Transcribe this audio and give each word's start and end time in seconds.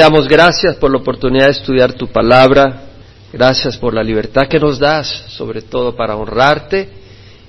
Te 0.00 0.04
damos 0.04 0.28
gracias 0.28 0.76
por 0.76 0.90
la 0.90 0.96
oportunidad 0.96 1.44
de 1.44 1.50
estudiar 1.50 1.92
tu 1.92 2.06
palabra, 2.06 2.84
gracias 3.30 3.76
por 3.76 3.92
la 3.92 4.02
libertad 4.02 4.48
que 4.48 4.58
nos 4.58 4.78
das, 4.78 5.06
sobre 5.28 5.60
todo 5.60 5.94
para 5.94 6.16
honrarte, 6.16 6.88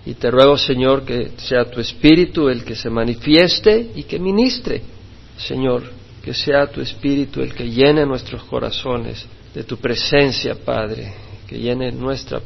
y 0.06 0.16
te 0.16 0.30
ruego, 0.30 0.58
Señor, 0.58 1.06
que 1.06 1.32
sea 1.38 1.64
tu 1.72 1.80
Espíritu 1.80 2.50
el 2.50 2.66
que 2.66 2.76
se 2.76 2.90
manifieste 2.90 3.92
y 3.96 4.04
que 4.04 4.20
ministre, 4.20 4.82
Señor, 5.38 5.84
que 6.22 6.34
sea 6.34 6.68
tu 6.68 6.82
Espíritu 6.82 7.40
el 7.40 7.54
que 7.54 7.70
llene 7.70 8.06
nuestros 8.06 8.44
corazones 8.44 9.26
de 9.56 9.64
tu 9.64 9.78
presencia, 9.78 10.56
Padre, 10.56 11.14
que 11.48 11.58
llene 11.58 11.94
nuestra, 11.94 12.42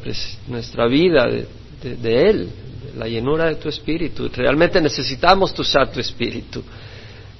nuestra 0.48 0.86
vida 0.86 1.26
de, 1.26 2.30
Él, 2.30 2.48
de 2.94 3.00
la 3.00 3.08
llenura 3.08 3.46
de 3.46 3.56
tu 3.56 3.70
Espíritu. 3.70 4.30
Realmente 4.32 4.80
necesitamos 4.80 5.52
tu 5.52 5.64
Santo 5.64 6.00
Espíritu. 6.00 6.62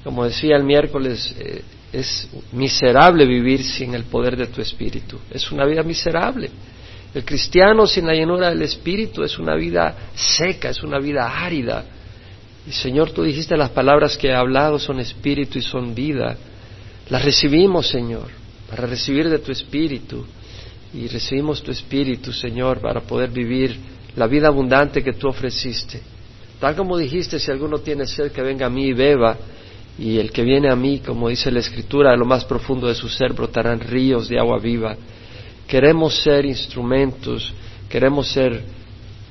Como 0.04 0.24
decía 0.24 0.56
el 0.56 0.64
miércoles, 0.64 1.36
eh, 1.40 1.62
es 1.92 2.28
miserable 2.52 3.26
vivir 3.26 3.64
sin 3.64 3.94
el 3.94 4.04
poder 4.04 4.36
de 4.36 4.48
tu 4.48 4.62
Espíritu. 4.62 5.20
Es 5.32 5.52
una 5.52 5.66
vida 5.66 5.84
miserable. 5.84 6.50
El 7.14 7.24
cristiano 7.24 7.88
sin 7.88 8.06
la 8.06 8.14
llenura 8.14 8.50
del 8.50 8.62
Espíritu 8.62 9.24
es 9.24 9.40
una 9.40 9.56
vida 9.56 9.96
seca, 10.14 10.70
es 10.70 10.84
una 10.84 11.00
vida 11.00 11.26
árida. 11.26 11.86
Y 12.68 12.72
Señor, 12.72 13.12
tú 13.12 13.24
dijiste 13.24 13.56
las 13.56 13.70
palabras 13.70 14.18
que 14.18 14.28
he 14.28 14.34
hablado 14.34 14.80
son 14.80 15.00
espíritu 15.00 15.60
y 15.60 15.62
son 15.62 15.94
vida. 15.94 16.36
Las 17.10 17.24
recibimos, 17.24 17.88
Señor, 17.88 18.28
para 18.70 18.88
recibir 18.88 19.30
de 19.30 19.40
tu 19.40 19.52
Espíritu. 19.52 20.26
Y 20.94 21.08
recibimos 21.08 21.62
tu 21.62 21.72
Espíritu, 21.72 22.34
Señor, 22.34 22.80
para 22.80 23.02
poder 23.02 23.30
vivir 23.30 23.78
la 24.16 24.28
vida 24.28 24.48
abundante 24.48 25.04
que 25.04 25.14
tú 25.14 25.28
ofreciste. 25.28 26.02
Tal 26.60 26.76
como 26.76 26.98
dijiste, 26.98 27.40
si 27.40 27.52
alguno 27.52 27.80
tiene 27.80 28.08
sed, 28.08 28.32
que 28.32 28.42
venga 28.42 28.66
a 28.66 28.70
mí 28.70 28.88
y 28.88 28.94
beba. 28.94 29.38
Y 29.98 30.18
el 30.18 30.32
que 30.32 30.44
viene 30.44 30.70
a 30.70 30.76
mí, 30.76 31.00
como 31.00 31.30
dice 31.30 31.52
la 31.52 31.60
Escritura, 31.60 32.12
de 32.12 32.18
lo 32.18 32.26
más 32.26 32.44
profundo 32.44 32.88
de 32.88 32.96
su 32.96 33.08
ser 33.08 33.34
brotarán 33.34 33.80
ríos 33.80 34.28
de 34.28 34.38
agua 34.38 34.60
viva. 34.60 34.96
Queremos 35.68 36.22
ser 36.22 36.46
instrumentos, 36.46 37.54
queremos 37.90 38.28
ser 38.28 38.62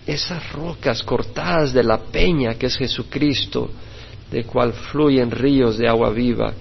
esas 0.06 0.52
rocas 0.52 1.02
cortadas 1.02 1.72
de 1.72 1.82
la 1.82 1.98
peña 1.98 2.54
que 2.54 2.66
es 2.66 2.76
Jesucristo, 2.76 3.70
de 4.30 4.44
cual 4.44 4.72
fluyen 4.72 5.30
ríos 5.30 5.78
de 5.78 5.86
agua 5.88 6.10
viva 6.10 6.52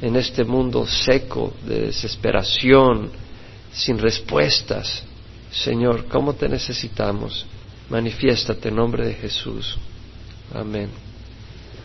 en 0.00 0.16
este 0.16 0.44
mundo 0.44 0.84
seco 0.84 1.54
de 1.64 1.86
desesperación, 1.86 3.08
sin 3.72 3.98
respuestas. 3.98 5.04
Señor, 5.50 6.06
¿cómo 6.06 6.34
te 6.34 6.48
necesitamos? 6.48 7.46
Manifiéstate 7.88 8.68
en 8.68 8.76
nombre 8.76 9.06
de 9.06 9.14
Jesús. 9.14 9.76
Amén. 10.52 10.88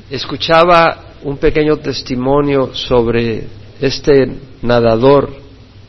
Escuchaba 0.09 1.06
un 1.23 1.37
pequeño 1.37 1.77
testimonio 1.77 2.73
sobre 2.73 3.43
este 3.79 4.27
nadador 4.61 5.29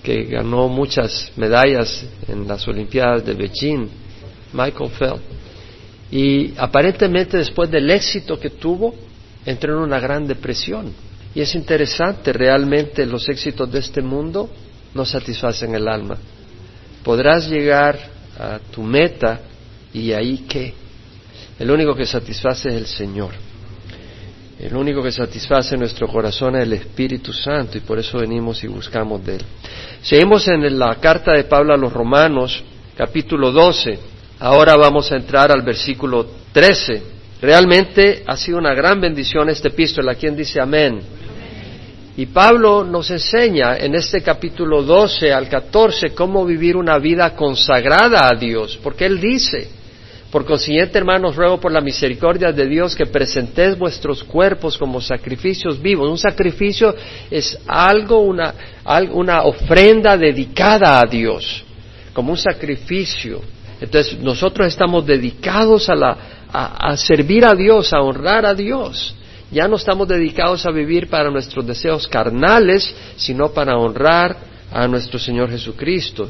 que 0.03 0.25
ganó 0.25 0.69
muchas 0.69 1.33
medallas 1.37 2.05
en 2.27 2.47
las 2.47 2.67
Olimpiadas 2.67 3.25
de 3.25 3.35
Beijing, 3.35 3.89
Michael 4.53 4.91
Phelps. 4.91 5.23
Y 6.11 6.55
aparentemente 6.57 7.37
después 7.37 7.71
del 7.71 7.91
éxito 7.91 8.41
que 8.41 8.51
tuvo, 8.51 8.95
entró 9.45 9.77
en 9.77 9.83
una 9.83 10.01
gran 10.01 10.27
depresión. 10.27 10.93
Y 11.35 11.41
es 11.41 11.55
interesante, 11.55 12.33
realmente 12.33 13.05
los 13.05 13.29
éxitos 13.29 13.71
de 13.71 13.81
este 13.81 14.01
mundo 14.01 14.49
no 14.95 15.05
satisfacen 15.05 15.75
el 15.75 15.87
alma. 15.87 16.17
Podrás 17.05 17.49
llegar 17.49 17.99
a 18.39 18.59
tu 18.71 18.83
meta 18.83 19.41
y 19.93 20.13
ahí 20.13 20.47
qué. 20.49 20.73
El 21.59 21.71
único 21.71 21.95
que 21.95 22.07
satisface 22.07 22.69
es 22.69 22.75
el 22.75 22.87
Señor. 22.87 23.48
El 24.59 24.75
único 24.75 25.05
que 25.05 25.13
satisface 25.13 25.77
nuestro 25.77 26.09
corazón 26.09 26.57
es 26.57 26.65
el 26.65 26.73
Espíritu 26.73 27.33
Santo 27.33 27.79
y 27.79 27.81
por 27.81 27.97
eso 28.01 28.19
venimos 28.19 28.65
y 28.65 28.67
buscamos 28.67 29.25
de 29.25 29.37
Él. 29.37 29.45
Seguimos 30.03 30.49
en 30.49 30.77
la 30.77 30.97
carta 30.97 31.33
de 31.33 31.45
Pablo 31.45 31.75
a 31.75 31.77
los 31.77 31.93
Romanos, 31.93 32.65
capítulo 32.97 33.53
12. 33.53 33.99
Ahora 34.41 34.75
vamos 34.77 35.13
a 35.13 35.17
entrar 35.17 35.53
al 35.53 35.63
versículo 35.63 36.27
13. 36.51 37.03
Realmente 37.41 38.25
ha 38.27 38.37
sido 38.37 38.59
una 38.59 38.75
gran 38.75 39.01
bendición 39.01 39.49
este 39.49 39.69
epístola. 39.69 40.17
¿Quién 40.17 40.35
dice 40.35 40.61
amén? 40.61 41.03
Y 42.17 42.27
Pablo 42.27 42.83
nos 42.83 43.13
enseña 43.13 43.77
en 43.77 43.95
este 43.95 44.23
capítulo 44.23 44.83
12 44.83 45.33
al 45.33 45.49
14 45.49 46.15
cómo 46.17 46.45
vivir 46.45 46.77
una 46.77 46.99
vida 46.99 47.37
consagrada 47.37 48.29
a 48.29 48.35
Dios, 48.35 48.77
porque 48.83 49.07
él 49.07 49.21
dice, 49.21 49.78
por 50.31 50.45
consiguiente, 50.45 50.99
hermanos, 50.99 51.37
ruego 51.37 51.59
por 51.59 51.73
la 51.73 51.81
misericordia 51.81 52.53
de 52.53 52.67
Dios 52.67 52.95
que 52.95 53.07
presentéis 53.07 53.79
vuestros 53.79 54.23
cuerpos 54.23 54.77
como 54.77 55.01
sacrificios 55.01 55.81
vivos. 55.81 56.11
Un 56.11 56.19
sacrificio 56.19 56.95
es 57.31 57.59
algo, 57.67 58.21
una, 58.21 59.43
ofrenda 59.45 60.19
dedicada 60.19 61.01
a 61.01 61.07
Dios, 61.07 61.65
como 62.13 62.33
un 62.33 62.37
sacrificio. 62.37 63.41
Entonces, 63.81 64.19
nosotros 64.21 64.67
estamos 64.67 65.07
dedicados 65.07 65.89
a, 65.89 65.95
la, 65.95 66.19
a 66.53 66.95
servir 66.99 67.47
a 67.47 67.55
Dios, 67.55 67.95
a 67.95 68.03
honrar 68.03 68.45
a 68.45 68.53
Dios. 68.53 69.15
Ya 69.51 69.67
no 69.67 69.77
estamos 69.77 70.07
dedicados 70.07 70.67
a 70.67 70.71
vivir 70.71 71.09
para 71.09 71.31
nuestros 71.31 71.67
deseos 71.67 72.07
carnales, 72.07 72.95
sino 73.17 73.49
para 73.49 73.79
honrar 73.79 74.37
a 74.71 74.87
nuestro 74.87 75.19
Señor 75.19 75.51
Jesucristo. 75.51 76.29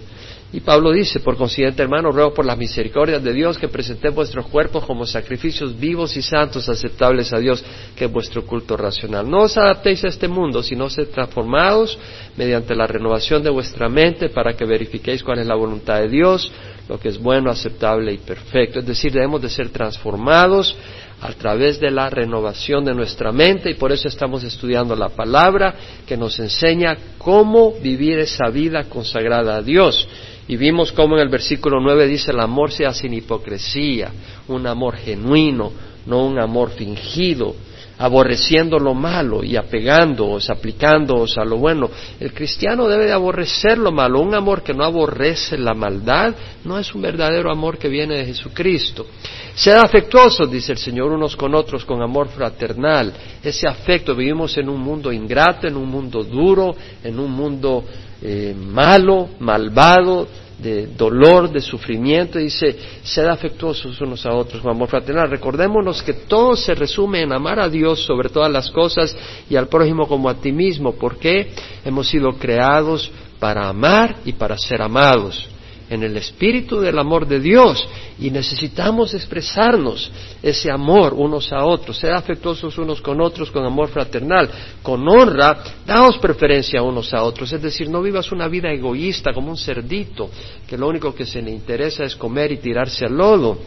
Y 0.50 0.60
Pablo 0.60 0.92
dice, 0.92 1.20
por 1.20 1.36
consiguiente, 1.36 1.82
hermano, 1.82 2.10
ruego 2.10 2.32
por 2.32 2.46
las 2.46 2.56
misericordias 2.56 3.22
de 3.22 3.34
Dios 3.34 3.58
que 3.58 3.68
presentéis 3.68 4.14
vuestros 4.14 4.46
cuerpos 4.46 4.82
como 4.86 5.04
sacrificios 5.04 5.78
vivos 5.78 6.16
y 6.16 6.22
santos, 6.22 6.70
aceptables 6.70 7.34
a 7.34 7.38
Dios, 7.38 7.62
que 7.94 8.06
es 8.06 8.12
vuestro 8.12 8.46
culto 8.46 8.74
racional. 8.74 9.28
No 9.28 9.42
os 9.42 9.58
adaptéis 9.58 10.04
a 10.04 10.08
este 10.08 10.26
mundo, 10.26 10.62
sino 10.62 10.88
sed 10.88 11.08
transformados 11.08 11.98
mediante 12.34 12.74
la 12.74 12.86
renovación 12.86 13.42
de 13.42 13.50
vuestra 13.50 13.90
mente 13.90 14.30
para 14.30 14.54
que 14.54 14.64
verifiquéis 14.64 15.22
cuál 15.22 15.40
es 15.40 15.46
la 15.46 15.54
voluntad 15.54 16.00
de 16.00 16.08
Dios, 16.08 16.50
lo 16.88 16.98
que 16.98 17.10
es 17.10 17.18
bueno, 17.18 17.50
aceptable 17.50 18.14
y 18.14 18.18
perfecto. 18.18 18.78
Es 18.78 18.86
decir, 18.86 19.12
debemos 19.12 19.42
de 19.42 19.50
ser 19.50 19.68
transformados 19.68 20.74
a 21.20 21.32
través 21.32 21.78
de 21.78 21.90
la 21.90 22.08
renovación 22.08 22.86
de 22.86 22.94
nuestra 22.94 23.32
mente 23.32 23.70
y 23.70 23.74
por 23.74 23.92
eso 23.92 24.08
estamos 24.08 24.44
estudiando 24.44 24.94
la 24.94 25.10
palabra 25.10 25.74
que 26.06 26.16
nos 26.16 26.38
enseña 26.38 26.96
cómo 27.18 27.72
vivir 27.82 28.18
esa 28.18 28.48
vida 28.48 28.84
consagrada 28.84 29.56
a 29.56 29.62
Dios. 29.62 30.08
Y 30.48 30.56
vimos 30.56 30.92
cómo 30.92 31.16
en 31.16 31.22
el 31.22 31.28
versículo 31.28 31.78
9 31.78 32.06
dice 32.06 32.30
el 32.30 32.40
amor 32.40 32.72
sea 32.72 32.92
sin 32.94 33.12
hipocresía, 33.12 34.10
un 34.48 34.66
amor 34.66 34.96
genuino, 34.96 35.72
no 36.08 36.24
un 36.24 36.40
amor 36.40 36.70
fingido, 36.70 37.54
aborreciendo 37.98 38.78
lo 38.78 38.94
malo 38.94 39.42
y 39.42 39.56
apegándoos, 39.56 40.48
aplicándoos 40.48 41.36
a 41.36 41.44
lo 41.44 41.58
bueno. 41.58 41.90
El 42.18 42.32
cristiano 42.32 42.88
debe 42.88 43.06
de 43.06 43.12
aborrecer 43.12 43.76
lo 43.76 43.92
malo. 43.92 44.20
Un 44.20 44.34
amor 44.34 44.62
que 44.62 44.72
no 44.72 44.84
aborrece 44.84 45.58
la 45.58 45.74
maldad 45.74 46.34
no 46.64 46.78
es 46.78 46.94
un 46.94 47.02
verdadero 47.02 47.50
amor 47.50 47.76
que 47.76 47.88
viene 47.88 48.18
de 48.18 48.26
Jesucristo. 48.26 49.06
Sed 49.54 49.74
afectuosos, 49.74 50.50
dice 50.50 50.72
el 50.72 50.78
Señor, 50.78 51.12
unos 51.12 51.36
con 51.36 51.54
otros 51.54 51.84
con 51.84 52.00
amor 52.00 52.28
fraternal. 52.28 53.12
Ese 53.42 53.66
afecto, 53.66 54.14
vivimos 54.14 54.56
en 54.56 54.68
un 54.68 54.80
mundo 54.80 55.12
ingrato, 55.12 55.66
en 55.66 55.76
un 55.76 55.88
mundo 55.88 56.22
duro, 56.22 56.74
en 57.02 57.18
un 57.18 57.32
mundo 57.32 57.84
eh, 58.22 58.54
malo, 58.56 59.30
malvado, 59.40 60.28
de 60.58 60.88
dolor, 60.88 61.50
de 61.50 61.60
sufrimiento, 61.60 62.38
dice, 62.38 62.76
sed 63.02 63.26
afectuosos 63.26 64.00
unos 64.00 64.26
a 64.26 64.34
otros 64.34 64.60
con 64.60 64.72
amor 64.72 64.88
fraternal. 64.88 65.30
Recordémonos 65.30 66.02
que 66.02 66.14
todo 66.14 66.56
se 66.56 66.74
resume 66.74 67.22
en 67.22 67.32
amar 67.32 67.60
a 67.60 67.68
Dios 67.68 68.04
sobre 68.04 68.28
todas 68.28 68.50
las 68.50 68.70
cosas 68.70 69.16
y 69.48 69.56
al 69.56 69.68
prójimo 69.68 70.06
como 70.06 70.28
a 70.28 70.34
ti 70.34 70.52
mismo, 70.52 70.92
porque 70.92 71.52
hemos 71.84 72.08
sido 72.08 72.32
creados 72.32 73.10
para 73.38 73.68
amar 73.68 74.16
y 74.24 74.32
para 74.32 74.58
ser 74.58 74.82
amados 74.82 75.48
en 75.90 76.02
el 76.02 76.16
espíritu 76.16 76.80
del 76.80 76.98
amor 76.98 77.26
de 77.26 77.40
Dios 77.40 77.86
y 78.18 78.30
necesitamos 78.30 79.14
expresarnos 79.14 80.10
ese 80.42 80.70
amor 80.70 81.14
unos 81.14 81.52
a 81.52 81.64
otros, 81.64 81.98
ser 81.98 82.12
afectuosos 82.12 82.76
unos 82.78 83.00
con 83.00 83.20
otros 83.20 83.50
con 83.50 83.64
amor 83.64 83.88
fraternal, 83.88 84.50
con 84.82 85.08
honra, 85.08 85.62
daos 85.86 86.18
preferencia 86.18 86.82
unos 86.82 87.12
a 87.14 87.22
otros, 87.22 87.52
es 87.52 87.62
decir, 87.62 87.88
no 87.88 88.02
vivas 88.02 88.30
una 88.32 88.48
vida 88.48 88.70
egoísta 88.70 89.32
como 89.32 89.50
un 89.50 89.56
cerdito 89.56 90.30
que 90.66 90.76
lo 90.76 90.88
único 90.88 91.14
que 91.14 91.24
se 91.24 91.40
le 91.40 91.50
interesa 91.50 92.04
es 92.04 92.16
comer 92.16 92.52
y 92.52 92.58
tirarse 92.58 93.06
al 93.06 93.16
lodo. 93.16 93.58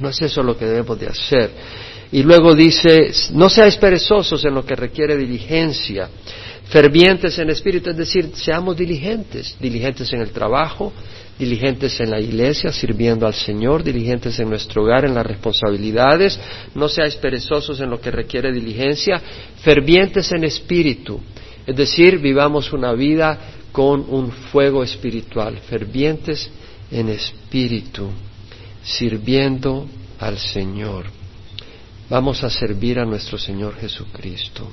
No 0.00 0.08
es 0.08 0.22
eso 0.22 0.42
lo 0.42 0.56
que 0.56 0.64
debemos 0.64 0.98
de 0.98 1.06
hacer. 1.06 1.50
Y 2.12 2.22
luego 2.22 2.54
dice, 2.54 3.10
no 3.32 3.48
seáis 3.48 3.76
perezosos 3.76 4.44
en 4.44 4.54
lo 4.54 4.64
que 4.64 4.74
requiere 4.74 5.16
diligencia, 5.16 6.08
fervientes 6.68 7.38
en 7.38 7.50
espíritu, 7.50 7.90
es 7.90 7.96
decir, 7.96 8.30
seamos 8.34 8.76
diligentes, 8.76 9.56
diligentes 9.60 10.12
en 10.12 10.20
el 10.20 10.30
trabajo, 10.30 10.92
diligentes 11.38 11.98
en 12.00 12.10
la 12.10 12.20
iglesia, 12.20 12.72
sirviendo 12.72 13.26
al 13.26 13.34
Señor, 13.34 13.82
diligentes 13.82 14.38
en 14.38 14.48
nuestro 14.48 14.82
hogar, 14.82 15.04
en 15.04 15.14
las 15.14 15.26
responsabilidades, 15.26 16.38
no 16.74 16.88
seáis 16.88 17.16
perezosos 17.16 17.80
en 17.80 17.90
lo 17.90 18.00
que 18.00 18.10
requiere 18.10 18.52
diligencia, 18.52 19.20
fervientes 19.62 20.30
en 20.32 20.44
espíritu, 20.44 21.20
es 21.66 21.76
decir, 21.76 22.18
vivamos 22.18 22.72
una 22.72 22.92
vida 22.92 23.38
con 23.70 24.04
un 24.08 24.30
fuego 24.30 24.82
espiritual, 24.82 25.58
fervientes 25.68 26.50
en 26.90 27.08
espíritu, 27.08 28.10
sirviendo 28.82 29.86
al 30.18 30.38
Señor. 30.38 31.06
Vamos 32.10 32.44
a 32.44 32.50
servir 32.50 32.98
a 32.98 33.06
nuestro 33.06 33.38
Señor 33.38 33.76
Jesucristo. 33.76 34.68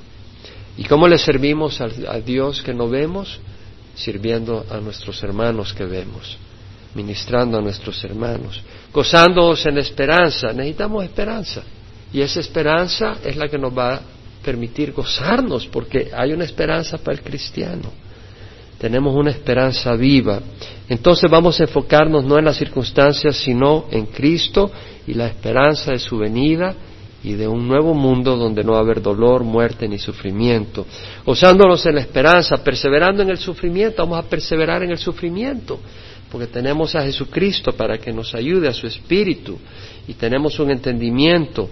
¿Y 0.80 0.84
cómo 0.84 1.06
le 1.06 1.18
servimos 1.18 1.78
a, 1.82 1.88
a 2.08 2.20
Dios 2.20 2.62
que 2.62 2.72
no 2.72 2.88
vemos? 2.88 3.38
Sirviendo 3.94 4.64
a 4.70 4.78
nuestros 4.78 5.22
hermanos 5.22 5.74
que 5.74 5.84
vemos, 5.84 6.38
ministrando 6.94 7.58
a 7.58 7.60
nuestros 7.60 8.02
hermanos, 8.02 8.62
gozándonos 8.90 9.66
en 9.66 9.76
esperanza. 9.76 10.54
Necesitamos 10.54 11.04
esperanza. 11.04 11.62
Y 12.14 12.22
esa 12.22 12.40
esperanza 12.40 13.18
es 13.22 13.36
la 13.36 13.46
que 13.46 13.58
nos 13.58 13.76
va 13.76 13.96
a 13.96 14.00
permitir 14.42 14.92
gozarnos, 14.92 15.66
porque 15.66 16.10
hay 16.16 16.32
una 16.32 16.44
esperanza 16.44 16.96
para 16.96 17.18
el 17.18 17.22
cristiano. 17.22 17.92
Tenemos 18.78 19.14
una 19.14 19.32
esperanza 19.32 19.94
viva. 19.96 20.40
Entonces 20.88 21.30
vamos 21.30 21.60
a 21.60 21.64
enfocarnos 21.64 22.24
no 22.24 22.38
en 22.38 22.46
las 22.46 22.56
circunstancias, 22.56 23.36
sino 23.36 23.84
en 23.90 24.06
Cristo 24.06 24.72
y 25.06 25.12
la 25.12 25.26
esperanza 25.26 25.92
de 25.92 25.98
su 25.98 26.16
venida 26.16 26.74
y 27.22 27.34
de 27.34 27.46
un 27.46 27.68
nuevo 27.68 27.94
mundo 27.94 28.36
donde 28.36 28.64
no 28.64 28.72
va 28.72 28.78
a 28.78 28.82
haber 28.82 29.02
dolor, 29.02 29.44
muerte 29.44 29.86
ni 29.86 29.98
sufrimiento. 29.98 30.86
Gozándonos 31.24 31.84
en 31.86 31.96
la 31.96 32.00
esperanza, 32.00 32.62
perseverando 32.64 33.22
en 33.22 33.30
el 33.30 33.38
sufrimiento, 33.38 34.02
vamos 34.02 34.24
a 34.24 34.28
perseverar 34.28 34.82
en 34.82 34.90
el 34.90 34.98
sufrimiento, 34.98 35.80
porque 36.30 36.46
tenemos 36.46 36.94
a 36.94 37.02
Jesucristo 37.02 37.72
para 37.72 37.98
que 37.98 38.12
nos 38.12 38.34
ayude 38.34 38.68
a 38.68 38.72
su 38.72 38.86
espíritu 38.86 39.58
y 40.08 40.14
tenemos 40.14 40.58
un 40.58 40.70
entendimiento 40.70 41.68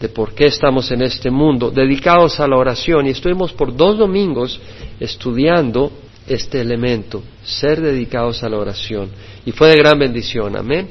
de 0.00 0.08
por 0.08 0.32
qué 0.32 0.46
estamos 0.46 0.90
en 0.90 1.02
este 1.02 1.30
mundo, 1.30 1.70
dedicados 1.70 2.38
a 2.40 2.46
la 2.46 2.56
oración. 2.56 3.06
Y 3.06 3.10
estuvimos 3.10 3.52
por 3.52 3.76
dos 3.76 3.98
domingos 3.98 4.60
estudiando 5.00 5.92
este 6.26 6.60
elemento, 6.60 7.22
ser 7.42 7.80
dedicados 7.80 8.42
a 8.42 8.48
la 8.48 8.58
oración. 8.58 9.08
Y 9.44 9.52
fue 9.52 9.68
de 9.68 9.76
gran 9.76 9.98
bendición, 9.98 10.56
amén. 10.56 10.88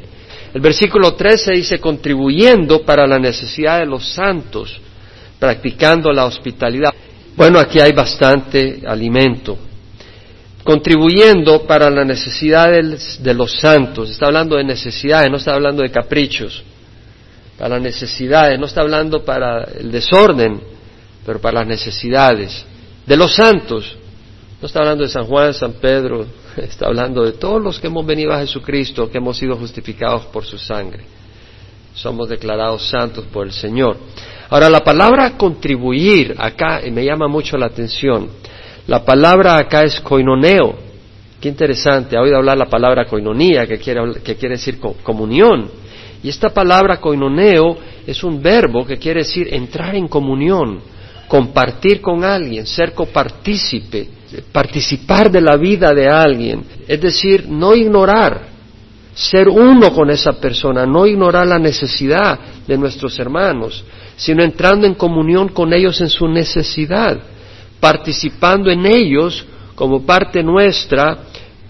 El 0.53 0.61
versículo 0.61 1.13
13 1.13 1.51
dice, 1.51 1.79
contribuyendo 1.79 2.83
para 2.83 3.05
la 3.05 3.19
necesidad 3.19 3.79
de 3.79 3.85
los 3.85 4.07
santos, 4.13 4.79
practicando 5.39 6.11
la 6.11 6.25
hospitalidad. 6.25 6.93
Bueno, 7.35 7.59
aquí 7.59 7.79
hay 7.79 7.91
bastante 7.91 8.81
alimento. 8.87 9.57
Contribuyendo 10.63 11.65
para 11.67 11.89
la 11.89 12.03
necesidad 12.03 12.71
de 12.71 13.33
los 13.33 13.59
santos. 13.59 14.09
Está 14.09 14.25
hablando 14.25 14.55
de 14.55 14.63
necesidades, 14.63 15.29
no 15.29 15.37
está 15.37 15.53
hablando 15.53 15.83
de 15.83 15.91
caprichos 15.91 16.63
para 17.57 17.75
las 17.75 17.81
necesidades, 17.81 18.59
no 18.59 18.65
está 18.65 18.81
hablando 18.81 19.23
para 19.23 19.63
el 19.63 19.91
desorden, 19.91 20.61
pero 21.25 21.39
para 21.39 21.59
las 21.59 21.67
necesidades 21.67 22.65
de 23.05 23.17
los 23.17 23.35
santos. 23.35 23.97
No 24.59 24.65
está 24.65 24.79
hablando 24.79 25.03
de 25.03 25.09
San 25.09 25.25
Juan, 25.25 25.53
San 25.53 25.73
Pedro, 25.73 26.25
está 26.57 26.87
hablando 26.87 27.23
de 27.23 27.33
todos 27.33 27.61
los 27.61 27.79
que 27.79 27.87
hemos 27.87 28.05
venido 28.05 28.33
a 28.33 28.39
Jesucristo, 28.39 29.09
que 29.09 29.19
hemos 29.19 29.37
sido 29.37 29.55
justificados 29.55 30.25
por 30.25 30.45
su 30.45 30.57
sangre. 30.57 31.03
Somos 31.93 32.29
declarados 32.29 32.89
santos 32.89 33.25
por 33.25 33.45
el 33.45 33.53
Señor. 33.53 33.97
Ahora, 34.49 34.69
la 34.69 34.83
palabra 34.83 35.37
contribuir 35.37 36.35
acá 36.37 36.81
me 36.91 37.03
llama 37.03 37.27
mucho 37.27 37.57
la 37.57 37.67
atención. 37.67 38.29
La 38.87 39.03
palabra 39.03 39.57
acá 39.57 39.83
es 39.83 39.99
coinoneo. 39.99 40.75
Qué 41.39 41.49
interesante. 41.49 42.15
Ha 42.15 42.21
oído 42.21 42.37
hablar 42.37 42.57
la 42.57 42.67
palabra 42.67 43.05
coinonía, 43.05 43.65
que 43.67 43.77
quiere, 43.77 44.21
que 44.23 44.35
quiere 44.35 44.55
decir 44.55 44.79
comunión. 45.03 45.69
Y 46.23 46.29
esta 46.29 46.49
palabra 46.49 46.97
coinoneo 46.97 47.77
es 48.05 48.23
un 48.23 48.41
verbo 48.41 48.85
que 48.85 48.97
quiere 48.97 49.21
decir 49.21 49.53
entrar 49.53 49.95
en 49.95 50.07
comunión, 50.07 50.79
compartir 51.27 52.01
con 52.01 52.23
alguien, 52.23 52.65
ser 52.65 52.93
copartícipe, 52.93 54.16
participar 54.51 55.31
de 55.31 55.41
la 55.41 55.57
vida 55.57 55.93
de 55.93 56.07
alguien. 56.07 56.63
Es 56.87 56.99
decir, 57.01 57.47
no 57.47 57.75
ignorar, 57.75 58.47
ser 59.13 59.49
uno 59.49 59.93
con 59.93 60.09
esa 60.09 60.33
persona, 60.33 60.85
no 60.85 61.07
ignorar 61.07 61.47
la 61.47 61.57
necesidad 61.57 62.39
de 62.67 62.77
nuestros 62.77 63.17
hermanos, 63.19 63.83
sino 64.15 64.43
entrando 64.43 64.85
en 64.85 64.93
comunión 64.93 65.49
con 65.49 65.73
ellos 65.73 65.99
en 66.01 66.09
su 66.09 66.27
necesidad, 66.27 67.17
participando 67.79 68.69
en 68.69 68.85
ellos 68.85 69.45
como 69.75 70.05
parte 70.05 70.43
nuestra, 70.43 71.17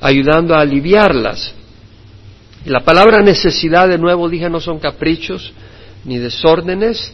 ayudando 0.01 0.55
a 0.55 0.61
aliviarlas. 0.61 1.53
Y 2.65 2.69
la 2.69 2.81
palabra 2.81 3.21
necesidad, 3.21 3.87
de 3.87 3.97
nuevo 3.97 4.27
dije, 4.27 4.49
no 4.49 4.59
son 4.59 4.79
caprichos 4.79 5.53
ni 6.03 6.17
desórdenes, 6.17 7.13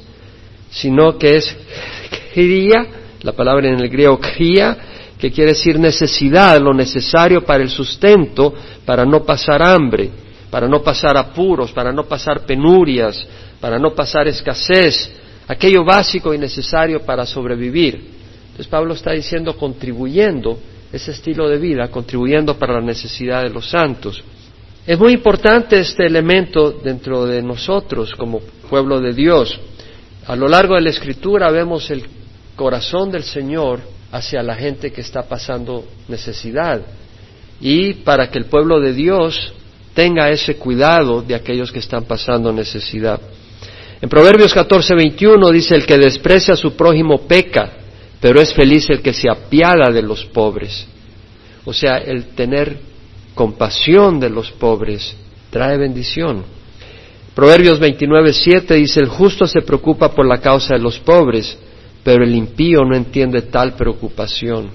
sino 0.72 1.18
que 1.18 1.38
es 1.38 1.56
cría, 2.34 2.86
la 3.22 3.34
palabra 3.34 3.70
en 3.70 3.80
el 3.80 3.90
griego 3.90 4.20
cría, 4.20 4.78
que 5.24 5.32
quiere 5.32 5.52
decir 5.52 5.80
necesidad, 5.80 6.60
lo 6.60 6.74
necesario 6.74 7.46
para 7.46 7.64
el 7.64 7.70
sustento, 7.70 8.54
para 8.84 9.06
no 9.06 9.24
pasar 9.24 9.64
hambre, 9.64 10.10
para 10.52 10.68
no 10.68 10.84
pasar 10.84 11.16
apuros, 11.16 11.72
para 11.72 11.94
no 11.94 12.04
pasar 12.04 12.46
penurias, 12.46 13.26
para 13.62 13.80
no 13.80 13.96
pasar 13.96 14.28
escasez, 14.28 15.16
aquello 15.48 15.86
básico 15.86 16.34
y 16.34 16.38
necesario 16.38 17.06
para 17.06 17.26
sobrevivir. 17.26 18.04
Entonces 18.48 18.68
Pablo 18.68 18.96
está 18.96 19.14
diciendo 19.14 19.56
contribuyendo 19.56 20.60
ese 20.92 21.12
estilo 21.12 21.48
de 21.48 21.58
vida, 21.58 21.88
contribuyendo 21.88 22.60
para 22.60 22.74
la 22.74 22.82
necesidad 22.82 23.44
de 23.44 23.50
los 23.50 23.70
santos. 23.70 24.22
Es 24.86 25.00
muy 25.00 25.14
importante 25.14 25.80
este 25.80 26.06
elemento 26.06 26.70
dentro 26.84 27.26
de 27.26 27.42
nosotros 27.42 28.12
como 28.18 28.42
pueblo 28.70 29.00
de 29.00 29.14
Dios. 29.14 29.58
A 30.28 30.36
lo 30.36 30.50
largo 30.50 30.76
de 30.76 30.82
la 30.82 30.90
escritura 30.90 31.50
vemos 31.50 31.90
el 31.92 32.04
corazón 32.58 33.10
del 33.10 33.24
Señor 33.24 33.94
hacia 34.14 34.44
la 34.44 34.56
gente 34.56 34.92
que 34.92 35.02
está 35.02 35.24
pasando 35.24 35.84
necesidad 36.08 36.82
y 37.60 37.96
para 37.96 38.30
que 38.30 38.38
el 38.38 38.46
pueblo 38.46 38.80
de 38.80 38.94
Dios 38.94 39.54
tenga 39.96 40.30
ese 40.30 40.56
cuidado 40.56 41.24
de 41.24 41.34
aquellos 41.34 41.72
que 41.72 41.80
están 41.80 42.04
pasando 42.04 42.54
necesidad. 42.54 43.20
En 44.00 44.10
Proverbios 44.10 44.54
14, 44.54 44.94
21 44.94 45.50
dice, 45.50 45.74
el 45.74 45.88
que 45.88 45.98
desprecia 45.98 46.54
a 46.54 46.58
su 46.58 46.76
prójimo 46.76 47.22
peca, 47.28 47.72
pero 48.22 48.40
es 48.40 48.54
feliz 48.54 48.88
el 48.92 49.02
que 49.02 49.14
se 49.14 49.28
apiada 49.32 49.92
de 49.92 50.04
los 50.04 50.26
pobres. 50.26 50.86
O 51.66 51.74
sea, 51.74 51.98
el 51.98 52.36
tener 52.36 52.78
compasión 53.34 54.20
de 54.20 54.30
los 54.30 54.52
pobres 54.52 55.16
trae 55.50 55.76
bendición. 55.78 56.44
Proverbios 57.34 57.80
29.7 57.80 58.76
dice, 58.76 59.00
el 59.00 59.08
justo 59.08 59.48
se 59.48 59.62
preocupa 59.62 60.10
por 60.10 60.28
la 60.28 60.38
causa 60.38 60.76
de 60.76 60.82
los 60.82 61.00
pobres, 61.00 61.58
pero 62.04 62.24
el 62.24 62.36
impío 62.36 62.82
no 62.84 62.96
entiende 62.96 63.44
tal 63.44 63.74
preocupación. 63.74 64.70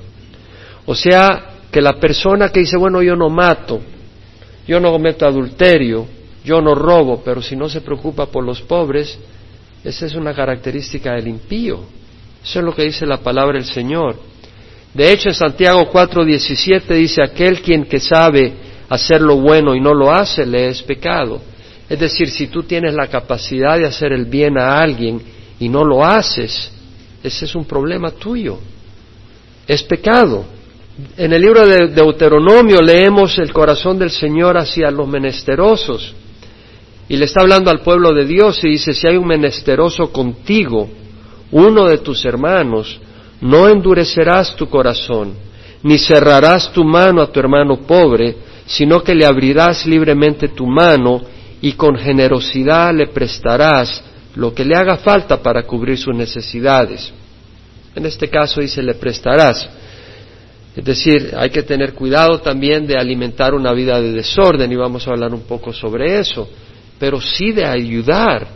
O 0.86 0.94
sea, 0.94 1.58
que 1.70 1.82
la 1.82 1.94
persona 2.00 2.48
que 2.48 2.60
dice, 2.60 2.78
bueno, 2.78 3.02
yo 3.02 3.14
no 3.14 3.28
mato, 3.28 3.80
yo 4.66 4.80
no 4.80 4.90
cometo 4.90 5.26
adulterio, 5.26 6.06
yo 6.44 6.62
no 6.62 6.74
robo, 6.74 7.22
pero 7.22 7.42
si 7.42 7.56
no 7.56 7.68
se 7.68 7.82
preocupa 7.82 8.26
por 8.26 8.44
los 8.44 8.62
pobres, 8.62 9.18
esa 9.84 10.06
es 10.06 10.14
una 10.14 10.34
característica 10.34 11.12
del 11.12 11.28
impío. 11.28 11.80
Eso 12.42 12.60
es 12.60 12.64
lo 12.64 12.74
que 12.74 12.84
dice 12.84 13.04
la 13.04 13.18
palabra 13.18 13.54
del 13.58 13.66
Señor. 13.66 14.16
De 14.94 15.12
hecho, 15.12 15.28
en 15.28 15.34
Santiago 15.34 15.90
4:17 15.92 16.94
dice, 16.94 17.22
aquel 17.22 17.60
quien 17.60 17.84
que 17.84 18.00
sabe 18.00 18.52
hacer 18.88 19.20
lo 19.20 19.36
bueno 19.36 19.74
y 19.74 19.80
no 19.80 19.92
lo 19.92 20.10
hace, 20.10 20.46
le 20.46 20.68
es 20.68 20.82
pecado. 20.82 21.40
Es 21.88 22.00
decir, 22.00 22.30
si 22.30 22.46
tú 22.46 22.62
tienes 22.62 22.94
la 22.94 23.08
capacidad 23.08 23.78
de 23.78 23.86
hacer 23.86 24.12
el 24.12 24.24
bien 24.24 24.58
a 24.58 24.80
alguien 24.80 25.20
y 25.58 25.68
no 25.68 25.84
lo 25.84 26.04
haces, 26.04 26.72
ese 27.22 27.44
es 27.44 27.54
un 27.54 27.64
problema 27.64 28.10
tuyo. 28.10 28.58
Es 29.66 29.82
pecado. 29.82 30.44
En 31.16 31.32
el 31.32 31.40
libro 31.40 31.66
de 31.66 31.88
Deuteronomio 31.88 32.80
leemos 32.80 33.38
el 33.38 33.52
corazón 33.52 33.98
del 33.98 34.10
Señor 34.10 34.56
hacia 34.56 34.90
los 34.90 35.06
menesterosos. 35.08 36.14
Y 37.08 37.16
le 37.16 37.24
está 37.24 37.40
hablando 37.40 37.70
al 37.70 37.80
pueblo 37.80 38.12
de 38.12 38.24
Dios 38.24 38.62
y 38.64 38.70
dice, 38.70 38.92
si 38.92 39.06
hay 39.06 39.16
un 39.16 39.26
menesteroso 39.26 40.12
contigo, 40.12 40.88
uno 41.50 41.86
de 41.86 41.98
tus 41.98 42.24
hermanos, 42.24 43.00
no 43.40 43.68
endurecerás 43.68 44.54
tu 44.56 44.68
corazón, 44.68 45.34
ni 45.82 45.98
cerrarás 45.98 46.72
tu 46.72 46.84
mano 46.84 47.22
a 47.22 47.32
tu 47.32 47.40
hermano 47.40 47.78
pobre, 47.78 48.36
sino 48.66 49.02
que 49.02 49.14
le 49.14 49.24
abrirás 49.24 49.86
libremente 49.86 50.48
tu 50.48 50.66
mano 50.66 51.22
y 51.60 51.72
con 51.72 51.96
generosidad 51.96 52.94
le 52.94 53.06
prestarás 53.06 54.02
lo 54.38 54.54
que 54.54 54.64
le 54.64 54.76
haga 54.76 54.98
falta 54.98 55.42
para 55.42 55.64
cubrir 55.64 55.98
sus 55.98 56.14
necesidades. 56.14 57.12
En 57.96 58.06
este 58.06 58.28
caso 58.28 58.60
dice 58.60 58.80
le 58.80 58.94
prestarás. 58.94 59.68
Es 60.76 60.84
decir, 60.84 61.34
hay 61.36 61.50
que 61.50 61.64
tener 61.64 61.92
cuidado 61.92 62.40
también 62.40 62.86
de 62.86 62.96
alimentar 62.96 63.52
una 63.52 63.72
vida 63.72 64.00
de 64.00 64.12
desorden 64.12 64.70
y 64.70 64.76
vamos 64.76 65.08
a 65.08 65.10
hablar 65.10 65.34
un 65.34 65.40
poco 65.40 65.72
sobre 65.72 66.20
eso, 66.20 66.48
pero 67.00 67.20
sí 67.20 67.50
de 67.50 67.66
ayudar 67.66 68.46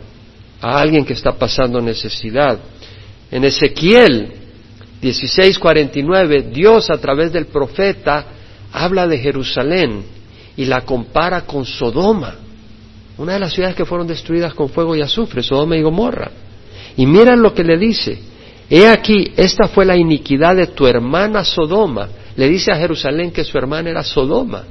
a 0.61 0.79
alguien 0.79 1.03
que 1.03 1.11
está 1.11 1.33
pasando 1.33 1.81
necesidad. 1.81 2.59
En 3.29 3.43
Ezequiel 3.43 4.31
16:49, 5.01 6.49
Dios 6.49 6.89
a 6.89 6.97
través 6.97 7.33
del 7.33 7.47
profeta 7.47 8.25
habla 8.71 9.05
de 9.05 9.17
Jerusalén 9.17 10.01
y 10.55 10.63
la 10.63 10.79
compara 10.85 11.41
con 11.41 11.65
Sodoma, 11.65 12.37
una 13.17 13.33
de 13.33 13.39
las 13.39 13.53
ciudades 13.53 13.75
que 13.75 13.85
fueron 13.85 14.07
destruidas 14.07 14.53
con 14.53 14.69
fuego 14.69 14.95
y 14.95 15.01
azufre, 15.01 15.43
Sodoma 15.43 15.77
y 15.77 15.81
Gomorra. 15.81 16.31
Y 16.97 17.05
miran 17.05 17.41
lo 17.41 17.53
que 17.53 17.63
le 17.63 17.77
dice, 17.77 18.19
he 18.69 18.87
aquí, 18.87 19.31
esta 19.35 19.67
fue 19.67 19.85
la 19.85 19.95
iniquidad 19.95 20.55
de 20.55 20.67
tu 20.67 20.87
hermana 20.87 21.43
Sodoma. 21.43 22.09
Le 22.35 22.47
dice 22.47 22.71
a 22.71 22.75
Jerusalén 22.75 23.31
que 23.31 23.43
su 23.43 23.57
hermana 23.57 23.89
era 23.89 24.03
Sodoma 24.03 24.63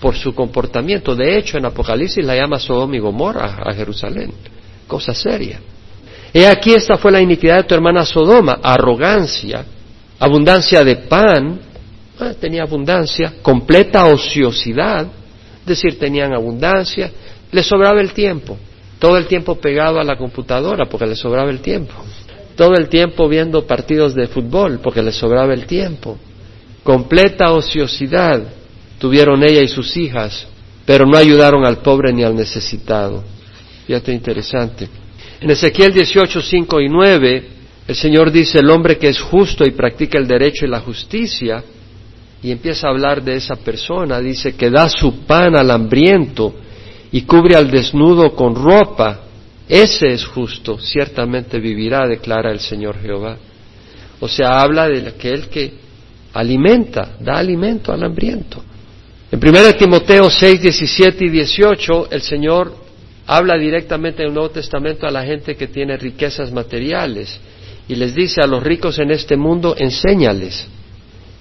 por 0.00 0.16
su 0.16 0.34
comportamiento. 0.34 1.16
De 1.16 1.38
hecho, 1.38 1.56
en 1.56 1.64
Apocalipsis 1.64 2.24
la 2.24 2.36
llama 2.36 2.58
Sodoma 2.58 2.96
y 2.96 2.98
Gomorra 2.98 3.56
a 3.64 3.72
Jerusalén. 3.72 4.32
Cosa 4.86 5.14
seria. 5.14 5.60
He 6.32 6.46
aquí 6.46 6.74
esta 6.74 6.98
fue 6.98 7.12
la 7.12 7.20
iniquidad 7.20 7.58
de 7.58 7.62
tu 7.62 7.74
hermana 7.74 8.04
Sodoma, 8.04 8.58
arrogancia, 8.62 9.64
abundancia 10.18 10.84
de 10.84 10.96
pan, 10.96 11.60
ah, 12.18 12.32
tenía 12.38 12.64
abundancia, 12.64 13.34
completa 13.40 14.04
ociosidad, 14.06 15.06
es 15.60 15.66
decir, 15.66 15.98
tenían 15.98 16.34
abundancia, 16.34 17.10
le 17.54 17.62
sobraba 17.62 18.00
el 18.00 18.12
tiempo, 18.12 18.58
todo 18.98 19.16
el 19.16 19.26
tiempo 19.26 19.54
pegado 19.54 20.00
a 20.00 20.04
la 20.04 20.16
computadora 20.16 20.86
porque 20.86 21.06
le 21.06 21.14
sobraba 21.14 21.50
el 21.50 21.60
tiempo, 21.60 21.94
todo 22.56 22.74
el 22.74 22.88
tiempo 22.88 23.28
viendo 23.28 23.64
partidos 23.64 24.12
de 24.12 24.26
fútbol 24.26 24.80
porque 24.82 25.02
le 25.02 25.12
sobraba 25.12 25.54
el 25.54 25.64
tiempo, 25.64 26.18
completa 26.82 27.52
ociosidad 27.52 28.42
tuvieron 28.98 29.44
ella 29.44 29.62
y 29.62 29.68
sus 29.68 29.96
hijas, 29.96 30.48
pero 30.84 31.06
no 31.06 31.16
ayudaron 31.16 31.64
al 31.64 31.78
pobre 31.78 32.12
ni 32.12 32.24
al 32.24 32.34
necesitado. 32.34 33.22
Fíjate 33.86 34.12
interesante. 34.12 34.88
En 35.40 35.50
Ezequiel 35.50 35.92
18, 35.92 36.42
5 36.42 36.80
y 36.80 36.88
9, 36.88 37.48
el 37.86 37.94
Señor 37.94 38.32
dice, 38.32 38.58
el 38.58 38.70
hombre 38.70 38.98
que 38.98 39.10
es 39.10 39.20
justo 39.20 39.64
y 39.64 39.70
practica 39.70 40.18
el 40.18 40.26
derecho 40.26 40.64
y 40.64 40.68
la 40.68 40.80
justicia, 40.80 41.62
y 42.42 42.50
empieza 42.50 42.88
a 42.88 42.90
hablar 42.90 43.22
de 43.22 43.36
esa 43.36 43.54
persona, 43.54 44.18
dice 44.20 44.54
que 44.56 44.70
da 44.70 44.88
su 44.88 45.24
pan 45.24 45.54
al 45.56 45.70
hambriento 45.70 46.54
y 47.14 47.22
cubre 47.22 47.54
al 47.54 47.70
desnudo 47.70 48.34
con 48.34 48.56
ropa, 48.56 49.20
ese 49.68 50.12
es 50.12 50.24
justo, 50.24 50.80
ciertamente 50.80 51.60
vivirá, 51.60 52.08
declara 52.08 52.50
el 52.50 52.58
Señor 52.58 53.00
Jehová. 53.00 53.36
O 54.18 54.26
sea, 54.26 54.60
habla 54.60 54.88
de 54.88 55.06
aquel 55.06 55.46
que 55.46 55.74
alimenta, 56.32 57.14
da 57.20 57.38
alimento 57.38 57.92
al 57.92 58.02
hambriento. 58.02 58.60
En 59.30 59.38
1 59.38 59.74
Timoteo 59.74 60.28
6, 60.28 60.60
17 60.60 61.26
y 61.26 61.28
18, 61.28 62.08
el 62.10 62.20
Señor 62.20 62.74
habla 63.28 63.56
directamente 63.58 64.22
en 64.22 64.30
el 64.30 64.34
Nuevo 64.34 64.50
Testamento 64.50 65.06
a 65.06 65.12
la 65.12 65.22
gente 65.22 65.54
que 65.54 65.68
tiene 65.68 65.96
riquezas 65.96 66.50
materiales 66.50 67.38
y 67.86 67.94
les 67.94 68.12
dice 68.12 68.40
a 68.40 68.48
los 68.48 68.60
ricos 68.60 68.98
en 68.98 69.12
este 69.12 69.36
mundo, 69.36 69.76
enséñales 69.78 70.66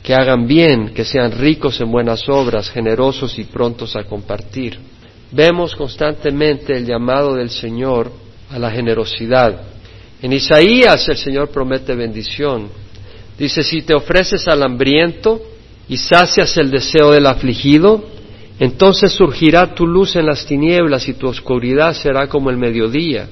que 0.03 0.13
hagan 0.13 0.45
bien, 0.45 0.93
que 0.93 1.03
sean 1.03 1.31
ricos 1.31 1.81
en 1.81 1.89
buenas 1.89 2.29
obras, 2.29 2.69
generosos 2.69 3.39
y 3.39 3.45
prontos 3.45 3.95
a 3.95 4.03
compartir. 4.03 4.92
Vemos 5.33 5.75
constantemente 5.75 6.77
el 6.77 6.85
llamado 6.85 7.33
del 7.33 7.49
Señor 7.49 8.11
a 8.51 8.59
la 8.59 8.69
generosidad. 8.69 9.63
En 10.21 10.31
Isaías 10.31 11.09
el 11.09 11.17
Señor 11.17 11.49
promete 11.49 11.95
bendición. 11.95 12.69
Dice, 13.37 13.63
si 13.63 13.81
te 13.81 13.95
ofreces 13.95 14.47
al 14.47 14.61
hambriento 14.61 15.41
y 15.89 15.97
sacias 15.97 16.55
el 16.57 16.69
deseo 16.69 17.11
del 17.11 17.25
afligido, 17.25 18.03
entonces 18.59 19.11
surgirá 19.11 19.73
tu 19.73 19.87
luz 19.87 20.15
en 20.15 20.27
las 20.27 20.45
tinieblas 20.45 21.07
y 21.07 21.13
tu 21.13 21.27
oscuridad 21.27 21.93
será 21.93 22.27
como 22.27 22.51
el 22.51 22.57
mediodía. 22.57 23.27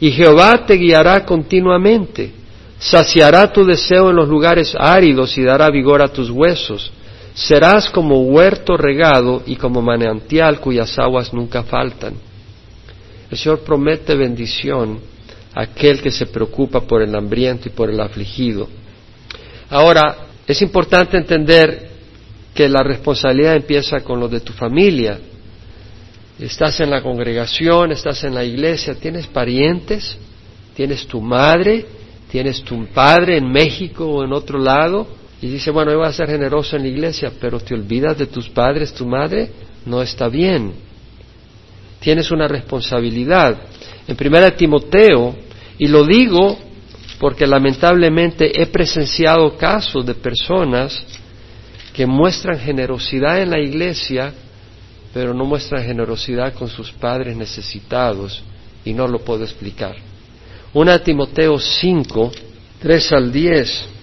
Y 0.00 0.10
Jehová 0.10 0.66
te 0.66 0.74
guiará 0.74 1.24
continuamente, 1.24 2.32
saciará 2.76 3.52
tu 3.52 3.64
deseo 3.64 4.10
en 4.10 4.16
los 4.16 4.28
lugares 4.28 4.74
áridos 4.76 5.38
y 5.38 5.44
dará 5.44 5.70
vigor 5.70 6.02
a 6.02 6.08
tus 6.08 6.28
huesos. 6.28 6.90
Serás 7.34 7.90
como 7.90 8.20
huerto 8.20 8.76
regado 8.76 9.42
y 9.44 9.56
como 9.56 9.82
manantial 9.82 10.60
cuyas 10.60 10.96
aguas 10.98 11.32
nunca 11.34 11.64
faltan. 11.64 12.14
El 13.28 13.36
Señor 13.36 13.60
promete 13.60 14.14
bendición 14.14 15.00
a 15.52 15.62
aquel 15.62 16.00
que 16.00 16.12
se 16.12 16.26
preocupa 16.26 16.80
por 16.82 17.02
el 17.02 17.14
hambriento 17.14 17.68
y 17.68 17.72
por 17.72 17.90
el 17.90 18.00
afligido. 18.00 18.68
Ahora, 19.68 20.16
es 20.46 20.62
importante 20.62 21.16
entender 21.16 21.90
que 22.54 22.68
la 22.68 22.84
responsabilidad 22.84 23.56
empieza 23.56 24.00
con 24.00 24.20
lo 24.20 24.28
de 24.28 24.40
tu 24.40 24.52
familia. 24.52 25.18
Estás 26.38 26.78
en 26.80 26.90
la 26.90 27.02
congregación, 27.02 27.90
estás 27.90 28.22
en 28.22 28.34
la 28.34 28.44
iglesia, 28.44 28.94
tienes 28.94 29.26
parientes, 29.26 30.16
tienes 30.76 31.06
tu 31.08 31.20
madre, 31.20 31.84
tienes 32.30 32.62
tu 32.62 32.86
padre 32.86 33.38
en 33.38 33.50
México 33.50 34.06
o 34.06 34.24
en 34.24 34.32
otro 34.32 34.58
lado, 34.58 35.06
y 35.44 35.48
dice, 35.48 35.70
bueno, 35.70 35.92
yo 35.92 35.98
voy 35.98 36.06
a 36.06 36.12
ser 36.12 36.26
generoso 36.26 36.74
en 36.74 36.84
la 36.84 36.88
iglesia, 36.88 37.30
pero 37.38 37.60
te 37.60 37.74
olvidas 37.74 38.16
de 38.16 38.28
tus 38.28 38.48
padres, 38.48 38.94
tu 38.94 39.04
madre, 39.04 39.50
no 39.84 40.00
está 40.00 40.26
bien. 40.26 40.72
Tienes 42.00 42.30
una 42.30 42.48
responsabilidad. 42.48 43.54
En 44.08 44.16
primera 44.16 44.56
Timoteo, 44.56 45.36
y 45.76 45.86
lo 45.88 46.06
digo 46.06 46.58
porque 47.18 47.46
lamentablemente 47.46 48.58
he 48.58 48.64
presenciado 48.68 49.54
casos 49.58 50.06
de 50.06 50.14
personas 50.14 51.04
que 51.92 52.06
muestran 52.06 52.58
generosidad 52.58 53.42
en 53.42 53.50
la 53.50 53.60
iglesia, 53.60 54.32
pero 55.12 55.34
no 55.34 55.44
muestran 55.44 55.84
generosidad 55.84 56.54
con 56.54 56.68
sus 56.70 56.90
padres 56.90 57.36
necesitados, 57.36 58.42
y 58.82 58.94
no 58.94 59.06
lo 59.06 59.18
puedo 59.18 59.44
explicar. 59.44 59.94
Una 60.72 60.98
Timoteo 61.00 61.58
5, 61.58 62.32
3 62.80 63.12
al 63.12 63.30
10, 63.30 63.93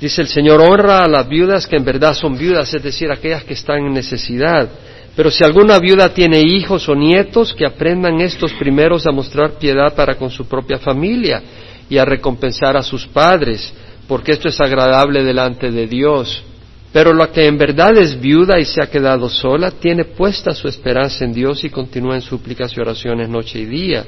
dice 0.00 0.22
el 0.22 0.28
Señor, 0.28 0.60
honra 0.60 1.04
a 1.04 1.08
las 1.08 1.28
viudas 1.28 1.66
que 1.66 1.76
en 1.76 1.84
verdad 1.84 2.14
son 2.14 2.36
viudas, 2.36 2.72
es 2.74 2.82
decir, 2.82 3.10
aquellas 3.10 3.44
que 3.44 3.54
están 3.54 3.86
en 3.86 3.92
necesidad. 3.92 4.68
Pero 5.16 5.30
si 5.30 5.42
alguna 5.42 5.78
viuda 5.78 6.12
tiene 6.12 6.40
hijos 6.40 6.88
o 6.88 6.94
nietos, 6.94 7.54
que 7.54 7.64
aprendan 7.64 8.20
estos 8.20 8.52
primeros 8.52 9.06
a 9.06 9.12
mostrar 9.12 9.52
piedad 9.52 9.94
para 9.94 10.16
con 10.16 10.30
su 10.30 10.46
propia 10.46 10.78
familia 10.78 11.42
y 11.88 11.96
a 11.96 12.04
recompensar 12.04 12.76
a 12.76 12.82
sus 12.82 13.06
padres, 13.06 13.72
porque 14.06 14.32
esto 14.32 14.48
es 14.48 14.60
agradable 14.60 15.24
delante 15.24 15.70
de 15.70 15.86
Dios. 15.86 16.44
Pero 16.92 17.12
la 17.12 17.28
que 17.30 17.46
en 17.46 17.58
verdad 17.58 17.96
es 17.96 18.18
viuda 18.20 18.58
y 18.58 18.64
se 18.64 18.82
ha 18.82 18.90
quedado 18.90 19.28
sola, 19.28 19.70
tiene 19.70 20.04
puesta 20.04 20.54
su 20.54 20.68
esperanza 20.68 21.24
en 21.24 21.32
Dios 21.32 21.64
y 21.64 21.70
continúa 21.70 22.14
en 22.14 22.22
súplicas 22.22 22.76
y 22.76 22.80
oraciones 22.80 23.28
noche 23.28 23.58
y 23.58 23.66
día. 23.66 24.04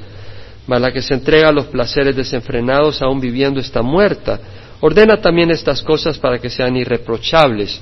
Mas 0.67 0.81
la 0.81 0.91
que 0.91 1.01
se 1.01 1.15
entrega 1.15 1.49
a 1.49 1.51
los 1.51 1.65
placeres 1.65 2.15
desenfrenados, 2.15 3.01
aún 3.01 3.19
viviendo, 3.19 3.59
está 3.59 3.81
muerta. 3.81 4.39
Ordena 4.81 5.21
también 5.21 5.51
estas 5.51 5.81
cosas 5.81 6.17
para 6.17 6.39
que 6.39 6.49
sean 6.49 6.75
irreprochables. 6.77 7.81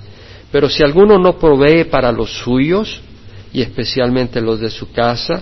Pero 0.51 0.70
si 0.70 0.84
alguno 0.84 1.18
no 1.18 1.38
provee 1.38 1.86
para 1.86 2.12
los 2.12 2.32
suyos, 2.32 3.01
y 3.54 3.62
especialmente 3.62 4.42
los 4.42 4.60
de 4.60 4.70
su 4.70 4.92
casa, 4.92 5.42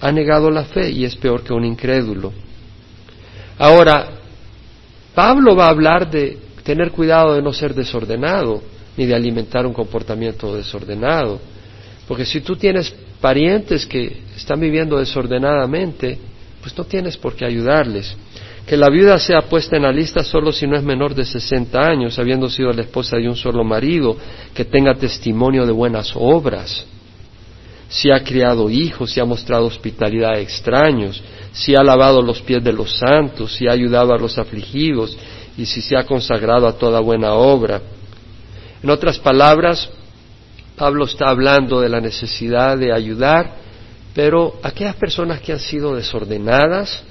ha 0.00 0.12
negado 0.12 0.50
la 0.50 0.64
fe 0.64 0.90
y 0.90 1.04
es 1.04 1.16
peor 1.16 1.42
que 1.42 1.52
un 1.52 1.64
incrédulo. 1.64 2.32
Ahora, 3.58 4.08
Pablo 5.14 5.54
va 5.54 5.66
a 5.66 5.70
hablar 5.70 6.10
de 6.10 6.38
tener 6.62 6.90
cuidado 6.90 7.34
de 7.34 7.42
no 7.42 7.52
ser 7.52 7.74
desordenado, 7.74 8.62
ni 8.96 9.06
de 9.06 9.14
alimentar 9.14 9.66
un 9.66 9.72
comportamiento 9.72 10.54
desordenado. 10.54 11.40
Porque 12.08 12.24
si 12.24 12.40
tú 12.40 12.56
tienes 12.56 12.94
parientes 13.20 13.86
que 13.86 14.22
están 14.36 14.60
viviendo 14.60 14.98
desordenadamente, 14.98 16.18
pues 16.60 16.76
no 16.76 16.84
tienes 16.84 17.16
por 17.16 17.34
qué 17.34 17.44
ayudarles. 17.44 18.16
Que 18.66 18.76
la 18.76 18.88
viuda 18.88 19.18
sea 19.18 19.42
puesta 19.42 19.76
en 19.76 19.82
la 19.82 19.92
lista 19.92 20.22
solo 20.22 20.52
si 20.52 20.66
no 20.66 20.76
es 20.76 20.82
menor 20.82 21.14
de 21.14 21.24
60 21.24 21.80
años, 21.80 22.18
habiendo 22.18 22.48
sido 22.48 22.72
la 22.72 22.82
esposa 22.82 23.16
de 23.16 23.28
un 23.28 23.36
solo 23.36 23.64
marido, 23.64 24.16
que 24.54 24.64
tenga 24.64 24.94
testimonio 24.94 25.66
de 25.66 25.72
buenas 25.72 26.12
obras, 26.14 26.86
si 27.88 28.10
ha 28.10 28.22
criado 28.24 28.70
hijos, 28.70 29.10
si 29.10 29.20
ha 29.20 29.24
mostrado 29.24 29.66
hospitalidad 29.66 30.32
a 30.32 30.38
extraños, 30.38 31.22
si 31.52 31.74
ha 31.74 31.82
lavado 31.82 32.22
los 32.22 32.40
pies 32.40 32.64
de 32.64 32.72
los 32.72 32.98
santos, 32.98 33.52
si 33.54 33.68
ha 33.68 33.72
ayudado 33.72 34.14
a 34.14 34.18
los 34.18 34.38
afligidos 34.38 35.16
y 35.58 35.66
si 35.66 35.82
se 35.82 35.96
ha 35.96 36.06
consagrado 36.06 36.66
a 36.66 36.78
toda 36.78 37.00
buena 37.00 37.34
obra. 37.34 37.82
En 38.82 38.88
otras 38.88 39.18
palabras, 39.18 39.90
Pablo 40.76 41.04
está 41.04 41.28
hablando 41.28 41.80
de 41.80 41.90
la 41.90 42.00
necesidad 42.00 42.78
de 42.78 42.92
ayudar, 42.92 43.56
pero 44.14 44.54
aquellas 44.62 44.96
personas 44.96 45.40
que 45.40 45.52
han 45.52 45.60
sido 45.60 45.94
desordenadas, 45.94 47.02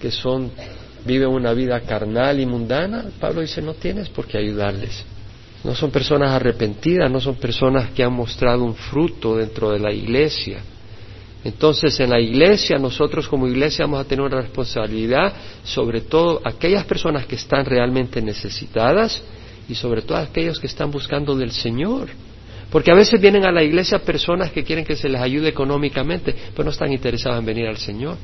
que 0.00 0.10
son 0.10 0.50
viven 1.06 1.28
una 1.28 1.52
vida 1.52 1.80
carnal 1.80 2.40
y 2.40 2.46
mundana, 2.46 3.06
Pablo 3.20 3.40
dice 3.40 3.62
no 3.62 3.74
tienes 3.74 4.08
por 4.08 4.26
qué 4.26 4.38
ayudarles. 4.38 5.04
No 5.64 5.74
son 5.74 5.90
personas 5.90 6.30
arrepentidas, 6.32 7.10
no 7.10 7.20
son 7.20 7.36
personas 7.36 7.90
que 7.90 8.04
han 8.04 8.12
mostrado 8.12 8.62
un 8.62 8.74
fruto 8.74 9.36
dentro 9.36 9.70
de 9.70 9.78
la 9.78 9.92
iglesia. 9.92 10.60
Entonces, 11.44 11.98
en 12.00 12.10
la 12.10 12.20
iglesia, 12.20 12.76
nosotros 12.76 13.28
como 13.28 13.46
iglesia 13.46 13.84
vamos 13.84 14.00
a 14.00 14.04
tener 14.04 14.24
una 14.24 14.40
responsabilidad, 14.40 15.32
sobre 15.64 16.00
todo 16.00 16.40
aquellas 16.44 16.84
personas 16.84 17.26
que 17.26 17.36
están 17.36 17.64
realmente 17.64 18.20
necesitadas 18.20 19.22
y 19.68 19.74
sobre 19.74 20.02
todo 20.02 20.18
aquellos 20.18 20.58
que 20.58 20.66
están 20.66 20.90
buscando 20.90 21.36
del 21.36 21.52
Señor. 21.52 22.08
Porque 22.70 22.90
a 22.90 22.94
veces 22.94 23.20
vienen 23.20 23.44
a 23.44 23.52
la 23.52 23.62
iglesia 23.62 24.00
personas 24.00 24.50
que 24.50 24.64
quieren 24.64 24.84
que 24.84 24.96
se 24.96 25.08
les 25.08 25.20
ayude 25.20 25.48
económicamente, 25.48 26.34
pero 26.52 26.64
no 26.64 26.70
están 26.70 26.92
interesados 26.92 27.38
en 27.38 27.46
venir 27.46 27.66
al 27.68 27.76
Señor. 27.76 28.16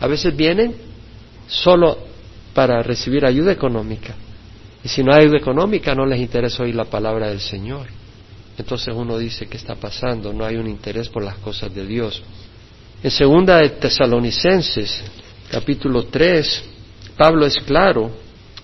A 0.00 0.06
veces 0.06 0.36
vienen 0.36 0.74
solo 1.48 1.98
para 2.54 2.82
recibir 2.82 3.24
ayuda 3.24 3.52
económica. 3.52 4.14
Y 4.84 4.88
si 4.88 5.02
no 5.02 5.12
hay 5.12 5.22
ayuda 5.22 5.38
económica, 5.38 5.94
no 5.94 6.06
les 6.06 6.20
interesa 6.20 6.62
oír 6.62 6.74
la 6.74 6.84
palabra 6.84 7.28
del 7.28 7.40
Señor. 7.40 7.86
Entonces 8.56 8.92
uno 8.94 9.18
dice, 9.18 9.46
¿qué 9.46 9.56
está 9.56 9.74
pasando? 9.74 10.32
No 10.32 10.44
hay 10.44 10.56
un 10.56 10.68
interés 10.68 11.08
por 11.08 11.22
las 11.22 11.36
cosas 11.38 11.74
de 11.74 11.86
Dios. 11.86 12.22
En 13.02 13.10
segunda 13.10 13.58
de 13.58 13.70
Tesalonicenses, 13.70 15.02
capítulo 15.50 16.04
3, 16.04 16.64
Pablo 17.16 17.46
es 17.46 17.56
claro 17.64 18.10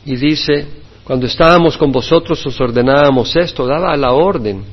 y 0.05 0.17
dice, 0.17 0.67
cuando 1.05 1.27
estábamos 1.27 1.77
con 1.77 1.93
vosotros 1.93 2.45
os 2.45 2.61
ordenábamos 2.61 3.35
esto, 3.37 3.67
daba 3.67 3.97
la 3.97 4.13
orden, 4.13 4.65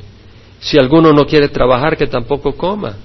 si 0.60 0.78
alguno 0.78 1.12
no 1.12 1.26
quiere 1.26 1.50
trabajar, 1.50 1.98
que 1.98 2.08
tampoco 2.08 2.54
coma. 2.54 2.96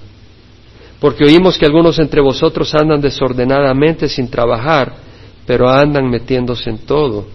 Porque 0.99 1.23
oímos 1.25 1.57
que 1.57 1.65
algunos 1.65 1.99
entre 1.99 2.21
vosotros 2.21 2.73
andan 2.73 2.99
desordenadamente 2.99 4.09
sin 4.09 4.29
trabajar, 4.29 4.93
pero 5.45 5.69
andan 5.69 6.09
metiéndose 6.09 6.69
en 6.69 6.79
todo. 6.79 7.27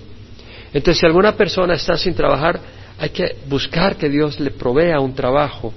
Entonces, 0.72 0.98
si 0.98 1.06
alguna 1.06 1.32
persona 1.32 1.74
está 1.74 1.96
sin 1.96 2.14
trabajar, 2.14 2.58
hay 2.98 3.10
que 3.10 3.36
buscar 3.48 3.96
que 3.96 4.08
Dios 4.08 4.40
le 4.40 4.50
provea 4.50 4.98
un 5.00 5.14
trabajo. 5.14 5.72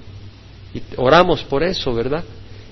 Y 0.73 0.81
oramos 0.97 1.43
por 1.43 1.63
eso, 1.63 1.93
¿verdad? 1.93 2.23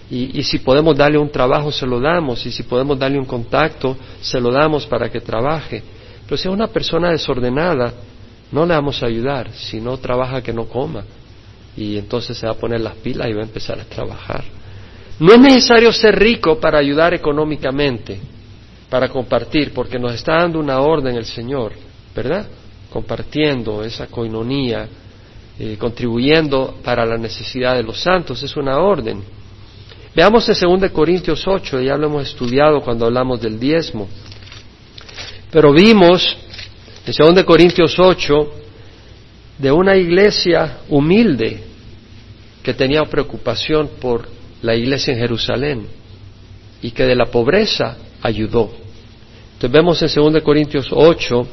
Y, 0.10 0.40
y, 0.40 0.44
si 0.44 0.60
podemos 0.60 0.96
darle 0.98 1.18
un 1.18 1.30
trabajo, 1.30 1.72
se 1.72 1.86
lo 1.86 2.00
damos. 2.00 2.46
Y 2.46 2.52
si 2.52 2.64
podemos 2.64 2.98
darle 2.98 3.20
un 3.20 3.26
contacto, 3.26 3.96
se 4.22 4.40
lo 4.40 4.52
damos 4.52 4.86
para 4.86 5.10
que 5.10 5.22
trabaje. 5.22 5.84
Pero 6.26 6.38
si 6.38 6.48
es 6.48 6.54
una 6.54 6.68
persona 6.68 7.12
desordenada, 7.12 7.94
no 8.52 8.66
le 8.66 8.74
vamos 8.74 9.02
a 9.02 9.08
ayudar. 9.08 9.52
Si 9.54 9.80
no 9.80 9.98
trabaja, 9.98 10.42
que 10.42 10.54
no 10.54 10.66
coma. 10.66 11.04
Y 11.76 11.98
entonces 11.98 12.38
se 12.38 12.46
va 12.46 12.54
a 12.54 12.56
poner 12.56 12.82
las 12.82 12.96
pilas 12.96 13.28
y 13.30 13.34
va 13.34 13.42
a 13.42 13.46
empezar 13.46 13.80
a 13.80 13.86
trabajar. 13.86 14.44
No 15.20 15.34
es 15.34 15.40
necesario 15.40 15.92
ser 15.94 16.18
rico 16.18 16.60
para 16.60 16.80
ayudar 16.80 17.14
económicamente, 17.14 18.20
para 18.90 19.10
compartir, 19.10 19.72
porque 19.74 20.00
nos 20.00 20.14
está 20.14 20.38
dando 20.38 20.60
una 20.60 20.80
orden 20.80 21.16
el 21.16 21.26
Señor, 21.26 21.74
¿verdad? 22.16 22.48
Compartiendo 22.90 23.84
esa 23.84 24.08
coinonía, 24.08 24.88
eh, 25.60 25.78
contribuyendo 25.80 26.80
para 26.84 27.06
la 27.06 27.18
necesidad 27.18 27.76
de 27.76 27.84
los 27.84 28.00
santos, 28.00 28.42
es 28.42 28.56
una 28.56 28.80
orden. 28.80 29.24
Veamos 30.16 30.48
en 30.50 30.80
2 30.80 30.92
Corintios 30.92 31.48
8, 31.48 31.82
ya 31.82 31.96
lo 31.96 32.08
hemos 32.08 32.28
estudiado 32.28 32.82
cuando 32.82 33.06
hablamos 33.06 33.42
del 33.42 33.60
diezmo. 33.60 34.08
Pero 35.52 35.72
vimos 35.74 36.38
en 37.06 37.36
2 37.36 37.44
Corintios 37.44 37.98
8 37.98 38.54
de 39.58 39.72
una 39.72 39.96
iglesia 39.96 40.80
humilde 40.90 41.64
que 42.64 42.74
tenía 42.74 43.04
preocupación 43.04 43.90
por 44.00 44.28
la 44.64 44.76
iglesia 44.76 45.14
en 45.14 45.20
Jerusalén 45.20 45.88
y 46.82 46.92
que 46.92 47.06
de 47.06 47.16
la 47.16 47.26
pobreza 47.26 47.98
ayudó. 48.22 48.72
Entonces 49.54 49.72
vemos 49.72 50.02
en 50.02 50.34
2 50.34 50.42
Corintios 50.42 50.88
8, 50.92 51.48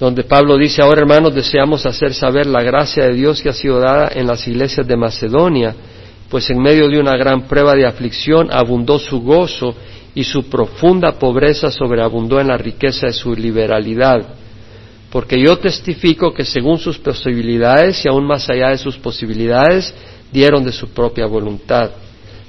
donde 0.00 0.24
Pablo 0.24 0.56
dice, 0.56 0.82
ahora 0.82 1.02
hermanos 1.02 1.34
deseamos 1.34 1.86
hacer 1.86 2.12
saber 2.12 2.46
la 2.46 2.62
gracia 2.62 3.04
de 3.06 3.14
Dios 3.14 3.40
que 3.40 3.50
ha 3.50 3.52
sido 3.52 3.78
dada 3.78 4.10
en 4.12 4.26
las 4.26 4.46
iglesias 4.48 4.86
de 4.86 4.96
Macedonia, 4.96 5.74
pues 6.28 6.48
en 6.50 6.60
medio 6.60 6.88
de 6.88 6.98
una 6.98 7.16
gran 7.16 7.42
prueba 7.42 7.74
de 7.74 7.86
aflicción 7.86 8.48
abundó 8.50 8.98
su 8.98 9.20
gozo 9.20 9.74
y 10.14 10.24
su 10.24 10.48
profunda 10.48 11.12
pobreza 11.12 11.70
sobreabundó 11.70 12.40
en 12.40 12.48
la 12.48 12.56
riqueza 12.56 13.06
de 13.06 13.12
su 13.12 13.34
liberalidad. 13.34 14.26
Porque 15.10 15.40
yo 15.40 15.58
testifico 15.58 16.32
que 16.32 16.44
según 16.44 16.78
sus 16.78 16.98
posibilidades 16.98 18.04
y 18.04 18.08
aún 18.08 18.26
más 18.26 18.48
allá 18.48 18.70
de 18.70 18.78
sus 18.78 18.96
posibilidades, 18.96 19.94
dieron 20.32 20.64
de 20.64 20.72
su 20.72 20.88
propia 20.88 21.26
voluntad 21.26 21.90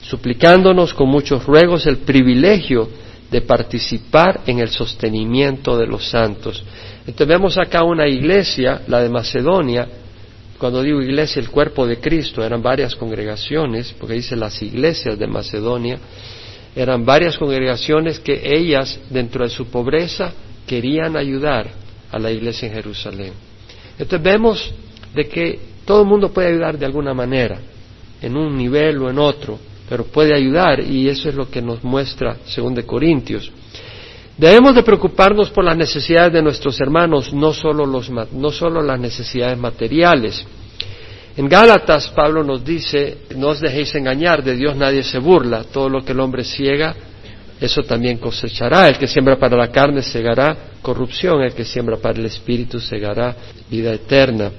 suplicándonos 0.10 0.94
con 0.94 1.10
muchos 1.10 1.46
ruegos 1.46 1.88
el 1.88 1.98
privilegio 1.98 2.88
de 3.32 3.42
participar 3.42 4.42
en 4.46 4.60
el 4.60 4.70
sostenimiento 4.70 5.78
de 5.78 5.88
los 5.88 6.08
santos. 6.08 6.64
Entonces 7.00 7.28
vemos 7.28 7.58
acá 7.58 7.84
una 7.84 8.08
iglesia, 8.08 8.84
la 8.88 9.02
de 9.02 9.10
Macedonia, 9.10 9.88
cuando 10.60 10.84
digo 10.84 11.02
iglesia, 11.02 11.42
el 11.42 11.50
cuerpo 11.50 11.86
de 11.86 12.00
Cristo, 12.00 12.44
eran 12.44 12.62
varias 12.62 12.96
congregaciones, 12.96 13.94
porque 14.00 14.14
dice 14.14 14.36
las 14.36 14.62
iglesias 14.62 15.18
de 15.18 15.28
Macedonia, 15.28 15.98
eran 16.76 17.04
varias 17.04 17.38
congregaciones 17.38 18.20
que 18.20 18.42
ellas, 18.44 19.00
dentro 19.10 19.44
de 19.44 19.50
su 19.50 19.68
pobreza, 19.68 20.32
querían 20.68 21.18
ayudar 21.18 21.70
a 22.12 22.20
la 22.20 22.32
iglesia 22.32 22.68
en 22.68 22.76
Jerusalén. 22.76 23.34
Entonces 23.98 24.22
vemos 24.22 24.74
de 25.14 25.28
que 25.28 25.60
todo 25.84 26.04
el 26.04 26.08
mundo 26.08 26.32
puede 26.32 26.50
ayudar 26.50 26.78
de 26.78 26.86
alguna 26.86 27.14
manera, 27.14 27.60
en 28.22 28.38
un 28.38 28.56
nivel 28.56 29.02
o 29.02 29.10
en 29.10 29.20
otro 29.20 29.60
pero 29.90 30.06
puede 30.06 30.36
ayudar 30.36 30.80
y 30.80 31.08
eso 31.08 31.30
es 31.30 31.36
lo 31.36 31.50
que 31.50 31.62
nos 31.62 31.84
muestra 31.84 32.38
según 32.46 32.74
de 32.74 32.86
Corintios. 32.86 33.52
Debemos 34.38 34.76
de 34.76 34.84
preocuparnos 34.84 35.50
por 35.50 35.64
las 35.64 35.78
necesidades 35.78 36.34
de 36.34 36.42
nuestros 36.42 36.80
hermanos, 36.82 37.34
no 37.34 37.54
solo, 37.54 37.86
los, 37.86 38.10
no 38.10 38.52
solo 38.52 38.82
las 38.82 39.00
necesidades 39.00 39.58
materiales. 39.58 40.46
En 41.38 41.48
Gálatas 41.48 42.10
Pablo 42.10 42.44
nos 42.44 42.64
dice, 42.64 43.20
no 43.38 43.50
os 43.50 43.62
dejéis 43.62 43.96
engañar, 43.96 44.44
de 44.44 44.56
Dios 44.56 44.76
nadie 44.76 45.04
se 45.04 45.20
burla, 45.20 45.64
todo 45.64 45.90
lo 45.90 46.04
que 46.04 46.12
el 46.12 46.20
hombre 46.20 46.44
ciega, 46.44 46.96
eso 47.60 47.84
también 47.84 48.18
cosechará. 48.18 48.90
El 48.90 48.98
que 48.98 49.08
siembra 49.08 49.38
para 49.38 49.56
la 49.56 49.70
carne 49.70 50.02
segará 50.02 50.56
corrupción, 50.82 51.42
el 51.42 51.54
que 51.54 51.64
siembra 51.64 51.98
para 51.98 52.20
el 52.20 52.26
espíritu 52.26 52.80
segará 52.80 53.36
vida 53.70 53.94
eterna. 53.94 54.52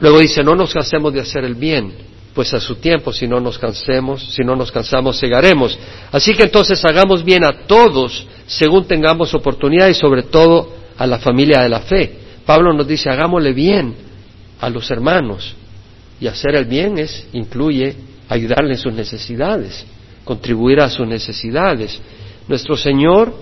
Luego 0.00 0.20
dice, 0.20 0.42
no 0.42 0.54
nos 0.54 0.74
hacemos 0.76 1.12
de 1.12 1.20
hacer 1.20 1.44
el 1.44 1.54
bien, 1.54 1.92
pues 2.34 2.54
a 2.54 2.60
su 2.60 2.76
tiempo, 2.76 3.12
si 3.12 3.26
no 3.26 3.40
nos 3.40 3.58
cansemos, 3.58 4.22
si 4.34 4.42
no 4.42 4.56
nos 4.56 4.72
cansamos, 4.72 5.20
cegaremos. 5.20 5.78
Así 6.10 6.34
que 6.34 6.44
entonces 6.44 6.82
hagamos 6.84 7.24
bien 7.24 7.44
a 7.44 7.66
todos 7.66 8.26
según 8.46 8.86
tengamos 8.86 9.34
oportunidad 9.34 9.88
y 9.88 9.94
sobre 9.94 10.22
todo 10.22 10.68
a 10.96 11.06
la 11.06 11.18
familia 11.18 11.60
de 11.62 11.68
la 11.68 11.80
fe. 11.80 12.18
Pablo 12.46 12.72
nos 12.72 12.86
dice, 12.86 13.10
hagámosle 13.10 13.52
bien 13.52 13.94
a 14.60 14.70
los 14.70 14.90
hermanos. 14.90 15.54
Y 16.20 16.26
hacer 16.26 16.54
el 16.54 16.64
bien 16.64 16.98
es, 16.98 17.26
incluye 17.32 17.96
ayudarle 18.28 18.74
en 18.74 18.78
sus 18.78 18.92
necesidades, 18.92 19.84
contribuir 20.24 20.80
a 20.80 20.88
sus 20.88 21.06
necesidades. 21.06 22.00
Nuestro 22.48 22.76
Señor 22.76 23.34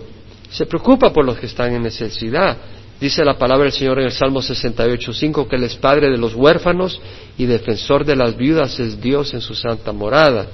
se 0.50 0.66
preocupa 0.66 1.12
por 1.12 1.24
los 1.24 1.38
que 1.38 1.46
están 1.46 1.74
en 1.74 1.82
necesidad. 1.82 2.56
Dice 3.00 3.24
la 3.24 3.38
palabra 3.38 3.64
del 3.64 3.72
Señor 3.72 3.98
en 3.98 4.06
el 4.06 4.12
Salmo 4.12 4.40
68.5 4.40 5.48
que 5.48 5.56
Él 5.56 5.64
es 5.64 5.76
Padre 5.76 6.10
de 6.10 6.18
los 6.18 6.34
huérfanos 6.34 7.00
y 7.38 7.46
defensor 7.46 8.04
de 8.04 8.14
las 8.14 8.36
viudas 8.36 8.78
es 8.78 9.00
Dios 9.00 9.32
en 9.32 9.40
su 9.40 9.54
santa 9.54 9.90
morada. 9.92 10.46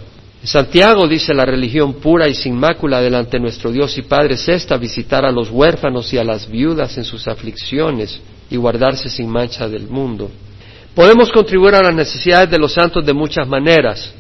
Santiago 0.45 1.09
dice 1.09 1.35
la 1.35 1.45
religión 1.45 1.95
pura 1.95 2.29
y 2.29 2.35
sin 2.35 2.55
mácula 2.55 3.01
delante 3.01 3.33
de 3.39 3.41
nuestro 3.41 3.73
Dios 3.73 3.99
y 3.99 4.03
Padre 4.03 4.35
es 4.35 4.49
esta, 4.49 4.77
visitar 4.77 5.25
a 5.25 5.33
los 5.33 5.51
huérfanos 5.51 6.13
y 6.13 6.19
a 6.19 6.25
las 6.25 6.49
viudas 6.49 6.97
en 6.97 7.05
sus 7.05 7.27
aflicciones 7.27 8.21
y 8.49 8.57
guardarse 8.57 9.09
sin 9.09 9.29
mancha 9.29 9.69
del 9.69 9.89
mundo. 9.89 10.31
Podemos 10.95 11.33
contribuir 11.33 11.75
a 11.75 11.83
las 11.83 11.95
necesidades 11.95 12.49
de 12.49 12.59
los 12.59 12.73
santos 12.73 13.05
de 13.05 13.13
muchas 13.13 13.49
maneras. 13.49 14.15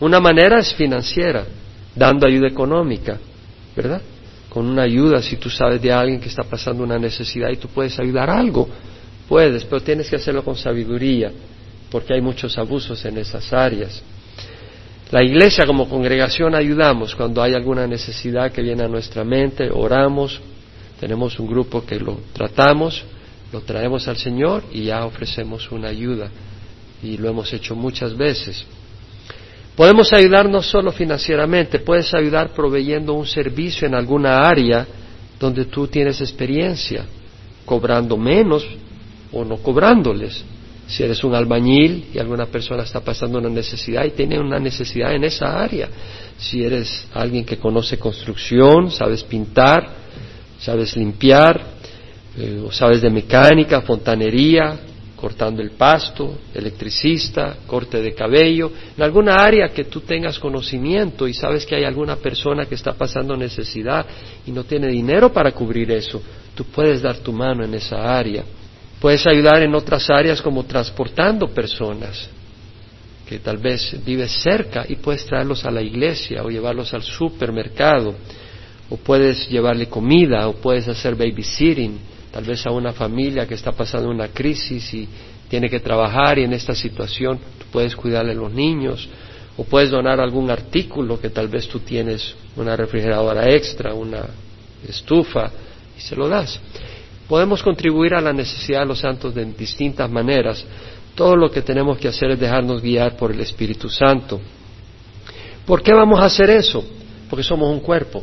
Una 0.00 0.18
manera 0.18 0.60
es 0.60 0.72
financiera, 0.72 1.44
dando 1.94 2.26
ayuda 2.26 2.48
económica, 2.48 3.18
¿verdad? 3.76 4.00
Con 4.56 4.66
una 4.68 4.84
ayuda, 4.84 5.20
si 5.20 5.36
tú 5.36 5.50
sabes 5.50 5.82
de 5.82 5.92
alguien 5.92 6.18
que 6.18 6.30
está 6.30 6.42
pasando 6.42 6.82
una 6.82 6.98
necesidad 6.98 7.50
y 7.50 7.58
tú 7.58 7.68
puedes 7.68 7.98
ayudar 7.98 8.30
algo, 8.30 8.66
puedes, 9.28 9.64
pero 9.64 9.82
tienes 9.82 10.08
que 10.08 10.16
hacerlo 10.16 10.42
con 10.42 10.56
sabiduría, 10.56 11.30
porque 11.90 12.14
hay 12.14 12.22
muchos 12.22 12.56
abusos 12.56 13.04
en 13.04 13.18
esas 13.18 13.52
áreas. 13.52 14.02
La 15.10 15.22
iglesia 15.22 15.66
como 15.66 15.86
congregación 15.90 16.54
ayudamos 16.54 17.14
cuando 17.14 17.42
hay 17.42 17.52
alguna 17.52 17.86
necesidad 17.86 18.50
que 18.50 18.62
viene 18.62 18.82
a 18.82 18.88
nuestra 18.88 19.24
mente, 19.24 19.68
oramos, 19.70 20.40
tenemos 20.98 21.38
un 21.38 21.48
grupo 21.48 21.84
que 21.84 22.00
lo 22.00 22.18
tratamos, 22.32 23.04
lo 23.52 23.60
traemos 23.60 24.08
al 24.08 24.16
Señor 24.16 24.64
y 24.72 24.84
ya 24.84 25.04
ofrecemos 25.04 25.70
una 25.70 25.88
ayuda. 25.88 26.30
Y 27.02 27.18
lo 27.18 27.28
hemos 27.28 27.52
hecho 27.52 27.76
muchas 27.76 28.16
veces. 28.16 28.64
Podemos 29.76 30.10
ayudar 30.14 30.48
no 30.48 30.62
solo 30.62 30.90
financieramente, 30.90 31.80
puedes 31.80 32.12
ayudar 32.14 32.54
proveyendo 32.54 33.12
un 33.12 33.26
servicio 33.26 33.86
en 33.86 33.94
alguna 33.94 34.40
área 34.40 34.86
donde 35.38 35.66
tú 35.66 35.86
tienes 35.86 36.18
experiencia, 36.22 37.04
cobrando 37.66 38.16
menos 38.16 38.66
o 39.30 39.44
no 39.44 39.58
cobrándoles. 39.58 40.42
Si 40.86 41.02
eres 41.02 41.22
un 41.24 41.34
albañil 41.34 42.06
y 42.14 42.18
alguna 42.18 42.46
persona 42.46 42.84
está 42.84 43.00
pasando 43.00 43.38
una 43.38 43.50
necesidad 43.50 44.04
y 44.04 44.12
tiene 44.12 44.38
una 44.38 44.58
necesidad 44.58 45.14
en 45.14 45.24
esa 45.24 45.60
área. 45.60 45.88
Si 46.38 46.64
eres 46.64 47.06
alguien 47.12 47.44
que 47.44 47.58
conoce 47.58 47.98
construcción, 47.98 48.90
sabes 48.90 49.24
pintar, 49.24 49.90
sabes 50.58 50.96
limpiar, 50.96 51.60
eh, 52.38 52.66
sabes 52.70 53.02
de 53.02 53.10
mecánica, 53.10 53.82
fontanería, 53.82 54.78
cortando 55.26 55.60
el 55.60 55.72
pasto, 55.72 56.38
electricista, 56.54 57.56
corte 57.66 58.00
de 58.00 58.14
cabello, 58.14 58.70
en 58.96 59.02
alguna 59.02 59.34
área 59.34 59.70
que 59.70 59.86
tú 59.86 60.02
tengas 60.02 60.38
conocimiento 60.38 61.26
y 61.26 61.34
sabes 61.34 61.66
que 61.66 61.74
hay 61.74 61.82
alguna 61.82 62.14
persona 62.14 62.66
que 62.66 62.76
está 62.76 62.92
pasando 62.92 63.36
necesidad 63.36 64.06
y 64.46 64.52
no 64.52 64.62
tiene 64.62 64.86
dinero 64.86 65.32
para 65.32 65.50
cubrir 65.50 65.90
eso, 65.90 66.22
tú 66.54 66.62
puedes 66.66 67.02
dar 67.02 67.16
tu 67.16 67.32
mano 67.32 67.64
en 67.64 67.74
esa 67.74 68.16
área. 68.16 68.44
Puedes 69.00 69.26
ayudar 69.26 69.62
en 69.62 69.74
otras 69.74 70.08
áreas 70.10 70.40
como 70.40 70.62
transportando 70.62 71.48
personas 71.48 72.30
que 73.28 73.40
tal 73.40 73.56
vez 73.56 73.96
vives 74.04 74.30
cerca 74.30 74.86
y 74.88 74.94
puedes 74.94 75.26
traerlos 75.26 75.64
a 75.64 75.72
la 75.72 75.82
iglesia 75.82 76.44
o 76.44 76.50
llevarlos 76.50 76.94
al 76.94 77.02
supermercado 77.02 78.14
o 78.88 78.96
puedes 78.96 79.48
llevarle 79.48 79.88
comida 79.88 80.46
o 80.46 80.52
puedes 80.52 80.86
hacer 80.86 81.16
babysitting 81.16 81.98
tal 82.36 82.44
vez 82.44 82.66
a 82.66 82.70
una 82.70 82.92
familia 82.92 83.46
que 83.46 83.54
está 83.54 83.72
pasando 83.72 84.10
una 84.10 84.28
crisis 84.28 84.92
y 84.92 85.08
tiene 85.48 85.70
que 85.70 85.80
trabajar 85.80 86.38
y 86.38 86.44
en 86.44 86.52
esta 86.52 86.74
situación 86.74 87.38
tú 87.58 87.64
puedes 87.72 87.96
cuidarle 87.96 88.32
a 88.32 88.34
los 88.34 88.52
niños 88.52 89.08
o 89.56 89.64
puedes 89.64 89.90
donar 89.90 90.20
algún 90.20 90.50
artículo 90.50 91.18
que 91.18 91.30
tal 91.30 91.48
vez 91.48 91.66
tú 91.66 91.78
tienes 91.80 92.34
una 92.56 92.76
refrigeradora 92.76 93.48
extra, 93.48 93.94
una 93.94 94.26
estufa 94.86 95.50
y 95.96 96.00
se 96.02 96.14
lo 96.14 96.28
das. 96.28 96.60
Podemos 97.26 97.62
contribuir 97.62 98.12
a 98.12 98.20
la 98.20 98.34
necesidad 98.34 98.80
de 98.80 98.86
los 98.88 98.98
santos 98.98 99.34
de 99.34 99.42
distintas 99.46 100.10
maneras. 100.10 100.62
Todo 101.14 101.36
lo 101.36 101.50
que 101.50 101.62
tenemos 101.62 101.96
que 101.96 102.08
hacer 102.08 102.32
es 102.32 102.38
dejarnos 102.38 102.82
guiar 102.82 103.16
por 103.16 103.32
el 103.32 103.40
Espíritu 103.40 103.88
Santo. 103.88 104.42
¿Por 105.64 105.82
qué 105.82 105.94
vamos 105.94 106.20
a 106.20 106.26
hacer 106.26 106.50
eso? 106.50 106.84
Porque 107.30 107.42
somos 107.42 107.70
un 107.70 107.80
cuerpo. 107.80 108.22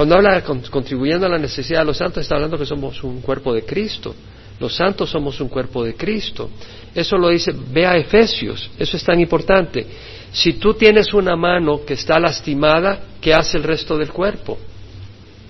Cuando 0.00 0.14
habla 0.14 0.42
contribuyendo 0.70 1.26
a 1.26 1.28
la 1.28 1.36
necesidad 1.36 1.80
de 1.80 1.84
los 1.84 1.98
santos, 1.98 2.22
está 2.22 2.34
hablando 2.34 2.56
que 2.56 2.64
somos 2.64 3.04
un 3.04 3.20
cuerpo 3.20 3.52
de 3.52 3.66
Cristo. 3.66 4.14
Los 4.58 4.74
santos 4.74 5.10
somos 5.10 5.38
un 5.42 5.48
cuerpo 5.48 5.84
de 5.84 5.94
Cristo. 5.94 6.48
Eso 6.94 7.18
lo 7.18 7.28
dice, 7.28 7.52
ve 7.70 7.84
a 7.84 7.98
Efesios, 7.98 8.70
eso 8.78 8.96
es 8.96 9.04
tan 9.04 9.20
importante. 9.20 9.86
Si 10.32 10.54
tú 10.54 10.72
tienes 10.72 11.12
una 11.12 11.36
mano 11.36 11.84
que 11.84 11.92
está 11.92 12.18
lastimada, 12.18 12.98
¿qué 13.20 13.34
hace 13.34 13.58
el 13.58 13.62
resto 13.62 13.98
del 13.98 14.08
cuerpo? 14.10 14.56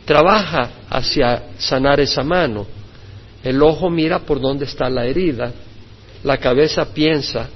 Trabaja 0.05 0.69
hacia 0.91 1.51
sanar 1.57 2.01
esa 2.01 2.25
mano. 2.25 2.67
El 3.45 3.63
ojo 3.63 3.89
mira 3.89 4.19
por 4.19 4.41
dónde 4.41 4.65
está 4.65 4.91
la 4.91 5.07
herida, 5.07 5.53
la 6.25 6.39
cabeza 6.39 6.93
piensa 6.93 7.49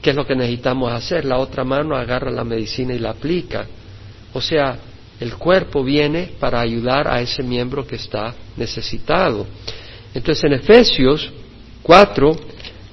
qué 0.00 0.08
es 0.08 0.16
lo 0.16 0.26
que 0.26 0.34
necesitamos 0.34 0.94
hacer, 0.94 1.26
la 1.26 1.36
otra 1.36 1.62
mano 1.62 1.94
agarra 1.94 2.30
la 2.30 2.42
medicina 2.42 2.94
y 2.94 2.98
la 3.00 3.10
aplica. 3.10 3.66
O 4.32 4.40
sea, 4.40 4.78
el 5.22 5.34
cuerpo 5.36 5.84
viene 5.84 6.32
para 6.40 6.60
ayudar 6.60 7.06
a 7.06 7.20
ese 7.20 7.44
miembro 7.44 7.86
que 7.86 7.94
está 7.94 8.34
necesitado. 8.56 9.46
Entonces 10.12 10.42
en 10.42 10.54
Efesios 10.54 11.30
4, 11.80 12.36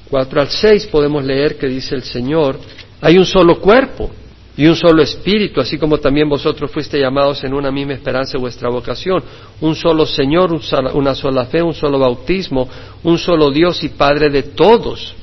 4 0.09 0.41
al 0.41 0.47
6 0.47 0.87
podemos 0.87 1.23
leer 1.23 1.57
que 1.57 1.67
dice 1.67 1.95
el 1.95 2.03
Señor, 2.03 2.59
hay 3.01 3.17
un 3.17 3.25
solo 3.25 3.59
cuerpo 3.59 4.11
y 4.55 4.67
un 4.67 4.75
solo 4.75 5.01
espíritu, 5.01 5.59
así 5.59 5.79
como 5.79 5.97
también 5.97 6.29
vosotros 6.29 6.69
fuiste 6.69 6.99
llamados 6.99 7.43
en 7.43 7.53
una 7.53 7.71
misma 7.71 7.93
esperanza 7.93 8.33
de 8.33 8.41
vuestra 8.41 8.69
vocación, 8.69 9.23
un 9.61 9.75
solo 9.75 10.05
Señor, 10.05 10.51
una 10.93 11.15
sola 11.15 11.45
fe, 11.45 11.63
un 11.63 11.73
solo 11.73 11.97
bautismo, 11.97 12.69
un 13.03 13.17
solo 13.17 13.49
Dios 13.49 13.83
y 13.83 13.89
Padre 13.89 14.29
de 14.29 14.43
todos. 14.43 15.15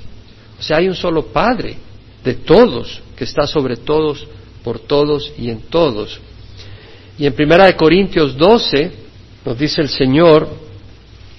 O 0.59 0.63
sea, 0.63 0.79
hay 0.79 0.89
un 0.89 0.97
solo 0.97 1.27
Padre 1.27 1.77
de 2.25 2.35
todos, 2.35 3.01
que 3.15 3.23
está 3.23 3.47
sobre 3.47 3.77
todos, 3.77 4.27
por 4.65 4.81
todos 4.81 5.33
y 5.39 5.51
en 5.51 5.61
todos. 5.69 6.21
Y 7.19 7.27
en 7.27 7.33
Primera 7.33 7.67
de 7.67 7.77
Corintios 7.77 8.37
12 8.37 8.93
nos 9.45 9.59
dice 9.59 9.81
el 9.81 9.89
Señor, 9.89 10.49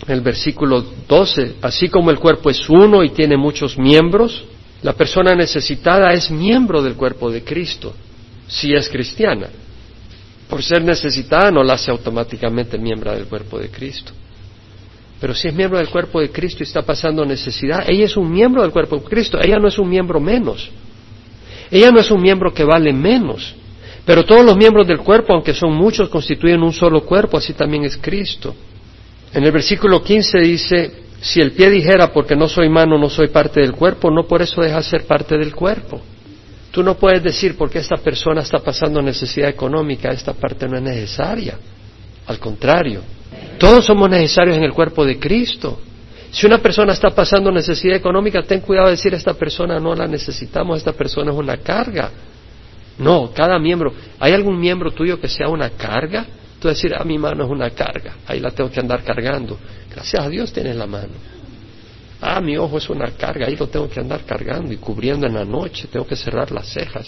en 0.07 0.13
el 0.13 0.21
versículo 0.21 0.83
12, 1.07 1.55
así 1.61 1.89
como 1.89 2.09
el 2.09 2.19
cuerpo 2.19 2.49
es 2.49 2.69
uno 2.69 3.03
y 3.03 3.09
tiene 3.09 3.37
muchos 3.37 3.77
miembros, 3.77 4.45
la 4.81 4.93
persona 4.93 5.35
necesitada 5.35 6.13
es 6.13 6.31
miembro 6.31 6.81
del 6.81 6.95
cuerpo 6.95 7.29
de 7.29 7.43
Cristo, 7.43 7.93
si 8.47 8.73
es 8.73 8.89
cristiana. 8.89 9.47
Por 10.49 10.63
ser 10.63 10.83
necesitada 10.83 11.51
no 11.51 11.63
la 11.63 11.73
hace 11.73 11.91
automáticamente 11.91 12.77
miembro 12.77 13.11
del 13.11 13.25
cuerpo 13.25 13.59
de 13.59 13.69
Cristo. 13.69 14.13
Pero 15.19 15.33
si 15.33 15.47
es 15.47 15.53
miembro 15.53 15.79
del 15.79 15.89
cuerpo 15.89 16.21
de 16.21 16.29
Cristo 16.29 16.59
y 16.61 16.67
está 16.67 16.83
pasando 16.83 17.25
necesidad, 17.25 17.83
ella 17.89 18.05
es 18.05 18.15
un 18.15 18.31
miembro 18.31 18.61
del 18.61 18.71
cuerpo 18.71 18.97
de 18.97 19.03
Cristo, 19.03 19.39
ella 19.41 19.57
no 19.57 19.67
es 19.67 19.77
un 19.77 19.89
miembro 19.89 20.19
menos. 20.19 20.69
Ella 21.69 21.91
no 21.91 21.99
es 21.99 22.09
un 22.11 22.21
miembro 22.21 22.53
que 22.53 22.63
vale 22.63 22.93
menos. 22.93 23.55
Pero 24.07 24.23
todos 24.23 24.45
los 24.45 24.55
miembros 24.55 24.87
del 24.87 24.99
cuerpo, 24.99 25.33
aunque 25.33 25.53
son 25.53 25.73
muchos, 25.73 26.07
constituyen 26.07 26.63
un 26.63 26.71
solo 26.71 27.01
cuerpo, 27.01 27.35
así 27.35 27.51
también 27.51 27.83
es 27.83 27.97
Cristo. 27.97 28.55
En 29.33 29.43
el 29.43 29.51
versículo 29.51 30.01
15 30.01 30.39
dice, 30.39 30.93
si 31.19 31.41
el 31.41 31.51
pie 31.51 31.69
dijera, 31.69 32.13
porque 32.13 32.33
no 32.33 32.47
soy 32.47 32.69
mano, 32.69 32.97
no 32.97 33.09
soy 33.09 33.27
parte 33.27 33.59
del 33.59 33.73
cuerpo, 33.73 34.09
no 34.09 34.25
por 34.25 34.41
eso 34.41 34.61
deja 34.61 34.81
ser 34.81 35.05
parte 35.05 35.37
del 35.37 35.53
cuerpo. 35.53 35.99
Tú 36.71 36.83
no 36.83 36.95
puedes 36.95 37.21
decir, 37.21 37.57
porque 37.57 37.79
esta 37.79 37.97
persona 37.97 38.39
está 38.39 38.59
pasando 38.59 39.01
necesidad 39.01 39.49
económica, 39.49 40.09
esta 40.09 40.31
parte 40.31 40.69
no 40.69 40.77
es 40.77 40.83
necesaria. 40.83 41.59
Al 42.27 42.39
contrario, 42.39 43.01
todos 43.57 43.83
somos 43.83 44.09
necesarios 44.09 44.55
en 44.55 44.63
el 44.63 44.71
cuerpo 44.71 45.03
de 45.03 45.19
Cristo. 45.19 45.81
Si 46.31 46.45
una 46.45 46.59
persona 46.59 46.93
está 46.93 47.09
pasando 47.09 47.51
necesidad 47.51 47.97
económica, 47.97 48.41
ten 48.43 48.61
cuidado 48.61 48.87
de 48.87 48.91
decir, 48.91 49.13
esta 49.13 49.33
persona 49.33 49.81
no 49.81 49.93
la 49.93 50.07
necesitamos, 50.07 50.77
esta 50.77 50.93
persona 50.93 51.31
es 51.31 51.37
una 51.37 51.57
carga. 51.57 52.09
No, 52.99 53.31
cada 53.33 53.59
miembro. 53.59 53.93
¿Hay 54.19 54.33
algún 54.33 54.59
miembro 54.59 54.91
tuyo 54.91 55.19
que 55.19 55.27
sea 55.27 55.49
una 55.49 55.71
carga? 55.71 56.25
Tú 56.59 56.67
decir, 56.67 56.93
a 56.93 57.01
ah, 57.01 57.03
mi 57.03 57.17
mano 57.17 57.45
es 57.45 57.51
una 57.51 57.69
carga, 57.69 58.15
ahí 58.25 58.39
la 58.39 58.49
tengo 58.51 58.71
que 58.71 58.79
andar 58.79 59.03
cargando. 59.03 59.57
Gracias 59.91 60.25
a 60.25 60.27
Dios 60.27 60.51
tienes 60.51 60.75
la 60.75 60.87
mano. 60.87 61.13
Ah, 62.19 62.41
mi 62.41 62.57
ojo 62.57 62.79
es 62.79 62.89
una 62.89 63.11
carga, 63.11 63.45
ahí 63.45 63.55
lo 63.55 63.67
tengo 63.67 63.87
que 63.87 63.99
andar 63.99 64.25
cargando 64.25 64.73
y 64.73 64.77
cubriendo 64.77 65.27
en 65.27 65.35
la 65.35 65.45
noche, 65.45 65.87
tengo 65.91 66.07
que 66.07 66.15
cerrar 66.15 66.51
las 66.51 66.67
cejas 66.67 67.07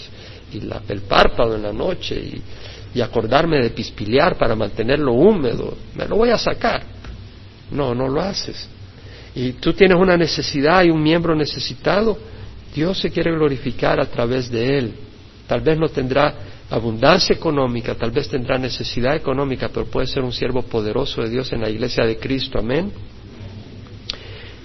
y 0.52 0.60
el 0.88 1.00
párpado 1.02 1.56
en 1.56 1.62
la 1.62 1.72
noche 1.72 2.14
y, 2.14 2.42
y 2.94 3.00
acordarme 3.00 3.60
de 3.60 3.70
pispilear 3.70 4.38
para 4.38 4.54
mantenerlo 4.54 5.12
húmedo. 5.12 5.76
Me 5.96 6.06
lo 6.06 6.16
voy 6.16 6.30
a 6.30 6.38
sacar. 6.38 6.82
No, 7.72 7.92
no 7.92 8.08
lo 8.08 8.20
haces. 8.20 8.68
Y 9.34 9.52
tú 9.54 9.72
tienes 9.72 9.96
una 9.98 10.16
necesidad 10.16 10.84
y 10.84 10.90
un 10.90 11.02
miembro 11.02 11.34
necesitado, 11.34 12.16
Dios 12.74 13.00
se 13.00 13.10
quiere 13.10 13.32
glorificar 13.32 14.00
a 14.00 14.06
través 14.06 14.48
de 14.48 14.78
él. 14.78 14.94
Tal 15.50 15.62
vez 15.62 15.76
no 15.80 15.88
tendrá 15.88 16.32
abundancia 16.70 17.34
económica, 17.34 17.96
tal 17.96 18.12
vez 18.12 18.28
tendrá 18.28 18.56
necesidad 18.56 19.16
económica, 19.16 19.68
pero 19.74 19.86
puede 19.86 20.06
ser 20.06 20.22
un 20.22 20.32
siervo 20.32 20.62
poderoso 20.62 21.22
de 21.22 21.28
Dios 21.28 21.52
en 21.52 21.62
la 21.62 21.68
iglesia 21.68 22.04
de 22.06 22.18
Cristo. 22.18 22.60
Amén. 22.60 22.92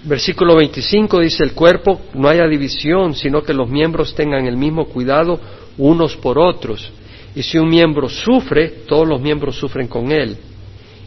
Versículo 0.04 0.56
25 0.56 1.22
dice, 1.22 1.44
el 1.44 1.54
cuerpo 1.54 2.02
no 2.14 2.30
haya 2.30 2.48
división, 2.48 3.16
sino 3.16 3.42
que 3.42 3.52
los 3.52 3.68
miembros 3.68 4.14
tengan 4.14 4.46
el 4.46 4.58
mismo 4.58 4.86
cuidado 4.86 5.40
unos 5.80 6.16
por 6.18 6.38
otros. 6.38 6.92
Y 7.36 7.42
si 7.42 7.58
un 7.58 7.68
miembro 7.68 8.08
sufre, 8.08 8.84
todos 8.88 9.08
los 9.08 9.20
miembros 9.20 9.56
sufren 9.56 9.88
con 9.88 10.12
él. 10.12 10.38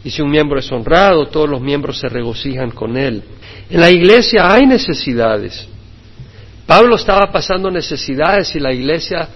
Y 0.03 0.09
si 0.09 0.21
un 0.21 0.29
miembro 0.29 0.59
es 0.59 0.69
honrado, 0.73 1.27
todos 1.27 1.49
los 1.49 1.61
miembros 1.61 1.99
se 1.99 2.09
regocijan 2.09 2.71
con 2.71 2.97
él. 2.97 3.23
En 3.69 3.79
la 3.79 3.89
iglesia 3.89 4.51
hay 4.51 4.65
necesidades. 4.65 5.65
Pablo 6.67 6.97
estaba 6.97 7.31
pasando 7.31 7.71
necesidades 7.71 8.53
y 8.57 8.59
la 8.59 8.73
iglesia 8.73 9.29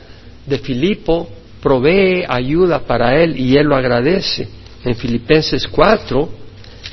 de 0.46 0.58
Filipo 0.60 1.28
provee 1.62 2.26
ayuda 2.28 2.80
para 2.80 3.22
él 3.22 3.40
y 3.40 3.56
él 3.56 3.68
lo 3.68 3.76
agradece. 3.76 4.48
En 4.84 4.96
Filipenses 4.96 5.68
4 5.68 6.30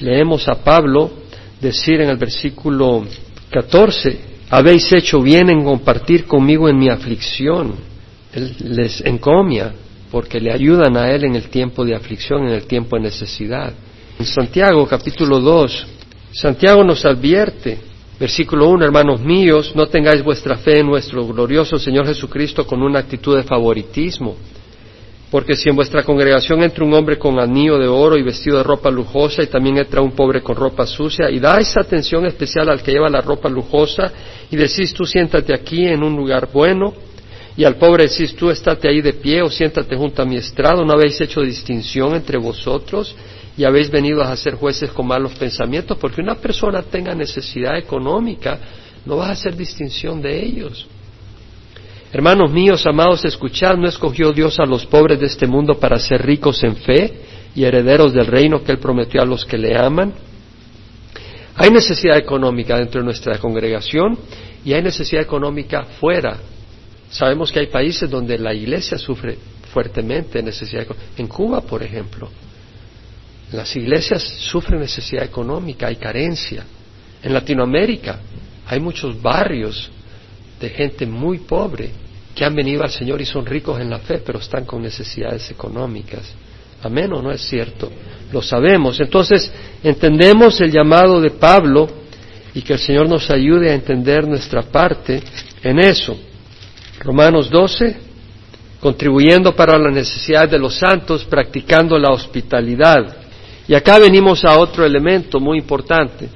leemos 0.01 0.49
a 0.49 0.55
Pablo 0.63 1.11
decir 1.61 2.01
en 2.01 2.09
el 2.09 2.17
versículo 2.17 3.05
14, 3.51 4.21
habéis 4.49 4.93
hecho 4.93 5.21
bien 5.21 5.51
en 5.51 5.65
compartir 5.65 6.25
conmigo 6.25 6.69
en 6.69 6.79
mi 6.79 6.89
aflicción. 6.89 7.75
Él 8.33 8.55
les 8.61 9.01
encomia 9.05 9.73
porque 10.11 10.41
le 10.41 10.53
ayudan 10.53 10.97
a 10.97 11.11
él 11.11 11.25
en 11.25 11.37
el 11.37 11.49
tiempo 11.49 11.85
de 11.85 11.95
aflicción, 11.95 12.47
en 12.47 12.55
el 12.55 12.67
tiempo 12.67 12.97
de 12.97 13.03
necesidad. 13.03 13.73
En 14.19 14.27
Santiago 14.27 14.87
capítulo 14.87 15.41
2, 15.41 15.87
Santiago 16.33 16.85
nos 16.85 17.05
advierte 17.05 17.79
Versículo 18.20 18.68
1, 18.68 18.85
hermanos 18.85 19.22
míos, 19.22 19.72
no 19.74 19.87
tengáis 19.87 20.22
vuestra 20.22 20.59
fe 20.59 20.80
en 20.80 20.87
nuestro 20.87 21.26
glorioso 21.26 21.78
Señor 21.78 22.06
Jesucristo 22.06 22.66
con 22.66 22.83
una 22.83 22.98
actitud 22.98 23.35
de 23.35 23.44
favoritismo. 23.44 24.37
Porque 25.30 25.56
si 25.56 25.70
en 25.70 25.76
vuestra 25.76 26.02
congregación 26.02 26.62
entra 26.62 26.85
un 26.85 26.92
hombre 26.92 27.16
con 27.16 27.40
anillo 27.40 27.78
de 27.78 27.88
oro 27.88 28.18
y 28.18 28.22
vestido 28.22 28.59
de 28.59 28.62
ropa 28.62 28.90
lujosa 28.90 29.42
y 29.42 29.46
también 29.46 29.78
entra 29.78 30.02
un 30.02 30.11
pobre 30.11 30.42
con 30.42 30.54
ropa 30.54 30.87
sucia 30.87 31.30
y 31.30 31.40
dais 31.40 31.74
atención 31.78 32.26
especial 32.26 32.68
al 32.68 32.83
que 32.83 32.92
lleva 32.92 33.09
la 33.09 33.22
ropa 33.22 33.48
lujosa 33.48 34.12
y 34.50 34.56
decís 34.56 34.92
tú 34.92 35.06
siéntate 35.06 35.54
aquí 35.54 35.87
en 35.87 36.02
un 36.02 36.14
lugar 36.14 36.50
bueno 36.52 36.92
y 37.56 37.64
al 37.64 37.76
pobre 37.76 38.06
decís 38.06 38.35
tú 38.35 38.50
estate 38.50 38.87
ahí 38.87 39.00
de 39.00 39.14
pie 39.14 39.40
o 39.40 39.48
siéntate 39.48 39.96
junto 39.96 40.20
a 40.20 40.26
mi 40.26 40.37
estrado, 40.37 40.85
no 40.85 40.92
habéis 40.92 41.18
hecho 41.22 41.40
distinción 41.40 42.14
entre 42.16 42.37
vosotros 42.37 43.14
y 43.61 43.64
habéis 43.66 43.90
venido 43.90 44.23
a 44.23 44.35
ser 44.38 44.55
jueces 44.55 44.88
con 44.90 45.07
malos 45.07 45.33
pensamientos, 45.35 45.99
porque 45.99 46.23
una 46.23 46.35
persona 46.35 46.83
tenga 46.83 47.14
necesidad 47.14 47.77
económica, 47.77 48.59
no 49.05 49.18
vas 49.18 49.29
a 49.29 49.33
hacer 49.33 49.55
distinción 49.55 50.23
de 50.23 50.42
ellos. 50.42 50.87
Hermanos 52.11 52.51
míos, 52.51 52.87
amados, 52.87 53.23
escuchad, 53.27 53.77
¿no 53.77 53.87
escogió 53.87 54.33
Dios 54.33 54.59
a 54.59 54.64
los 54.64 54.87
pobres 54.87 55.20
de 55.20 55.27
este 55.27 55.46
mundo 55.46 55.75
para 55.79 55.99
ser 55.99 56.25
ricos 56.25 56.64
en 56.64 56.75
fe 56.75 57.12
y 57.55 57.64
herederos 57.64 58.14
del 58.14 58.29
reino 58.29 58.64
que 58.64 58.73
Él 58.73 58.79
prometió 58.79 59.20
a 59.20 59.27
los 59.27 59.44
que 59.44 59.59
le 59.59 59.77
aman? 59.77 60.14
Hay 61.57 61.70
necesidad 61.70 62.16
económica 62.16 62.79
dentro 62.79 63.03
de 63.03 63.05
nuestra 63.05 63.37
congregación 63.37 64.16
y 64.64 64.73
hay 64.73 64.81
necesidad 64.81 65.20
económica 65.20 65.83
fuera. 66.01 66.38
Sabemos 67.11 67.53
que 67.53 67.61
hay 67.61 67.66
países 67.66 68.09
donde 68.09 68.38
la 68.38 68.55
iglesia 68.55 68.96
sufre 68.96 69.37
fuertemente 69.70 70.42
necesidad 70.42 70.85
económica. 70.85 71.12
En 71.18 71.27
Cuba, 71.27 71.61
por 71.61 71.83
ejemplo, 71.83 72.31
las 73.53 73.75
iglesias 73.75 74.23
sufren 74.23 74.81
necesidad 74.81 75.25
económica, 75.25 75.89
hay 75.89 75.97
carencia. 75.97 76.65
En 77.23 77.35
Latinoamérica 77.35 78.21
hay 78.67 78.81
muchos 78.81 79.21
barrios 79.21 79.91
de 80.61 80.69
gente 80.71 81.07
muy 81.07 81.39
pobre 81.39 81.91
que 82.35 82.45
han 82.45 82.55
venido 82.55 82.83
al 82.83 82.91
Señor 82.91 83.21
y 83.21 83.27
son 83.27 83.45
ricos 83.45 83.81
en 83.81 83.91
la 83.91 83.99
fe, 83.99 84.23
pero 84.25 84.39
están 84.39 84.65
con 84.65 84.83
necesidades 84.83 85.51
económicas. 85.51 86.33
Amén 86.83 87.13
o 87.13 87.21
no 87.21 87.31
es 87.31 87.43
cierto. 87.43 87.91
Lo 88.33 88.41
sabemos. 88.41 89.01
Entonces, 89.01 89.53
entendemos 89.83 90.61
el 90.61 90.71
llamado 90.71 91.21
de 91.21 91.31
Pablo 91.31 91.89
y 92.55 92.63
que 92.63 92.75
el 92.75 92.79
Señor 92.79 93.09
nos 93.09 93.31
ayude 93.31 93.71
a 93.71 93.75
entender 93.75 94.27
nuestra 94.27 94.63
parte 94.63 95.23
en 95.63 95.79
eso. 95.79 96.17
Romanos 97.01 97.51
12, 97.51 97.97
contribuyendo 98.81 99.55
para 99.55 99.79
las 99.79 99.93
necesidades 99.93 100.53
de 100.53 100.59
los 100.59 100.75
santos, 100.77 101.25
practicando 101.25 101.99
la 101.99 102.11
hospitalidad. 102.11 103.19
Y 103.70 103.74
acá 103.76 104.00
venimos 104.00 104.44
a 104.44 104.59
otro 104.59 104.85
elemento 104.85 105.38
muy 105.38 105.59
importante, 105.59 106.28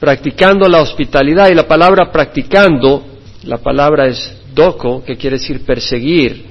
practicando 0.00 0.68
la 0.68 0.82
hospitalidad. 0.82 1.48
Y 1.50 1.54
la 1.54 1.68
palabra 1.68 2.10
practicando, 2.10 3.06
la 3.44 3.58
palabra 3.58 4.08
es 4.08 4.36
doco, 4.52 5.04
que 5.04 5.16
quiere 5.16 5.38
decir 5.38 5.64
perseguir. 5.64 6.46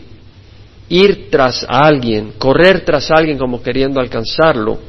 ir 0.88 1.30
tras 1.30 1.66
alguien, 1.68 2.36
correr 2.38 2.86
tras 2.86 3.12
alguien 3.12 3.38
como 3.38 3.62
queriendo 3.62 4.00
alcanzarlo, 4.00 4.80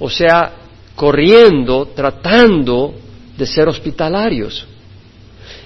o 0.00 0.10
sea, 0.10 0.52
corriendo, 0.96 1.92
tratando 1.94 2.94
de 3.36 3.46
ser 3.46 3.68
hospitalarios. 3.68 4.66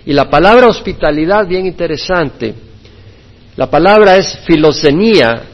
Y 0.05 0.13
la 0.13 0.29
palabra 0.29 0.69
hospitalidad, 0.69 1.49
bien 1.49 1.65
interesante, 1.65 2.55
la 3.57 3.71
palabra 3.71 4.19
es 4.19 4.41
filosenía, 4.45 5.45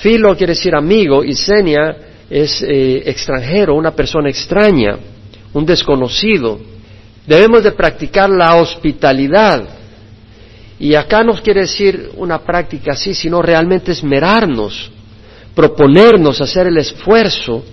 filo 0.00 0.36
quiere 0.36 0.54
decir 0.54 0.74
amigo 0.74 1.22
y 1.22 1.36
senia 1.36 1.98
es 2.28 2.62
eh, 2.62 3.02
extranjero, 3.06 3.74
una 3.74 3.92
persona 3.92 4.28
extraña, 4.28 4.98
un 5.52 5.64
desconocido. 5.64 6.58
Debemos 7.26 7.64
de 7.64 7.72
practicar 7.72 8.30
la 8.30 8.56
hospitalidad. 8.56 9.64
Y 10.78 10.94
acá 10.94 11.22
no 11.22 11.34
quiere 11.34 11.62
decir 11.62 12.10
una 12.16 12.38
práctica 12.38 12.92
así, 12.92 13.14
sino 13.14 13.40
realmente 13.40 13.92
esmerarnos, 13.92 14.90
proponernos 15.54 16.40
hacer 16.40 16.66
el 16.66 16.76
esfuerzo 16.76 17.64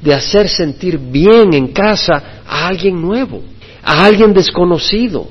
de 0.00 0.14
hacer 0.14 0.48
sentir 0.48 0.98
bien 0.98 1.54
en 1.54 1.68
casa 1.68 2.42
a 2.46 2.66
alguien 2.66 3.00
nuevo, 3.00 3.42
a 3.82 4.04
alguien 4.04 4.32
desconocido, 4.32 5.28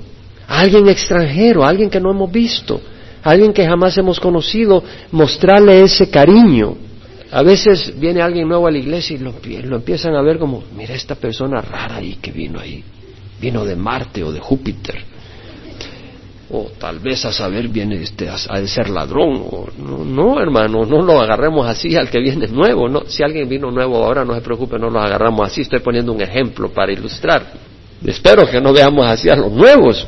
a 0.48 0.62
alguien 0.62 0.88
extranjero, 0.90 1.64
a 1.64 1.70
alguien 1.70 1.90
que 1.90 2.00
no 2.00 2.12
hemos 2.12 2.32
visto, 2.32 2.82
a 3.24 3.30
alguien 3.32 3.54
que 3.54 3.66
jamás 3.66 3.98
hemos 3.98 4.20
conocido, 4.20 4.84
mostrarle 5.12 5.82
ese 5.82 6.10
cariño. 6.10 6.89
A 7.32 7.44
veces 7.44 7.94
viene 8.00 8.22
alguien 8.22 8.48
nuevo 8.48 8.68
a 8.68 8.72
la 8.72 8.80
iglesia 8.80 9.16
y 9.16 9.20
lo, 9.20 9.76
empiezan 9.76 10.16
a 10.16 10.22
ver 10.22 10.40
como, 10.40 10.64
mira 10.76 10.96
esta 10.96 11.16
persona 11.16 11.62
rara 11.62 11.98
ahí 11.98 12.16
que 12.16 12.32
vino 12.32 12.60
ahí, 12.60 12.84
vino 13.40 13.64
de 13.66 13.76
Marte 13.76 14.24
o 14.24 14.32
de 14.32 14.40
Júpiter. 14.40 15.04
O 16.52 16.72
tal 16.80 16.98
vez 16.98 17.24
a 17.26 17.32
saber 17.32 17.68
viene 17.68 18.02
este 18.02 18.28
a, 18.28 18.60
de 18.60 18.68
ser 18.68 18.90
ladrón 18.90 19.44
o, 19.52 19.68
no, 19.78 20.04
no, 20.04 20.42
hermano 20.42 20.84
no 20.84 21.04
lo 21.04 21.22
agarremos 21.22 21.68
así 21.68 21.96
al 21.96 22.10
que 22.10 22.20
viene 22.20 22.48
nuevo 22.48 22.90
no 22.90 23.04
si 23.06 23.22
alguien 23.22 23.48
vino 23.48 23.70
nuevo 23.70 24.04
ahora 24.04 24.26
no 24.26 24.34
se 24.34 24.42
preocupe 24.42 24.80
no 24.80 24.90
lo 24.90 25.00
agarramos 25.00 25.46
así. 25.46 25.62
Estoy 25.62 25.82
poniendo 25.82 26.12
un 26.12 26.22
ejemplo 26.22 26.70
para 26.70 26.92
ilustrar. 26.92 27.46
Espero 28.04 28.50
que 28.50 28.60
no 28.60 28.74
veamos 28.74 29.06
así 29.06 29.30
a 29.30 29.36
los 29.36 29.52
nuevos. 29.52 30.08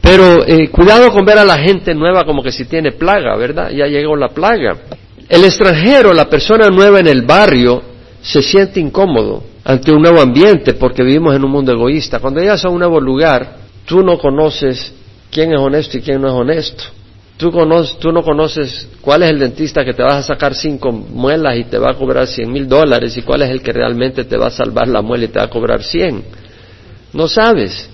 Pero 0.00 0.44
eh, 0.44 0.68
cuidado 0.68 1.12
con 1.12 1.24
ver 1.24 1.38
a 1.38 1.44
la 1.44 1.58
gente 1.58 1.94
nueva 1.94 2.24
como 2.24 2.42
que 2.42 2.50
si 2.50 2.64
tiene 2.64 2.90
plaga 2.90 3.36
verdad 3.36 3.70
ya 3.70 3.86
llegó 3.86 4.16
la 4.16 4.30
plaga 4.30 4.76
el 5.28 5.44
extranjero 5.44 6.12
la 6.12 6.28
persona 6.28 6.68
nueva 6.70 7.00
en 7.00 7.08
el 7.08 7.22
barrio 7.22 7.82
se 8.22 8.42
siente 8.42 8.80
incómodo 8.80 9.42
ante 9.64 9.92
un 9.92 10.02
nuevo 10.02 10.20
ambiente 10.20 10.74
porque 10.74 11.02
vivimos 11.02 11.34
en 11.34 11.44
un 11.44 11.50
mundo 11.50 11.72
egoísta 11.72 12.18
cuando 12.18 12.40
llegas 12.40 12.64
a 12.64 12.68
un 12.68 12.78
nuevo 12.78 13.00
lugar 13.00 13.64
tú 13.86 14.02
no 14.02 14.18
conoces 14.18 14.92
quién 15.34 15.52
es 15.52 15.58
honesto 15.58 15.98
y 15.98 16.00
quién 16.00 16.22
no 16.22 16.28
es 16.28 16.34
honesto. 16.34 16.84
Tú, 17.36 17.50
tú 17.98 18.12
no 18.12 18.22
conoces 18.22 18.88
cuál 19.00 19.24
es 19.24 19.30
el 19.30 19.40
dentista 19.40 19.84
que 19.84 19.92
te 19.92 20.04
vas 20.04 20.14
a 20.14 20.22
sacar 20.22 20.54
cinco 20.54 20.92
muelas 20.92 21.56
y 21.58 21.64
te 21.64 21.78
va 21.78 21.90
a 21.90 21.94
cobrar 21.94 22.28
cien 22.28 22.52
mil 22.52 22.68
dólares 22.68 23.16
y 23.16 23.22
cuál 23.22 23.42
es 23.42 23.50
el 23.50 23.60
que 23.60 23.72
realmente 23.72 24.24
te 24.24 24.36
va 24.36 24.46
a 24.46 24.50
salvar 24.50 24.86
la 24.86 25.02
muela 25.02 25.24
y 25.24 25.28
te 25.28 25.40
va 25.40 25.46
a 25.46 25.50
cobrar 25.50 25.82
cien. 25.82 26.22
No 27.12 27.26
sabes. 27.26 27.90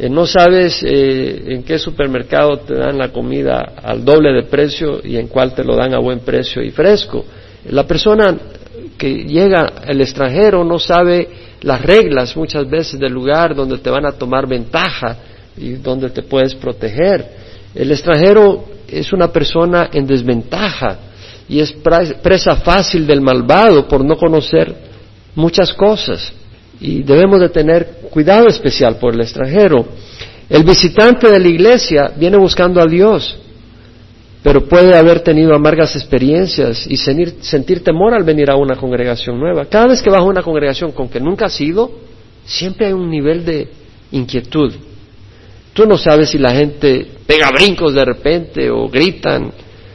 Eh, 0.00 0.08
no 0.08 0.26
sabes 0.26 0.82
eh, 0.82 1.42
en 1.48 1.62
qué 1.62 1.78
supermercado 1.78 2.60
te 2.60 2.74
dan 2.74 2.96
la 2.96 3.12
comida 3.12 3.74
al 3.82 4.02
doble 4.02 4.32
de 4.32 4.44
precio 4.44 4.98
y 5.04 5.18
en 5.18 5.28
cuál 5.28 5.52
te 5.52 5.62
lo 5.62 5.76
dan 5.76 5.92
a 5.92 5.98
buen 5.98 6.20
precio 6.20 6.62
y 6.62 6.70
fresco. 6.70 7.22
La 7.68 7.86
persona 7.86 8.34
que 8.96 9.24
llega, 9.24 9.74
el 9.86 10.00
extranjero, 10.00 10.64
no 10.64 10.78
sabe 10.78 11.28
las 11.60 11.82
reglas 11.82 12.34
muchas 12.34 12.66
veces 12.66 12.98
del 12.98 13.12
lugar 13.12 13.54
donde 13.54 13.76
te 13.76 13.90
van 13.90 14.06
a 14.06 14.12
tomar 14.12 14.48
ventaja 14.48 15.18
y 15.58 15.72
donde 15.72 16.08
te 16.08 16.22
puedes 16.22 16.54
proteger. 16.54 17.26
El 17.74 17.90
extranjero 17.90 18.64
es 18.88 19.12
una 19.12 19.30
persona 19.30 19.90
en 19.92 20.06
desventaja 20.06 20.96
y 21.46 21.60
es 21.60 21.74
presa 22.22 22.56
fácil 22.56 23.06
del 23.06 23.20
malvado 23.20 23.86
por 23.86 24.02
no 24.02 24.16
conocer 24.16 24.74
muchas 25.34 25.74
cosas 25.74 26.39
y 26.80 27.02
debemos 27.02 27.40
de 27.40 27.50
tener 27.50 28.00
cuidado 28.10 28.48
especial 28.48 28.96
por 28.96 29.14
el 29.14 29.20
extranjero. 29.20 29.86
El 30.48 30.64
visitante 30.64 31.30
de 31.30 31.38
la 31.38 31.48
iglesia 31.48 32.12
viene 32.16 32.36
buscando 32.36 32.80
a 32.80 32.86
Dios, 32.86 33.38
pero 34.42 34.66
puede 34.66 34.96
haber 34.96 35.20
tenido 35.20 35.54
amargas 35.54 35.94
experiencias 35.94 36.86
y 36.86 36.96
sentir, 36.96 37.84
temor 37.84 38.14
al 38.14 38.24
venir 38.24 38.50
a 38.50 38.56
una 38.56 38.76
congregación 38.76 39.38
nueva. 39.38 39.66
Cada 39.66 39.88
vez 39.88 40.02
que 40.02 40.10
vas 40.10 40.20
a 40.20 40.24
una 40.24 40.42
congregación 40.42 40.92
con 40.92 41.08
que 41.08 41.20
nunca 41.20 41.46
has 41.46 41.60
ido, 41.60 41.90
siempre 42.44 42.86
hay 42.86 42.92
un 42.94 43.10
nivel 43.10 43.44
de 43.44 43.68
inquietud. 44.12 44.72
Tú 45.74 45.86
no 45.86 45.98
sabes 45.98 46.30
si 46.30 46.38
la 46.38 46.52
gente 46.52 47.06
pega 47.26 47.50
brincos 47.50 47.94
de 47.94 48.04
repente 48.04 48.70
o 48.70 48.88
gritan 48.88 49.52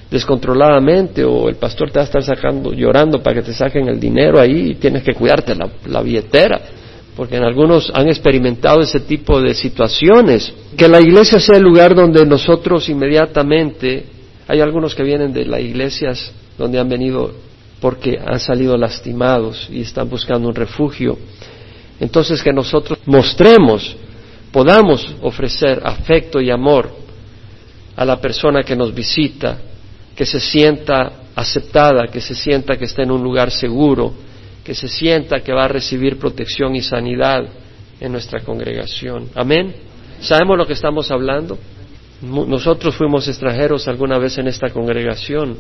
descontroladamente 0.10 1.24
o 1.24 1.50
el 1.50 1.56
pastor 1.56 1.92
te 1.92 2.00
va 2.00 2.04
a 2.04 2.06
estar 2.06 2.24
sacando, 2.24 2.72
llorando 2.72 3.22
para 3.22 3.38
que 3.38 3.48
te 3.48 3.54
saquen 3.54 3.90
el 3.90 4.00
dinero 4.00 4.40
ahí 4.40 4.72
y 4.72 4.76
tienes 4.76 5.04
que 5.04 5.14
cuidarte 5.14 5.56
la, 5.56 5.68
la 5.88 6.02
billetera, 6.02 6.62
porque 7.16 7.38
en 7.38 7.44
algunos 7.44 7.92
han 7.94 8.08
experimentado 8.08 8.82
ese 8.82 9.00
tipo 9.00 9.42
de 9.42 9.54
situaciones. 9.54 10.54
Que 10.78 10.88
la 10.88 11.00
iglesia 11.00 11.40
sea 11.40 11.58
el 11.58 11.64
lugar 11.64 11.96
donde 11.96 12.26
nosotros 12.26 12.90
inmediatamente, 12.90 14.06
hay 14.48 14.60
algunos 14.60 14.94
que 14.94 15.04
vienen 15.04 15.34
de 15.34 15.46
las 15.46 15.62
iglesias 15.62 16.32
donde 16.58 16.80
han 16.80 16.90
venido 16.90 17.34
porque 17.80 18.20
han 18.24 18.40
salido 18.40 18.78
lastimados 18.78 19.68
y 19.72 19.82
están 19.82 20.10
buscando 20.10 20.48
un 20.48 20.56
refugio. 20.56 21.18
Entonces 22.00 22.42
que 22.42 22.52
nosotros 22.52 23.00
mostremos 23.06 23.96
podamos 24.52 25.16
ofrecer 25.22 25.82
afecto 25.84 26.40
y 26.40 26.50
amor 26.50 26.90
a 27.96 28.06
la 28.06 28.20
persona 28.20 28.64
que 28.64 28.76
nos 28.76 28.94
visita, 28.94 29.58
que 30.16 30.26
se 30.26 30.40
sienta 30.40 31.12
aceptada, 31.36 32.08
que 32.08 32.22
se 32.22 32.36
sienta 32.36 32.78
que 32.78 32.86
está 32.86 33.04
en 33.04 33.12
un 33.12 33.22
lugar 33.22 33.52
seguro, 33.52 34.14
que 34.66 34.74
se 34.74 34.88
sienta 34.88 35.42
que 35.42 35.54
va 35.54 35.66
a 35.66 35.68
recibir 35.68 36.18
protección 36.18 36.76
y 36.76 36.82
sanidad 36.82 37.46
en 38.02 38.12
nuestra 38.12 38.42
congregación. 38.42 39.30
Amén. 39.36 39.76
¿Sabemos 40.20 40.58
lo 40.58 40.66
que 40.66 40.74
estamos 40.74 41.12
hablando? 41.12 41.58
Nosotros 42.22 42.96
fuimos 42.96 43.28
extranjeros 43.28 43.88
alguna 43.88 44.18
vez 44.18 44.40
en 44.40 44.48
esta 44.48 44.72
congregación. 44.72 45.58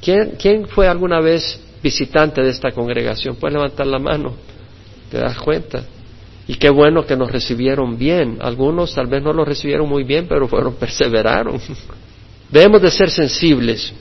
¿Quién, 0.00 0.32
¿Quién, 0.38 0.66
fue 0.68 0.88
alguna 0.88 1.20
vez 1.20 1.60
visitante 1.82 2.42
de 2.42 2.48
esta 2.48 2.72
congregación? 2.72 3.36
Puedes 3.36 3.54
levantar 3.54 3.86
la 3.86 3.98
mano. 3.98 4.34
¿Te 5.10 5.18
das 5.18 5.36
cuenta? 5.38 5.84
Y 6.48 6.54
qué 6.54 6.70
bueno 6.70 7.04
que 7.04 7.16
nos 7.16 7.30
recibieron 7.30 7.98
bien. 7.98 8.38
Algunos 8.40 8.94
tal 8.94 9.06
vez 9.06 9.22
no 9.22 9.34
lo 9.34 9.44
recibieron 9.44 9.86
muy 9.86 10.04
bien, 10.04 10.26
pero 10.28 10.48
fueron, 10.48 10.74
perseveraron. 10.80 11.60
Debemos 12.50 12.80
de 12.80 12.90
ser 12.90 13.10
sensibles. 13.10 13.92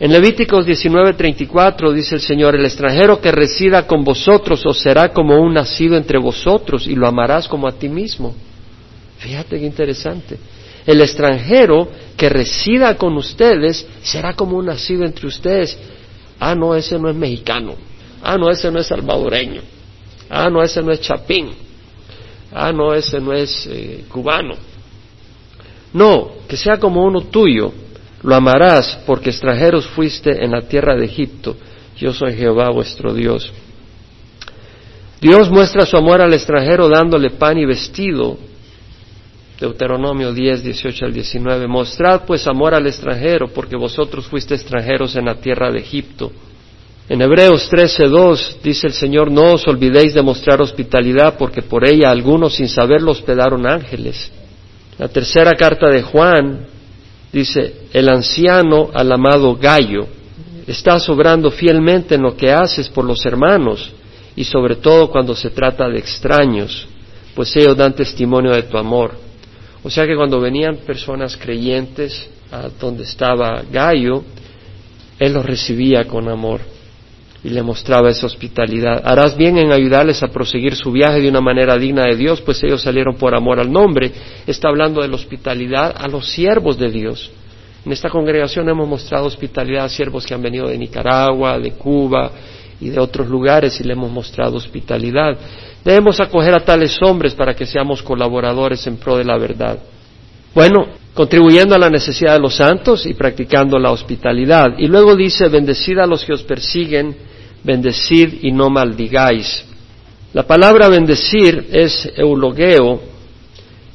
En 0.00 0.12
Levíticos 0.12 0.64
19:34 0.64 1.92
dice 1.92 2.14
el 2.16 2.20
Señor, 2.20 2.54
el 2.54 2.64
extranjero 2.64 3.20
que 3.20 3.32
resida 3.32 3.86
con 3.86 4.04
vosotros 4.04 4.64
os 4.64 4.78
será 4.78 5.12
como 5.12 5.40
un 5.40 5.54
nacido 5.54 5.96
entre 5.96 6.18
vosotros 6.18 6.86
y 6.86 6.94
lo 6.94 7.08
amarás 7.08 7.48
como 7.48 7.66
a 7.66 7.72
ti 7.72 7.88
mismo. 7.88 8.34
Fíjate 9.18 9.58
qué 9.58 9.66
interesante. 9.66 10.38
El 10.86 11.00
extranjero 11.00 11.88
que 12.16 12.28
resida 12.28 12.96
con 12.96 13.16
ustedes 13.16 13.86
será 14.02 14.34
como 14.34 14.56
un 14.56 14.66
nacido 14.66 15.04
entre 15.04 15.26
ustedes. 15.26 15.76
Ah, 16.38 16.54
no, 16.54 16.76
ese 16.76 16.96
no 16.98 17.10
es 17.10 17.16
mexicano. 17.16 17.74
Ah, 18.22 18.38
no, 18.38 18.50
ese 18.50 18.70
no 18.70 18.78
es 18.78 18.86
salvadoreño. 18.86 19.62
Ah, 20.30 20.48
no, 20.48 20.62
ese 20.62 20.80
no 20.80 20.92
es 20.92 21.00
Chapín. 21.00 21.50
Ah, 22.52 22.72
no, 22.72 22.94
ese 22.94 23.20
no 23.20 23.32
es 23.32 23.66
eh, 23.66 24.04
cubano. 24.08 24.54
No, 25.92 26.30
que 26.48 26.56
sea 26.56 26.78
como 26.78 27.04
uno 27.04 27.22
tuyo. 27.22 27.72
Lo 28.22 28.34
amarás 28.34 28.98
porque 29.06 29.30
extranjeros 29.30 29.86
fuiste 29.86 30.44
en 30.44 30.50
la 30.50 30.62
tierra 30.62 30.96
de 30.96 31.04
Egipto. 31.04 31.56
Yo 31.96 32.12
soy 32.12 32.34
Jehová 32.34 32.70
vuestro 32.70 33.14
Dios. 33.14 33.52
Dios 35.20 35.50
muestra 35.50 35.84
su 35.84 35.96
amor 35.96 36.20
al 36.20 36.32
extranjero 36.32 36.88
dándole 36.88 37.30
pan 37.30 37.58
y 37.58 37.64
vestido. 37.64 38.36
Deuteronomio 39.60 40.32
10, 40.32 40.62
18 40.62 41.06
al 41.06 41.12
19. 41.12 41.66
Mostrad 41.66 42.22
pues 42.24 42.46
amor 42.46 42.74
al 42.74 42.86
extranjero 42.86 43.48
porque 43.48 43.76
vosotros 43.76 44.26
fuiste 44.26 44.54
extranjeros 44.54 45.16
en 45.16 45.24
la 45.24 45.34
tierra 45.34 45.70
de 45.70 45.80
Egipto. 45.80 46.30
En 47.08 47.22
Hebreos 47.22 47.70
13:2 47.70 48.58
dice 48.62 48.86
el 48.86 48.92
Señor, 48.92 49.30
no 49.30 49.54
os 49.54 49.66
olvidéis 49.66 50.14
de 50.14 50.22
mostrar 50.22 50.60
hospitalidad, 50.60 51.36
porque 51.38 51.62
por 51.62 51.88
ella 51.88 52.10
algunos 52.10 52.54
sin 52.54 52.68
saberlo 52.68 53.12
hospedaron 53.12 53.66
ángeles. 53.66 54.30
La 54.98 55.08
tercera 55.08 55.54
carta 55.54 55.88
de 55.88 56.02
Juan 56.02 56.66
dice, 57.32 57.88
el 57.92 58.08
anciano 58.08 58.90
al 58.92 59.10
amado 59.12 59.56
Gallo, 59.56 60.06
estás 60.66 61.08
obrando 61.08 61.50
fielmente 61.50 62.14
en 62.14 62.22
lo 62.22 62.36
que 62.36 62.52
haces 62.52 62.88
por 62.88 63.04
los 63.04 63.24
hermanos, 63.26 63.92
y 64.36 64.44
sobre 64.44 64.76
todo 64.76 65.10
cuando 65.10 65.34
se 65.34 65.50
trata 65.50 65.88
de 65.88 65.98
extraños, 65.98 66.86
pues 67.34 67.54
ellos 67.56 67.76
dan 67.76 67.94
testimonio 67.94 68.52
de 68.52 68.62
tu 68.64 68.76
amor. 68.78 69.12
O 69.82 69.90
sea 69.90 70.06
que 70.06 70.16
cuando 70.16 70.40
venían 70.40 70.78
personas 70.78 71.36
creyentes 71.36 72.28
a 72.50 72.68
donde 72.80 73.04
estaba 73.04 73.62
Gallo, 73.70 74.22
él 75.18 75.32
los 75.32 75.44
recibía 75.44 76.04
con 76.06 76.28
amor 76.28 76.77
y 77.44 77.50
le 77.50 77.62
mostraba 77.62 78.10
esa 78.10 78.26
hospitalidad. 78.26 79.00
Harás 79.04 79.36
bien 79.36 79.58
en 79.58 79.72
ayudarles 79.72 80.22
a 80.22 80.28
proseguir 80.28 80.74
su 80.74 80.90
viaje 80.90 81.20
de 81.20 81.28
una 81.28 81.40
manera 81.40 81.76
digna 81.76 82.04
de 82.04 82.16
Dios, 82.16 82.40
pues 82.40 82.62
ellos 82.64 82.82
salieron 82.82 83.14
por 83.16 83.34
amor 83.34 83.60
al 83.60 83.70
nombre. 83.70 84.10
Está 84.46 84.68
hablando 84.68 85.02
de 85.02 85.08
la 85.08 85.14
hospitalidad 85.14 85.94
a 85.96 86.08
los 86.08 86.28
siervos 86.28 86.78
de 86.78 86.90
Dios. 86.90 87.30
En 87.84 87.92
esta 87.92 88.10
congregación 88.10 88.68
hemos 88.68 88.88
mostrado 88.88 89.26
hospitalidad 89.26 89.84
a 89.84 89.88
siervos 89.88 90.26
que 90.26 90.34
han 90.34 90.42
venido 90.42 90.68
de 90.68 90.76
Nicaragua, 90.76 91.58
de 91.58 91.72
Cuba 91.72 92.30
y 92.80 92.90
de 92.90 93.00
otros 93.00 93.28
lugares 93.28 93.80
y 93.80 93.84
le 93.84 93.92
hemos 93.92 94.10
mostrado 94.10 94.56
hospitalidad. 94.56 95.38
Debemos 95.84 96.20
acoger 96.20 96.54
a 96.54 96.64
tales 96.64 96.98
hombres 97.02 97.34
para 97.34 97.54
que 97.54 97.66
seamos 97.66 98.02
colaboradores 98.02 98.84
en 98.86 98.96
pro 98.96 99.16
de 99.16 99.24
la 99.24 99.38
verdad. 99.38 99.78
Bueno, 100.54 100.86
contribuyendo 101.14 101.74
a 101.74 101.78
la 101.78 101.90
necesidad 101.90 102.34
de 102.34 102.40
los 102.40 102.54
santos 102.54 103.04
y 103.06 103.14
practicando 103.14 103.78
la 103.78 103.90
hospitalidad. 103.90 104.78
Y 104.78 104.86
luego 104.86 105.16
dice, 105.16 105.48
bendecid 105.48 105.98
a 105.98 106.06
los 106.06 106.24
que 106.24 106.32
os 106.32 106.42
persiguen, 106.42 107.16
bendecid 107.64 108.38
y 108.42 108.52
no 108.52 108.70
maldigáis. 108.70 109.64
La 110.32 110.44
palabra 110.44 110.88
bendecir 110.88 111.68
es 111.72 112.12
eulogeo, 112.16 113.00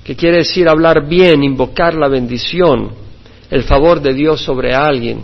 que 0.03 0.15
quiere 0.15 0.39
decir 0.39 0.67
hablar 0.67 1.07
bien, 1.07 1.43
invocar 1.43 1.93
la 1.93 2.07
bendición 2.07 3.03
el 3.49 3.63
favor 3.63 4.01
de 4.01 4.13
Dios 4.13 4.41
sobre 4.41 4.73
alguien. 4.73 5.21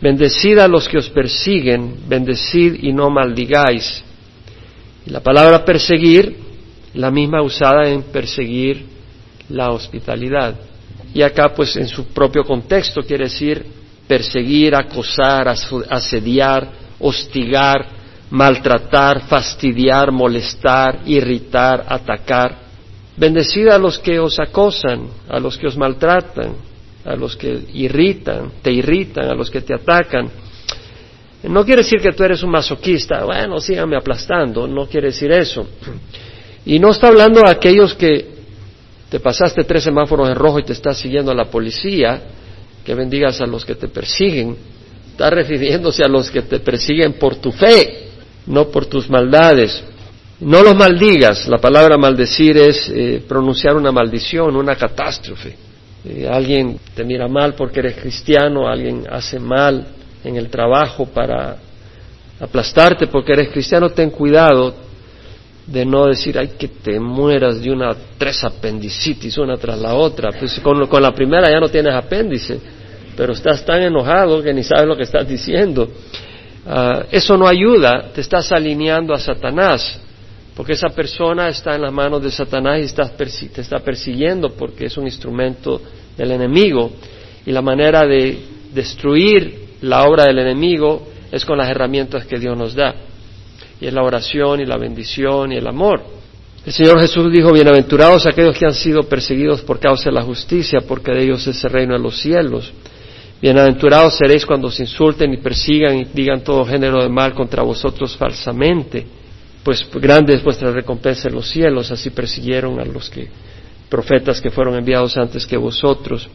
Bendecid 0.00 0.58
a 0.58 0.66
los 0.66 0.88
que 0.88 0.98
os 0.98 1.08
persiguen, 1.10 1.94
bendecid 2.08 2.82
y 2.82 2.92
no 2.92 3.08
maldigáis. 3.08 4.02
La 5.06 5.20
palabra 5.20 5.64
perseguir, 5.64 6.36
la 6.94 7.10
misma 7.10 7.40
usada 7.40 7.88
en 7.88 8.02
perseguir 8.02 8.91
la 9.52 9.70
hospitalidad. 9.70 10.54
Y 11.14 11.22
acá, 11.22 11.52
pues, 11.54 11.76
en 11.76 11.86
su 11.86 12.06
propio 12.06 12.42
contexto, 12.42 13.02
quiere 13.02 13.24
decir 13.24 13.64
perseguir, 14.06 14.74
acosar, 14.74 15.48
asediar, 15.48 16.70
hostigar, 16.98 17.86
maltratar, 18.30 19.22
fastidiar, 19.22 20.10
molestar, 20.10 21.00
irritar, 21.06 21.84
atacar. 21.88 22.56
Bendecid 23.16 23.68
a 23.68 23.78
los 23.78 23.98
que 23.98 24.18
os 24.18 24.40
acosan, 24.40 25.06
a 25.28 25.38
los 25.38 25.58
que 25.58 25.66
os 25.66 25.76
maltratan, 25.76 26.54
a 27.04 27.14
los 27.14 27.36
que 27.36 27.66
irritan, 27.74 28.52
te 28.62 28.72
irritan, 28.72 29.30
a 29.30 29.34
los 29.34 29.50
que 29.50 29.60
te 29.60 29.74
atacan. 29.74 30.30
No 31.44 31.64
quiere 31.64 31.82
decir 31.82 32.00
que 32.00 32.12
tú 32.12 32.22
eres 32.22 32.42
un 32.42 32.50
masoquista, 32.50 33.24
bueno, 33.24 33.58
síganme 33.58 33.96
aplastando, 33.96 34.66
no 34.66 34.86
quiere 34.86 35.08
decir 35.08 35.30
eso. 35.32 35.66
Y 36.64 36.78
no 36.78 36.90
está 36.90 37.08
hablando 37.08 37.44
a 37.44 37.50
aquellos 37.50 37.94
que 37.94 38.31
te 39.12 39.20
pasaste 39.20 39.64
tres 39.64 39.84
semáforos 39.84 40.26
en 40.30 40.34
rojo 40.34 40.58
y 40.58 40.62
te 40.62 40.72
está 40.72 40.94
siguiendo 40.94 41.34
la 41.34 41.44
policía, 41.44 42.18
que 42.82 42.94
bendigas 42.94 43.42
a 43.42 43.46
los 43.46 43.62
que 43.62 43.74
te 43.74 43.88
persiguen. 43.88 44.56
Está 45.10 45.28
refiriéndose 45.28 46.02
a 46.02 46.08
los 46.08 46.30
que 46.30 46.40
te 46.40 46.60
persiguen 46.60 47.12
por 47.18 47.36
tu 47.36 47.52
fe, 47.52 48.08
no 48.46 48.68
por 48.68 48.86
tus 48.86 49.10
maldades. 49.10 49.84
No 50.40 50.62
los 50.62 50.74
maldigas. 50.74 51.46
La 51.46 51.58
palabra 51.58 51.98
maldecir 51.98 52.56
es 52.56 52.88
eh, 52.88 53.22
pronunciar 53.28 53.76
una 53.76 53.92
maldición, 53.92 54.56
una 54.56 54.76
catástrofe. 54.76 55.58
Eh, 56.06 56.26
alguien 56.26 56.80
te 56.94 57.04
mira 57.04 57.28
mal 57.28 57.52
porque 57.52 57.80
eres 57.80 57.96
cristiano, 57.96 58.66
alguien 58.66 59.04
hace 59.10 59.38
mal 59.38 59.88
en 60.24 60.36
el 60.36 60.48
trabajo 60.48 61.04
para 61.04 61.58
aplastarte 62.40 63.08
porque 63.08 63.34
eres 63.34 63.50
cristiano, 63.50 63.90
ten 63.90 64.08
cuidado 64.08 64.74
de 65.72 65.86
no 65.86 66.06
decir, 66.06 66.38
ay, 66.38 66.50
que 66.58 66.68
te 66.68 67.00
mueras 67.00 67.62
de 67.62 67.70
una 67.70 67.96
tres 68.18 68.44
apendicitis 68.44 69.38
una 69.38 69.56
tras 69.56 69.78
la 69.78 69.94
otra. 69.94 70.30
Pues 70.38 70.60
con, 70.60 70.86
con 70.86 71.02
la 71.02 71.12
primera 71.12 71.50
ya 71.50 71.58
no 71.58 71.68
tienes 71.68 71.94
apéndice, 71.94 72.60
pero 73.16 73.32
estás 73.32 73.64
tan 73.64 73.82
enojado 73.82 74.42
que 74.42 74.52
ni 74.52 74.62
sabes 74.62 74.86
lo 74.86 74.94
que 74.94 75.04
estás 75.04 75.26
diciendo. 75.26 75.88
Ah, 76.66 77.04
eso 77.10 77.38
no 77.38 77.48
ayuda, 77.48 78.10
te 78.14 78.20
estás 78.20 78.52
alineando 78.52 79.14
a 79.14 79.18
Satanás. 79.18 79.98
Porque 80.54 80.72
esa 80.74 80.90
persona 80.90 81.48
está 81.48 81.74
en 81.74 81.80
las 81.80 81.92
manos 81.92 82.22
de 82.22 82.30
Satanás 82.30 82.78
y 82.78 83.48
te 83.48 83.62
está 83.62 83.78
persiguiendo 83.78 84.50
porque 84.50 84.84
es 84.84 84.96
un 84.98 85.06
instrumento 85.06 85.80
del 86.18 86.32
enemigo. 86.32 86.92
Y 87.46 87.52
la 87.52 87.62
manera 87.62 88.06
de 88.06 88.38
destruir 88.74 89.76
la 89.80 90.04
obra 90.04 90.26
del 90.26 90.38
enemigo 90.38 91.08
es 91.30 91.46
con 91.46 91.56
las 91.56 91.70
herramientas 91.70 92.26
que 92.26 92.38
Dios 92.38 92.54
nos 92.58 92.74
da. 92.74 92.94
Y 93.82 93.88
es 93.88 93.92
la 93.92 94.02
oración 94.02 94.60
y 94.60 94.64
la 94.64 94.78
bendición 94.78 95.52
y 95.52 95.56
el 95.56 95.66
amor. 95.66 96.02
El 96.64 96.72
Señor 96.72 96.98
Jesús 97.00 97.30
dijo, 97.30 97.52
bienaventurados 97.52 98.24
aquellos 98.24 98.56
que 98.56 98.64
han 98.64 98.74
sido 98.74 99.02
perseguidos 99.02 99.60
por 99.60 99.78
causa 99.78 100.04
de 100.08 100.12
la 100.12 100.22
justicia, 100.22 100.78
porque 100.86 101.10
de 101.10 101.24
ellos 101.24 101.46
es 101.46 101.62
el 101.64 101.70
reino 101.70 101.92
de 101.92 102.00
los 102.00 102.18
cielos. 102.18 102.72
Bienaventurados 103.42 104.16
seréis 104.16 104.46
cuando 104.46 104.68
os 104.68 104.80
insulten 104.80 105.34
y 105.34 105.36
persigan 105.36 105.98
y 105.98 106.04
digan 106.04 106.42
todo 106.42 106.64
género 106.64 107.02
de 107.02 107.10
mal 107.10 107.34
contra 107.34 107.62
vosotros 107.62 108.16
falsamente 108.16 109.04
pues 109.62 109.86
grande 109.94 110.34
es 110.34 110.42
vuestra 110.42 110.72
recompensa 110.72 111.28
en 111.28 111.34
los 111.34 111.48
cielos, 111.48 111.90
así 111.90 112.10
persiguieron 112.10 112.80
a 112.80 112.84
los 112.84 113.08
que, 113.08 113.28
profetas 113.88 114.40
que 114.40 114.50
fueron 114.50 114.74
enviados 114.76 115.16
antes 115.16 115.46
que 115.46 115.56
vosotros. 115.56 116.28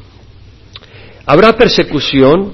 Habrá 1.26 1.54
persecución 1.54 2.54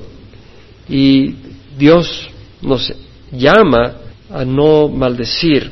y 0.90 1.36
Dios 1.78 2.30
nos 2.62 2.92
llama 3.32 3.98
a 4.34 4.44
no 4.44 4.90
maldecir. 4.90 5.72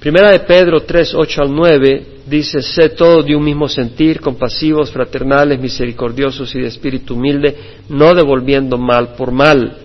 Primera 0.00 0.32
de 0.32 0.40
Pedro 0.40 0.82
3, 0.82 1.14
8 1.14 1.42
al 1.42 1.54
9 1.54 2.06
dice, 2.26 2.60
sé 2.60 2.90
todos 2.90 3.24
de 3.24 3.36
un 3.36 3.44
mismo 3.44 3.68
sentir, 3.68 4.20
compasivos, 4.20 4.90
fraternales, 4.90 5.60
misericordiosos 5.60 6.54
y 6.54 6.60
de 6.60 6.68
espíritu 6.68 7.14
humilde, 7.14 7.56
no 7.88 8.14
devolviendo 8.14 8.76
mal 8.76 9.14
por 9.14 9.30
mal 9.30 9.76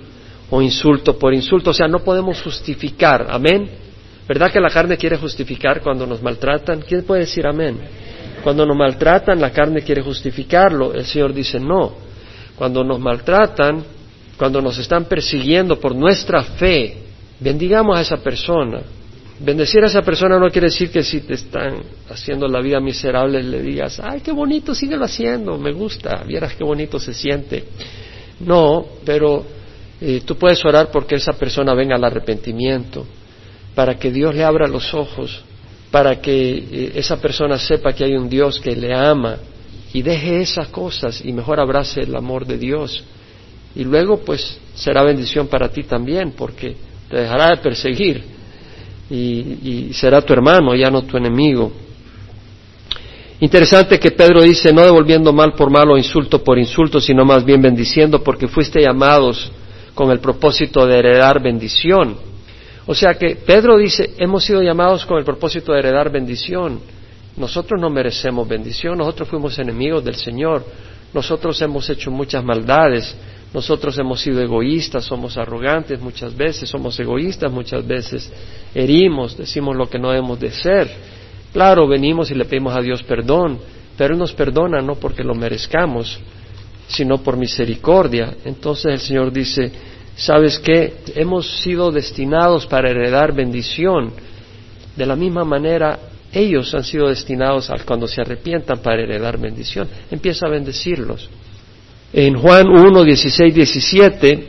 o 0.50 0.62
insulto 0.62 1.18
por 1.18 1.34
insulto. 1.34 1.70
O 1.70 1.74
sea, 1.74 1.88
no 1.88 2.00
podemos 2.00 2.42
justificar, 2.42 3.28
amén 3.30 3.70
¿Verdad 4.28 4.52
que 4.52 4.60
la 4.60 4.70
carne 4.70 4.98
quiere 4.98 5.18
justificar 5.18 5.82
cuando 5.82 6.06
nos 6.06 6.22
maltratan? 6.22 6.82
¿Quién 6.82 7.04
puede 7.04 7.22
decir 7.22 7.48
amén? 7.48 7.78
Cuando 8.44 8.66
nos 8.66 8.76
maltratan, 8.76 9.40
la 9.40 9.52
carne 9.52 9.82
quiere 9.82 10.02
justificarlo. 10.02 10.94
El 10.94 11.06
Señor 11.06 11.34
dice 11.34 11.60
no. 11.60 11.94
Cuando 12.58 12.84
nos 12.84 13.00
maltratan, 13.00 13.84
cuando 14.38 14.62
nos 14.62 14.78
están 14.80 15.06
persiguiendo 15.06 15.80
por 15.80 15.96
nuestra 15.96 16.44
fe, 16.44 17.07
bendigamos 17.40 17.98
a 17.98 18.02
esa 18.02 18.18
persona. 18.18 18.82
Bendecir 19.40 19.84
a 19.84 19.88
esa 19.88 20.02
persona 20.02 20.40
no 20.40 20.50
quiere 20.50 20.68
decir 20.68 20.90
que 20.90 21.04
si 21.04 21.22
te 21.22 21.36
están 21.36 21.84
haciendo 22.10 22.48
la 22.48 22.60
vida 22.60 22.80
miserable 22.80 23.44
le 23.44 23.62
digas, 23.62 24.00
ay, 24.04 24.22
qué 24.22 24.32
bonito, 24.32 24.74
síguelo 24.74 25.06
haciendo, 25.06 25.60
me 25.60 25.72
gusta, 25.74 26.24
vieras 26.26 26.56
qué 26.56 26.64
bonito 26.64 27.00
se 27.00 27.14
siente. 27.14 27.66
No, 28.40 28.86
pero 29.06 29.46
eh, 30.02 30.22
tú 30.26 30.36
puedes 30.38 30.64
orar 30.66 30.90
porque 30.92 31.16
esa 31.16 31.34
persona 31.34 31.76
venga 31.76 31.96
al 31.96 32.04
arrepentimiento 32.04 33.06
para 33.76 34.00
que 34.00 34.12
Dios 34.12 34.34
le 34.34 34.44
abra 34.44 34.68
los 34.68 34.92
ojos, 34.96 35.44
para 35.92 36.20
que 36.20 36.58
eh, 36.58 36.92
esa 36.96 37.22
persona 37.22 37.60
sepa 37.60 37.94
que 37.94 38.06
hay 38.06 38.16
un 38.16 38.28
Dios 38.28 38.60
que 38.60 38.76
le 38.76 38.92
ama 38.92 39.38
y 39.94 40.02
deje 40.02 40.42
esas 40.42 40.70
cosas 40.70 41.24
y 41.24 41.32
mejor 41.32 41.60
abrace 41.60 42.02
el 42.02 42.16
amor 42.16 42.48
de 42.48 42.58
Dios. 42.58 43.04
Y 43.76 43.84
luego 43.84 44.18
pues 44.18 44.58
será 44.74 45.04
bendición 45.04 45.48
para 45.48 45.70
ti 45.70 45.84
también 45.84 46.32
porque 46.32 46.76
te 47.10 47.18
dejará 47.18 47.50
de 47.52 47.58
perseguir 47.58 48.24
y, 49.10 49.90
será 49.94 50.22
tu 50.22 50.34
hermano, 50.34 50.76
ya 50.76 50.90
no 50.90 51.04
tu 51.04 51.18
enemigo. 51.18 51.72
Interesante 53.40 54.00
que 54.00 54.12
Pedro 54.12 54.42
dice, 54.42 54.74
no 54.74 54.84
devolviendo 54.84 55.32
mal 55.32 55.54
por 55.54 55.70
mal 55.70 55.90
o 55.92 55.98
insulto 55.98 56.44
por 56.44 56.58
insulto, 56.58 57.00
sino 57.00 57.24
más 57.24 57.46
bien 57.46 57.62
bendiciendo, 57.62 58.24
porque 58.24 58.48
fuiste 58.48 58.82
llamados 58.82 59.52
con 59.94 60.12
el 60.12 60.20
propósito 60.20 60.86
de 60.86 60.98
heredar 60.98 61.42
bendición. 61.42 62.18
O 62.88 62.96
sea 62.96 63.14
que 63.14 63.36
Pedro 63.36 63.78
dice, 63.78 64.16
hemos 64.18 64.44
sido 64.44 64.62
llamados 64.62 65.06
con 65.06 65.18
el 65.18 65.24
propósito 65.24 65.74
de 65.74 65.80
heredar 65.80 66.12
bendición. 66.12 66.80
Nosotros 67.36 67.80
no 67.80 67.90
merecemos 67.90 68.48
bendición, 68.48 68.98
nosotros 68.98 69.30
fuimos 69.30 69.60
enemigos 69.60 70.04
del 70.04 70.16
Señor, 70.16 70.66
nosotros 71.14 71.62
hemos 71.62 71.88
hecho 71.90 72.10
muchas 72.10 72.44
maldades, 72.44 73.16
nosotros 73.54 73.98
hemos 73.98 74.22
sido 74.22 74.42
egoístas, 74.42 75.06
somos 75.06 75.38
arrogantes 75.38 76.00
muchas 76.02 76.36
veces, 76.36 76.70
somos 76.70 77.00
egoístas 77.00 77.52
muchas 77.52 77.86
veces, 77.86 78.32
herimos, 78.76 79.38
decimos 79.38 79.76
lo 79.76 79.90
que 79.90 80.00
no 80.00 80.10
debemos 80.10 80.40
de 80.40 80.52
ser. 80.52 80.90
Claro, 81.54 81.88
venimos 81.88 82.30
y 82.30 82.36
le 82.36 82.46
pedimos 82.46 82.76
a 82.76 82.82
Dios 82.82 83.04
perdón, 83.04 83.58
pero 83.98 84.14
Él 84.14 84.20
nos 84.20 84.34
perdona 84.34 84.82
no 84.82 84.96
porque 84.96 85.24
lo 85.24 85.34
merezcamos, 85.34 86.20
sino 86.88 87.18
por 87.20 87.38
misericordia. 87.38 88.36
Entonces 88.46 88.94
el 88.94 89.00
Señor 89.00 89.32
dice, 89.32 89.72
¿Sabes 90.18 90.58
qué? 90.58 90.96
Hemos 91.16 91.62
sido 91.62 91.92
destinados 91.92 92.66
para 92.66 92.90
heredar 92.90 93.34
bendición. 93.34 94.12
De 94.96 95.06
la 95.06 95.16
misma 95.16 95.46
manera, 95.46 96.00
ellos 96.34 96.74
han 96.74 96.84
sido 96.84 97.08
destinados 97.08 97.70
al 97.70 97.86
cuando 97.86 98.08
se 98.08 98.22
arrepientan 98.22 98.80
para 98.80 99.04
heredar 99.04 99.38
bendición. 99.38 99.88
Empieza 100.10 100.48
a 100.48 100.50
bendecirlos. 100.50 101.30
En 102.14 102.38
Juan 102.38 102.68
1, 102.68 103.04
16, 103.04 103.54
17, 103.54 104.48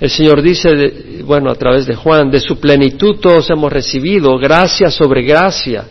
el 0.00 0.10
Señor 0.10 0.42
dice, 0.42 1.22
bueno, 1.24 1.50
a 1.50 1.54
través 1.54 1.86
de 1.86 1.94
Juan, 1.94 2.30
de 2.30 2.40
su 2.40 2.58
plenitud 2.58 3.20
todos 3.20 3.50
hemos 3.50 3.72
recibido 3.72 4.36
gracia 4.38 4.90
sobre 4.90 5.22
gracia, 5.22 5.84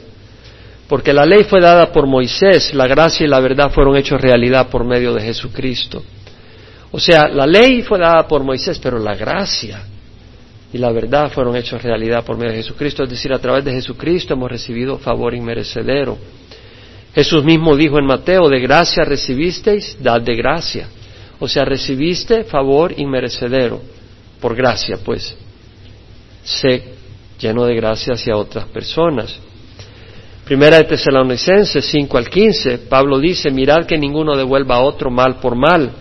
porque 0.88 1.14
la 1.14 1.26
ley 1.26 1.43
fue 1.43 1.61
dada 1.61 1.91
por 1.91 2.07
Moisés, 2.07 2.74
la 2.74 2.88
gracia 2.88 3.26
y 3.26 3.30
la 3.30 3.39
verdad 3.39 3.72
fueron 3.72 3.95
hechos 3.95 4.20
realidad 4.20 4.70
por 4.70 4.84
medio 4.84 5.14
de 5.14 5.22
Jesucristo. 5.22 6.03
O 6.91 6.99
sea, 6.99 7.28
la 7.28 7.47
ley 7.47 7.82
fue 7.82 7.99
dada 7.99 8.28
por 8.28 8.43
Moisés, 8.43 8.80
pero 8.80 8.99
la 8.99 9.16
gracia 9.16 9.84
y 10.74 10.78
la 10.80 10.91
verdad 10.91 11.32
fueron 11.32 11.55
hechos 11.55 11.82
realidad 11.82 12.26
por 12.26 12.38
medio 12.38 12.51
de 12.51 12.57
Jesucristo. 12.57 13.03
Es 13.03 13.09
decir, 13.11 13.32
a 13.32 13.39
través 13.39 13.64
de 13.64 13.72
Jesucristo 13.72 14.34
hemos 14.34 14.49
recibido 14.49 14.97
favor 14.97 15.36
inmerecedero. 15.36 16.18
Jesús 17.14 17.43
mismo 17.43 17.76
dijo 17.76 17.99
en 17.99 18.05
Mateo, 18.05 18.49
de 18.49 18.59
gracia 18.59 19.03
recibisteis, 19.03 19.97
dad 20.01 20.22
de 20.22 20.36
gracia. 20.36 20.88
O 21.39 21.47
sea, 21.47 21.65
recibiste 21.65 22.43
favor 22.43 22.93
inmerecedero, 22.97 23.81
por 24.39 24.55
gracia, 24.55 24.97
pues. 25.03 25.36
Sé 26.43 26.93
lleno 27.39 27.65
de 27.65 27.75
gracia 27.75 28.13
hacia 28.13 28.38
otras 28.38 28.65
personas. 28.65 29.38
Primera 30.45 30.77
de 30.77 30.84
Tesalonicenses 30.84 31.86
5 31.86 32.17
al 32.17 32.29
15, 32.29 32.77
Pablo 32.89 33.19
dice, 33.19 33.49
mirad 33.49 33.86
que 33.86 33.97
ninguno 33.97 34.36
devuelva 34.36 34.75
a 34.75 34.81
otro 34.81 35.09
mal 35.09 35.36
por 35.36 35.55
mal, 35.55 35.91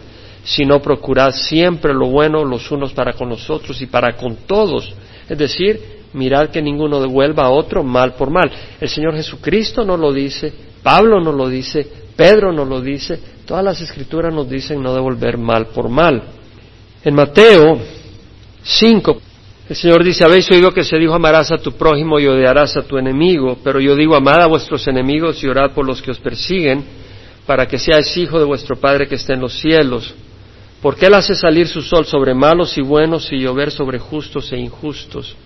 sino 0.42 0.82
procurad 0.82 1.30
siempre 1.30 1.94
lo 1.94 2.08
bueno 2.08 2.44
los 2.44 2.70
unos 2.70 2.92
para 2.92 3.12
con 3.12 3.28
nosotros 3.28 3.80
y 3.80 3.86
para 3.86 4.16
con 4.16 4.38
todos. 4.46 4.92
Es 5.28 5.38
decir, 5.38 5.80
mirad 6.14 6.48
que 6.48 6.60
ninguno 6.60 7.00
devuelva 7.00 7.44
a 7.44 7.50
otro 7.50 7.84
mal 7.84 8.14
por 8.14 8.30
mal. 8.30 8.50
El 8.80 8.88
Señor 8.88 9.14
Jesucristo 9.14 9.84
no 9.84 9.96
lo 9.96 10.12
dice, 10.12 10.52
Pablo 10.82 11.20
no 11.20 11.30
lo 11.30 11.48
dice, 11.48 12.01
Pedro 12.16 12.52
no 12.52 12.64
lo 12.64 12.80
dice, 12.80 13.20
todas 13.46 13.64
las 13.64 13.80
escrituras 13.80 14.32
nos 14.32 14.48
dicen 14.48 14.82
no 14.82 14.94
devolver 14.94 15.38
mal 15.38 15.66
por 15.66 15.88
mal. 15.88 16.22
En 17.04 17.14
Mateo 17.14 17.78
5, 18.62 19.20
el 19.68 19.76
Señor 19.76 20.04
dice, 20.04 20.24
habéis 20.24 20.50
oído 20.50 20.72
que 20.72 20.84
se 20.84 20.98
dijo 20.98 21.14
amarás 21.14 21.50
a 21.50 21.58
tu 21.58 21.72
prójimo 21.72 22.20
y 22.20 22.26
odiarás 22.26 22.76
a 22.76 22.82
tu 22.82 22.98
enemigo, 22.98 23.58
pero 23.64 23.80
yo 23.80 23.96
digo 23.96 24.14
amad 24.14 24.42
a 24.42 24.46
vuestros 24.46 24.86
enemigos 24.88 25.42
y 25.42 25.48
orad 25.48 25.72
por 25.72 25.86
los 25.86 26.02
que 26.02 26.10
os 26.10 26.18
persiguen, 26.18 26.84
para 27.46 27.66
que 27.66 27.78
seáis 27.78 28.16
hijo 28.16 28.38
de 28.38 28.44
vuestro 28.44 28.76
Padre 28.76 29.08
que 29.08 29.16
está 29.16 29.34
en 29.34 29.40
los 29.40 29.58
cielos. 29.58 30.14
Porque 30.80 31.06
Él 31.06 31.14
hace 31.14 31.34
salir 31.34 31.68
su 31.68 31.80
sol 31.80 32.04
sobre 32.04 32.34
malos 32.34 32.76
y 32.76 32.82
buenos 32.82 33.32
y 33.32 33.38
llover 33.38 33.70
sobre 33.70 33.98
justos 33.98 34.52
e 34.52 34.58
injustos. 34.58 35.36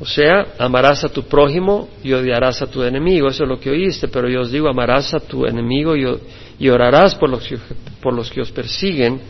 O 0.00 0.04
sea, 0.04 0.54
amarás 0.58 1.04
a 1.04 1.08
tu 1.08 1.22
prójimo 1.22 1.88
y 2.02 2.12
odiarás 2.12 2.60
a 2.62 2.66
tu 2.66 2.82
enemigo. 2.82 3.28
Eso 3.28 3.44
es 3.44 3.48
lo 3.48 3.60
que 3.60 3.70
oíste, 3.70 4.08
pero 4.08 4.28
yo 4.28 4.40
os 4.40 4.50
digo, 4.50 4.68
amarás 4.68 5.14
a 5.14 5.20
tu 5.20 5.46
enemigo 5.46 5.94
y, 5.96 6.68
orarás 6.68 7.14
por 7.14 7.30
los, 7.30 8.30
que 8.30 8.40
os 8.40 8.50
persiguen 8.50 9.20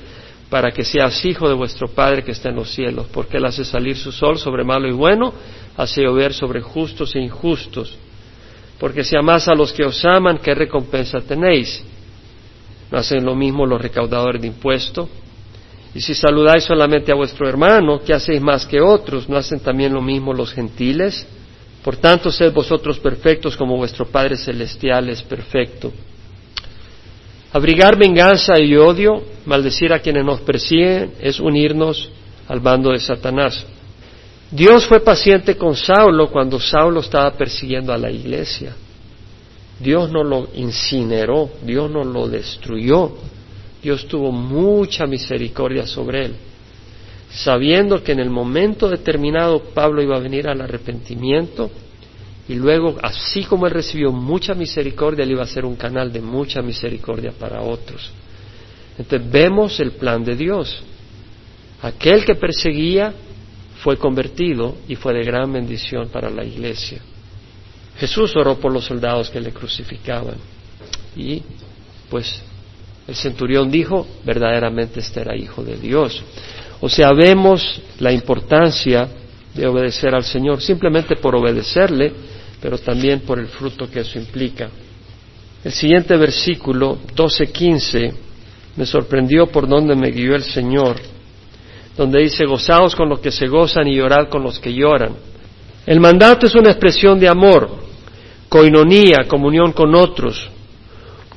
para 0.49 0.71
que 0.71 0.85
seas 0.85 1.23
hijo 1.25 1.49
de 1.49 1.55
vuestro 1.55 1.89
Padre 1.89 2.23
que 2.23 2.33
está 2.33 2.49
en 2.49 2.57
los 2.57 2.71
cielos, 2.71 3.07
porque 3.13 3.37
Él 3.37 3.45
hace 3.45 3.65
salir 3.65 3.97
su 3.97 4.13
sol 4.13 4.39
sobre 4.39 4.65
malo 4.65 4.89
y 4.89 4.93
bueno, 4.93 5.35
hace 5.77 6.03
llover 6.03 6.33
sobre 6.33 6.61
justos 6.63 7.15
e 7.15 7.21
injustos. 7.21 7.99
Porque 8.79 9.05
si 9.05 9.17
amás 9.17 9.49
a 9.49 9.55
los 9.55 9.73
que 9.73 9.85
os 9.85 10.03
aman, 10.05 10.39
¿qué 10.39 10.55
recompensa 10.55 11.21
tenéis? 11.21 11.85
¿No 12.91 12.99
hacen 12.99 13.25
lo 13.25 13.35
mismo 13.35 13.67
los 13.67 13.81
recaudadores 13.81 14.41
de 14.41 14.49
impuestos? 14.49 15.09
Y 15.95 16.01
si 16.01 16.15
saludáis 16.15 16.65
solamente 16.65 17.13
a 17.13 17.15
vuestro 17.15 17.49
hermano, 17.49 18.01
¿qué 18.05 18.13
hacéis 18.13 18.41
más 18.41 18.67
que 18.67 18.81
otros? 18.81 19.29
¿No 19.29 19.37
hacen 19.37 19.61
también 19.61 19.93
lo 19.93 20.03
mismo 20.03 20.33
los 20.33 20.53
gentiles? 20.53 21.27
Por 21.85 21.97
tanto, 21.97 22.33
sed 22.33 22.53
vosotros 22.53 22.99
perfectos 22.99 23.57
como 23.57 23.77
vuestro 23.77 24.07
Padre 24.07 24.37
Celestial 24.37 25.09
es 25.09 25.23
perfecto. 25.23 25.93
Abrigar 27.53 27.97
venganza 27.97 28.59
y 28.59 28.75
odio, 28.75 29.23
maldecir 29.47 29.93
a 29.93 30.01
quienes 30.01 30.25
nos 30.25 30.41
persiguen, 30.41 31.13
es 31.21 31.39
unirnos 31.39 32.11
al 32.49 32.59
bando 32.59 32.91
de 32.91 32.99
Satanás. 32.99 33.65
Dios 34.51 34.87
fue 34.87 35.01
paciente 35.01 35.57
con 35.57 35.77
Saulo 35.77 36.29
cuando 36.31 36.59
Saulo 36.59 37.01
estaba 37.01 37.31
persiguiendo 37.33 37.93
a 37.93 37.99
la 37.99 38.11
iglesia. 38.11 38.75
Dios 39.79 40.11
no 40.11 40.25
lo 40.25 40.49
incineró, 40.55 41.51
Dios 41.63 41.91
no 41.91 42.03
lo 42.03 42.29
destruyó. 42.29 43.13
Dios 43.85 44.09
tuvo 44.09 44.33
mucha 44.33 45.07
misericordia 45.07 45.87
sobre 45.87 46.25
él, 46.25 46.35
sabiendo 47.31 48.03
que 48.03 48.13
en 48.13 48.21
el 48.21 48.31
momento 48.31 48.89
determinado 48.89 49.63
Pablo 49.75 50.03
iba 50.03 50.17
a 50.17 50.21
venir 50.21 50.49
al 50.49 50.63
arrepentimiento 50.63 51.71
y 52.49 52.55
luego, 52.55 52.97
así 53.03 53.45
como 53.45 53.67
él 53.67 53.75
recibió 53.75 54.11
mucha 54.11 54.55
misericordia, 54.55 55.23
él 55.23 55.33
iba 55.33 55.43
a 55.43 55.47
ser 55.47 55.67
un 55.67 55.77
canal 55.77 56.11
de 56.11 56.23
mucha 56.23 56.63
misericordia 56.63 57.33
para 57.39 57.61
otros. 57.61 58.11
Entonces 58.97 59.31
vemos 59.31 59.79
el 59.81 59.93
plan 59.93 60.25
de 60.25 60.35
Dios. 60.35 60.83
Aquel 61.83 62.25
que 62.25 62.37
perseguía 62.37 63.13
fue 63.83 63.99
convertido 63.99 64.77
y 64.89 64.97
fue 64.97 65.13
de 65.13 65.25
gran 65.25 65.53
bendición 65.53 66.09
para 66.09 66.31
la 66.31 66.43
iglesia. 66.43 67.03
Jesús 67.99 68.35
oró 68.35 68.59
por 68.59 68.73
los 68.73 68.87
soldados 68.87 69.29
que 69.29 69.43
le 69.43 69.53
crucificaban 69.53 70.37
y 71.15 71.43
pues 72.09 72.43
el 73.07 73.15
centurión 73.15 73.71
dijo, 73.71 74.07
verdaderamente 74.25 75.01
este 75.01 75.21
era 75.21 75.37
hijo 75.37 75.63
de 75.63 75.77
Dios. 75.77 76.23
O 76.81 76.89
sea, 76.89 77.13
vemos 77.13 77.81
la 77.99 78.13
importancia 78.13 79.09
de 79.55 79.67
obedecer 79.67 80.15
al 80.15 80.25
Señor, 80.25 80.61
simplemente 80.61 81.17
por 81.17 81.35
obedecerle, 81.37 82.13
pero 82.61 82.79
también 82.79 83.21
por 83.21 83.39
el 83.39 83.47
fruto 83.47 83.91
que 83.91 84.01
eso 84.01 84.19
implica. 84.19 84.71
El 85.63 85.73
siguiente 85.73 86.17
versículo, 86.17 86.99
12:15, 87.15 88.13
me 88.77 88.87
sorprendió 88.87 89.47
por 89.47 89.69
donde 89.69 89.95
me 89.95 90.11
guió 90.11 90.35
el 90.35 90.43
Señor, 90.43 90.97
donde 91.97 92.23
dice, 92.23 92.45
gozaos 92.45 92.97
con 92.97 93.09
los 93.09 93.21
que 93.21 93.31
se 93.31 93.47
gozan 93.47 93.87
y 93.87 93.97
llorad 93.97 94.29
con 94.29 94.43
los 94.43 94.59
que 94.59 94.75
lloran. 94.75 95.15
El 95.87 96.01
mandato 96.01 96.47
es 96.47 96.55
una 96.55 96.71
expresión 96.71 97.21
de 97.21 97.29
amor, 97.29 97.71
coinonía, 98.49 99.27
comunión 99.29 99.73
con 99.73 99.95
otros, 99.95 100.49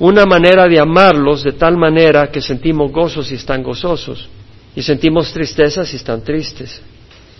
una 0.00 0.24
manera 0.24 0.68
de 0.68 0.78
amarlos 0.78 1.42
de 1.42 1.52
tal 1.52 1.76
manera 1.76 2.30
que 2.30 2.40
sentimos 2.40 2.92
gozos 2.92 3.28
si 3.28 3.34
están 3.34 3.62
gozosos 3.62 4.28
y 4.74 4.82
sentimos 4.82 5.32
tristeza 5.32 5.84
si 5.84 5.96
están 5.96 6.22
tristes. 6.22 6.80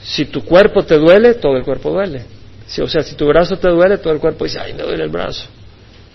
Si 0.03 0.27
tu 0.27 0.43
cuerpo 0.45 0.83
te 0.85 0.99
duele, 0.99 1.35
todo 1.35 1.57
el 1.57 1.65
cuerpo 1.65 1.91
duele 1.91 2.39
o 2.83 2.87
sea, 2.87 3.03
si 3.03 3.15
tu 3.15 3.27
brazo 3.27 3.57
te 3.57 3.71
duele, 3.71 3.99
todo 3.99 4.13
el 4.13 4.21
cuerpo 4.21 4.45
dice, 4.45 4.59
ay, 4.61 4.75
me 4.75 4.83
duele 4.83 5.05
el 5.05 5.11
brazo. 5.11 5.47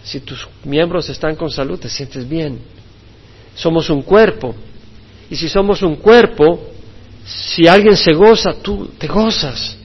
Si 0.03 0.19
tus 0.19 0.47
miembros 0.63 1.09
están 1.09 1.35
con 1.35 1.49
salud, 1.49 1.79
te 1.79 1.89
sientes 1.89 2.27
bien. 2.29 2.59
Somos 3.55 3.89
un 3.89 4.03
cuerpo. 4.03 4.53
Y 5.29 5.35
si 5.35 5.49
somos 5.49 5.81
un 5.81 5.95
cuerpo, 5.95 6.59
si 7.25 7.67
alguien 7.67 7.97
se 7.97 8.13
goza, 8.13 8.53
tú 8.61 8.89
te 8.97 9.07
gozas. 9.07 9.77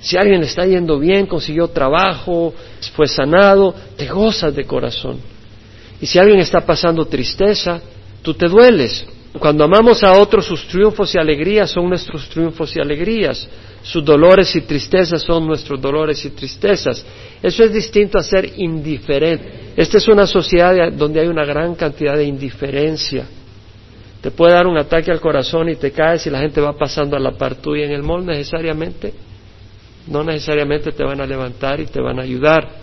Si 0.00 0.16
alguien 0.16 0.42
está 0.42 0.64
yendo 0.66 0.98
bien, 0.98 1.26
consiguió 1.26 1.68
trabajo, 1.68 2.54
fue 2.94 3.08
sanado, 3.08 3.74
te 3.96 4.06
gozas 4.06 4.54
de 4.54 4.64
corazón. 4.64 5.18
Y 6.02 6.06
si 6.06 6.18
alguien 6.18 6.40
está 6.40 6.60
pasando 6.60 7.06
tristeza, 7.06 7.80
tú 8.22 8.34
te 8.34 8.48
dueles. 8.48 9.06
Cuando 9.38 9.62
amamos 9.62 10.02
a 10.02 10.18
otros, 10.18 10.44
sus 10.44 10.66
triunfos 10.66 11.14
y 11.14 11.18
alegrías 11.18 11.70
son 11.70 11.88
nuestros 11.88 12.28
triunfos 12.28 12.74
y 12.74 12.80
alegrías. 12.80 13.48
Sus 13.84 14.04
dolores 14.04 14.54
y 14.56 14.62
tristezas 14.62 15.22
son 15.22 15.46
nuestros 15.46 15.80
dolores 15.80 16.24
y 16.24 16.30
tristezas. 16.30 17.06
Eso 17.40 17.62
es 17.62 17.72
distinto 17.72 18.18
a 18.18 18.22
ser 18.24 18.50
indiferente. 18.56 19.72
Esta 19.76 19.98
es 19.98 20.08
una 20.08 20.26
sociedad 20.26 20.92
donde 20.92 21.20
hay 21.20 21.28
una 21.28 21.44
gran 21.44 21.76
cantidad 21.76 22.16
de 22.16 22.24
indiferencia. 22.24 23.24
Te 24.20 24.32
puede 24.32 24.54
dar 24.54 24.66
un 24.66 24.78
ataque 24.78 25.12
al 25.12 25.20
corazón 25.20 25.68
y 25.68 25.76
te 25.76 25.92
caes 25.92 26.26
y 26.26 26.30
la 26.30 26.40
gente 26.40 26.60
va 26.60 26.76
pasando 26.76 27.16
a 27.16 27.20
la 27.20 27.30
par 27.30 27.54
tuya 27.54 27.84
en 27.84 27.92
el 27.92 28.02
mall 28.02 28.26
necesariamente. 28.26 29.14
No 30.08 30.24
necesariamente 30.24 30.90
te 30.90 31.04
van 31.04 31.20
a 31.20 31.26
levantar 31.26 31.78
y 31.78 31.86
te 31.86 32.00
van 32.00 32.18
a 32.18 32.22
ayudar. 32.22 32.81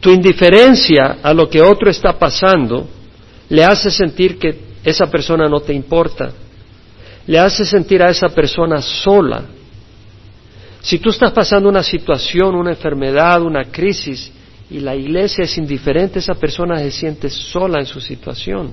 Tu 0.00 0.10
indiferencia 0.10 1.18
a 1.22 1.34
lo 1.34 1.48
que 1.48 1.60
otro 1.60 1.90
está 1.90 2.18
pasando 2.18 2.88
le 3.48 3.64
hace 3.64 3.90
sentir 3.90 4.38
que 4.38 4.56
esa 4.84 5.10
persona 5.10 5.48
no 5.48 5.60
te 5.60 5.72
importa. 5.72 6.30
Le 7.26 7.38
hace 7.38 7.64
sentir 7.64 8.02
a 8.02 8.10
esa 8.10 8.28
persona 8.28 8.80
sola 8.80 9.44
si 10.80 10.98
tú 10.98 11.10
estás 11.10 11.32
pasando 11.32 11.68
una 11.68 11.82
situación, 11.82 12.54
una 12.54 12.70
enfermedad, 12.70 13.42
una 13.42 13.64
crisis, 13.64 14.32
y 14.70 14.80
la 14.80 14.94
iglesia 14.94 15.44
es 15.44 15.58
indiferente, 15.58 16.18
esa 16.18 16.34
persona 16.34 16.78
se 16.78 16.90
siente 16.90 17.30
sola 17.30 17.80
en 17.80 17.86
su 17.86 18.00
situación, 18.00 18.72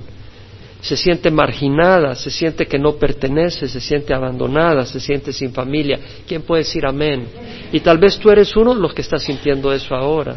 se 0.80 0.96
siente 0.96 1.30
marginada, 1.30 2.14
se 2.14 2.30
siente 2.30 2.66
que 2.66 2.78
no 2.78 2.96
pertenece, 2.96 3.66
se 3.66 3.80
siente 3.80 4.14
abandonada, 4.14 4.84
se 4.84 5.00
siente 5.00 5.32
sin 5.32 5.52
familia. 5.52 5.98
¿Quién 6.26 6.42
puede 6.42 6.62
decir 6.62 6.86
amén? 6.86 7.26
Y 7.72 7.80
tal 7.80 7.98
vez 7.98 8.18
tú 8.18 8.30
eres 8.30 8.54
uno 8.56 8.74
de 8.74 8.80
los 8.80 8.94
que 8.94 9.02
está 9.02 9.18
sintiendo 9.18 9.72
eso 9.72 9.94
ahora. 9.94 10.36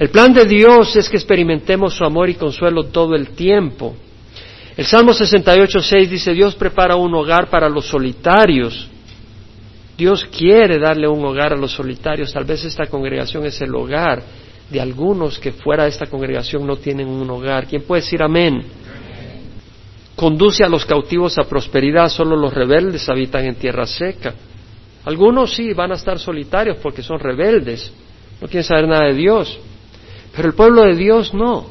El 0.00 0.10
plan 0.10 0.32
de 0.32 0.44
Dios 0.46 0.96
es 0.96 1.08
que 1.08 1.16
experimentemos 1.16 1.94
su 1.94 2.04
amor 2.04 2.28
y 2.28 2.34
consuelo 2.34 2.86
todo 2.86 3.14
el 3.14 3.28
tiempo. 3.28 3.94
El 4.76 4.86
Salmo 4.86 5.12
68.6 5.12 6.08
dice, 6.08 6.32
Dios 6.32 6.56
prepara 6.56 6.96
un 6.96 7.14
hogar 7.14 7.48
para 7.48 7.68
los 7.68 7.86
solitarios 7.86 8.90
Dios 10.00 10.24
quiere 10.24 10.78
darle 10.78 11.06
un 11.06 11.22
hogar 11.22 11.52
a 11.52 11.56
los 11.56 11.72
solitarios. 11.72 12.32
Tal 12.32 12.46
vez 12.46 12.64
esta 12.64 12.86
congregación 12.86 13.44
es 13.44 13.60
el 13.60 13.74
hogar 13.74 14.22
de 14.70 14.80
algunos 14.80 15.38
que 15.38 15.52
fuera 15.52 15.82
de 15.82 15.90
esta 15.90 16.06
congregación 16.06 16.66
no 16.66 16.76
tienen 16.76 17.06
un 17.06 17.28
hogar. 17.28 17.66
¿Quién 17.66 17.82
puede 17.82 18.00
decir 18.00 18.22
amén? 18.22 18.62
Conduce 20.16 20.64
a 20.64 20.70
los 20.70 20.86
cautivos 20.86 21.36
a 21.38 21.42
prosperidad, 21.42 22.08
solo 22.08 22.34
los 22.34 22.54
rebeldes 22.54 23.06
habitan 23.10 23.44
en 23.44 23.56
tierra 23.56 23.84
seca. 23.84 24.32
Algunos 25.04 25.54
sí 25.54 25.74
van 25.74 25.92
a 25.92 25.96
estar 25.96 26.18
solitarios 26.18 26.78
porque 26.82 27.02
son 27.02 27.18
rebeldes, 27.18 27.92
no 28.40 28.48
quieren 28.48 28.64
saber 28.64 28.88
nada 28.88 29.06
de 29.08 29.14
Dios. 29.14 29.58
Pero 30.34 30.48
el 30.48 30.54
pueblo 30.54 30.82
de 30.82 30.94
Dios 30.94 31.34
no. 31.34 31.66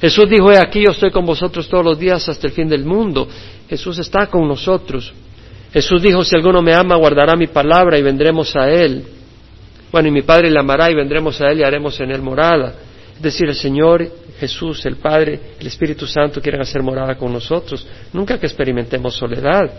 Jesús 0.00 0.28
dijo, 0.28 0.52
he 0.52 0.58
aquí 0.58 0.82
yo 0.82 0.90
estoy 0.90 1.10
con 1.10 1.24
vosotros 1.24 1.68
todos 1.68 1.84
los 1.84 1.98
días 1.98 2.28
hasta 2.28 2.46
el 2.46 2.52
fin 2.52 2.68
del 2.68 2.84
mundo. 2.84 3.28
Jesús 3.68 3.98
está 3.98 4.26
con 4.26 4.46
nosotros. 4.46 5.12
Jesús 5.72 6.02
dijo, 6.02 6.24
si 6.24 6.34
alguno 6.36 6.62
me 6.62 6.74
ama, 6.74 6.96
guardará 6.96 7.36
mi 7.36 7.46
palabra 7.46 7.98
y 7.98 8.02
vendremos 8.02 8.54
a 8.56 8.68
Él. 8.68 9.04
Bueno, 9.90 10.08
y 10.08 10.10
mi 10.10 10.22
Padre 10.22 10.50
le 10.50 10.58
amará 10.58 10.90
y 10.90 10.94
vendremos 10.94 11.40
a 11.40 11.50
Él 11.50 11.60
y 11.60 11.62
haremos 11.62 11.98
en 12.00 12.10
Él 12.10 12.22
morada. 12.22 12.74
Es 13.16 13.22
decir, 13.22 13.48
el 13.48 13.54
Señor 13.54 14.10
Jesús, 14.38 14.84
el 14.84 14.96
Padre, 14.96 15.40
el 15.58 15.66
Espíritu 15.66 16.06
Santo 16.06 16.40
quieren 16.40 16.60
hacer 16.60 16.82
morada 16.82 17.16
con 17.16 17.32
nosotros. 17.32 17.86
Nunca 18.12 18.38
que 18.38 18.46
experimentemos 18.46 19.14
soledad. 19.14 19.70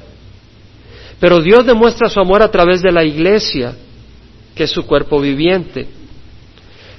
Pero 1.19 1.41
Dios 1.41 1.65
demuestra 1.65 2.09
su 2.09 2.19
amor 2.19 2.41
a 2.41 2.51
través 2.51 2.81
de 2.81 2.91
la 2.91 3.03
iglesia, 3.03 3.73
que 4.55 4.63
es 4.63 4.71
su 4.71 4.85
cuerpo 4.85 5.19
viviente. 5.19 5.87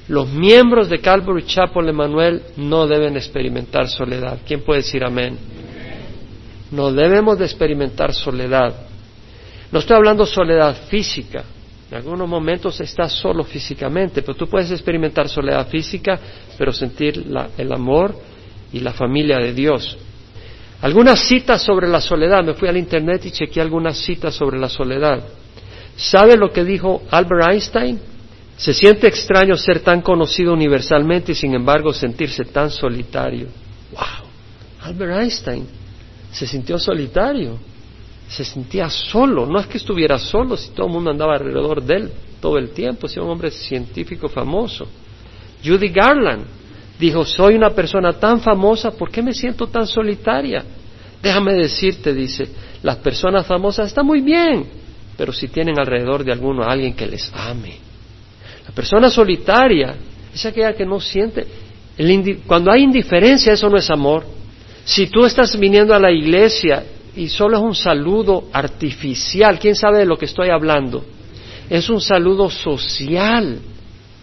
Los 0.08 0.28
miembros 0.30 0.88
de 0.88 1.00
Calvary 1.00 1.44
Chapel 1.44 1.88
Emanuel 1.88 2.42
no 2.56 2.86
deben 2.86 3.16
experimentar 3.16 3.88
soledad. 3.88 4.38
¿Quién 4.46 4.62
puede 4.62 4.80
decir 4.80 5.04
amén? 5.04 5.38
No 6.70 6.90
debemos 6.92 7.38
de 7.38 7.44
experimentar 7.44 8.14
soledad. 8.14 8.74
No 9.70 9.78
estoy 9.78 9.96
hablando 9.96 10.24
soledad 10.24 10.74
física. 10.88 11.44
En 11.90 11.98
algunos 11.98 12.28
momentos 12.28 12.80
estás 12.80 13.12
solo 13.12 13.44
físicamente, 13.44 14.22
pero 14.22 14.34
tú 14.34 14.46
puedes 14.46 14.70
experimentar 14.70 15.28
soledad 15.28 15.68
física, 15.68 16.18
pero 16.56 16.72
sentir 16.72 17.24
el 17.56 17.72
amor 17.72 18.14
y 18.72 18.80
la 18.80 18.92
familia 18.92 19.38
de 19.38 19.52
Dios. 19.52 19.96
Algunas 20.80 21.20
citas 21.20 21.62
sobre 21.62 21.86
la 21.86 22.00
soledad. 22.00 22.42
Me 22.44 22.54
fui 22.54 22.68
al 22.68 22.76
internet 22.76 23.26
y 23.26 23.30
chequeé 23.30 23.62
algunas 23.62 23.98
citas 23.98 24.34
sobre 24.34 24.58
la 24.58 24.68
soledad. 24.68 25.22
¿Sabe 25.96 26.36
lo 26.36 26.50
que 26.50 26.64
dijo 26.64 27.02
Albert 27.10 27.50
Einstein? 27.50 28.00
Se 28.58 28.74
siente 28.74 29.06
extraño 29.06 29.56
ser 29.56 29.80
tan 29.80 30.02
conocido 30.02 30.52
universalmente 30.52 31.32
y 31.32 31.34
sin 31.34 31.54
embargo 31.54 31.94
sentirse 31.94 32.44
tan 32.44 32.70
solitario. 32.70 33.46
¡Wow! 33.92 34.28
Albert 34.82 35.20
Einstein 35.20 35.66
se 36.30 36.46
sintió 36.46 36.78
solitario, 36.78 37.58
se 38.28 38.44
sentía 38.44 38.90
solo. 38.90 39.46
No 39.46 39.58
es 39.58 39.66
que 39.66 39.78
estuviera 39.78 40.18
solo 40.18 40.56
si 40.56 40.70
todo 40.72 40.88
el 40.88 40.92
mundo 40.92 41.10
andaba 41.10 41.36
alrededor 41.36 41.82
de 41.82 41.94
él 41.94 42.12
todo 42.40 42.58
el 42.58 42.70
tiempo, 42.70 43.08
si 43.08 43.18
un 43.18 43.30
hombre 43.30 43.50
científico 43.50 44.28
famoso. 44.28 44.86
Judy 45.64 45.88
Garland 45.88 46.58
Dijo, 46.98 47.24
soy 47.24 47.54
una 47.54 47.70
persona 47.70 48.12
tan 48.14 48.40
famosa, 48.40 48.90
¿por 48.90 49.10
qué 49.10 49.22
me 49.22 49.32
siento 49.32 49.68
tan 49.68 49.86
solitaria? 49.86 50.64
Déjame 51.22 51.54
decirte, 51.54 52.12
dice, 52.12 52.48
las 52.82 52.96
personas 52.96 53.46
famosas 53.46 53.86
están 53.86 54.04
muy 54.04 54.20
bien, 54.20 54.66
pero 55.16 55.32
si 55.32 55.46
tienen 55.48 55.78
alrededor 55.78 56.24
de 56.24 56.32
alguno 56.32 56.64
a 56.64 56.72
alguien 56.72 56.94
que 56.94 57.06
les 57.06 57.32
ame. 57.34 57.87
La 58.68 58.74
persona 58.74 59.10
solitaria 59.10 59.96
es 60.32 60.46
aquella 60.46 60.74
que 60.74 60.86
no 60.86 61.00
siente. 61.00 61.44
cuando 62.46 62.70
hay 62.70 62.84
indiferencia, 62.84 63.52
eso 63.52 63.68
no 63.68 63.76
es 63.76 63.90
amor. 63.90 64.24
Si 64.84 65.08
tú 65.08 65.24
estás 65.24 65.58
viniendo 65.58 65.94
a 65.94 65.98
la 65.98 66.12
iglesia 66.12 66.84
y 67.16 67.28
solo 67.28 67.56
es 67.56 67.62
un 67.62 67.74
saludo 67.74 68.44
artificial, 68.52 69.58
¿quién 69.58 69.74
sabe 69.74 69.98
de 69.98 70.06
lo 70.06 70.16
que 70.16 70.26
estoy 70.26 70.50
hablando? 70.50 71.04
Es 71.68 71.90
un 71.90 72.00
saludo 72.00 72.48
social 72.48 73.58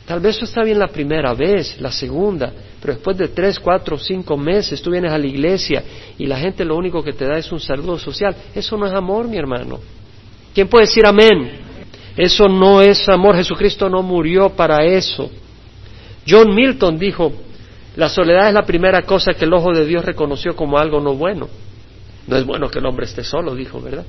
Tal 0.06 0.20
vez 0.20 0.36
eso 0.36 0.46
está 0.46 0.64
bien 0.64 0.78
la 0.78 0.88
primera 0.88 1.34
vez, 1.34 1.82
la 1.82 1.92
segunda, 1.92 2.54
pero 2.80 2.94
después 2.94 3.18
de 3.18 3.30
tres, 3.30 3.60
cuatro, 3.60 3.98
cinco 3.98 4.38
meses 4.38 4.80
tú 4.82 4.92
vienes 4.92 5.12
a 5.12 5.18
la 5.18 5.26
iglesia 5.26 5.84
y 6.18 6.28
la 6.28 6.38
gente 6.38 6.64
lo 6.64 6.76
único 6.78 7.04
que 7.04 7.14
te 7.14 7.26
da 7.26 7.38
es 7.38 7.52
un 7.52 7.60
saludo 7.60 7.98
social. 7.98 8.36
Eso 8.54 8.78
no 8.78 8.86
es 8.86 8.94
amor, 8.94 9.28
mi 9.28 9.38
hermano. 9.38 9.80
¿Quién 10.54 10.68
puede 10.68 10.86
decir 10.86 11.06
amén? 11.08 11.65
Eso 12.18 12.48
no 12.48 12.82
es 12.82 13.08
amor. 13.10 13.36
Jesucristo 13.36 13.90
no 13.90 14.02
murió 14.02 14.50
para 14.50 14.84
eso. 14.86 15.30
John 16.28 16.56
Milton 16.56 16.98
dijo, 16.98 17.32
la 17.96 18.10
soledad 18.10 18.48
es 18.48 18.54
la 18.54 18.66
primera 18.66 19.04
cosa 19.04 19.34
que 19.34 19.46
el 19.46 19.54
ojo 19.54 19.72
de 19.74 19.86
Dios 19.86 20.04
reconoció 20.04 20.56
como 20.56 20.78
algo 20.78 21.00
no 21.00 21.14
bueno. 21.14 21.48
No 22.28 22.38
es 22.38 22.46
bueno 22.46 22.70
que 22.70 22.80
el 22.80 22.86
hombre 22.86 23.06
esté 23.06 23.24
solo, 23.24 23.54
dijo, 23.54 23.80
¿verdad? 23.80 24.06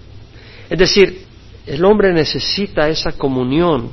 Es 0.70 0.78
decir, 0.78 1.26
el 1.66 1.84
hombre 1.84 2.12
necesita 2.12 2.88
esa 2.88 3.12
comunión 3.12 3.90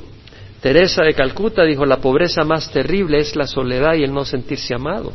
Teresa 0.64 1.04
de 1.04 1.14
Calcuta 1.14 1.66
dijo, 1.66 1.86
la 1.86 1.98
pobreza 1.98 2.46
más 2.46 2.72
terrible 2.72 3.20
es 3.20 3.36
la 3.36 3.46
soledad 3.46 3.96
y 3.96 4.04
el 4.06 4.14
no 4.14 4.24
sentirse 4.24 4.74
amado. 4.74 5.12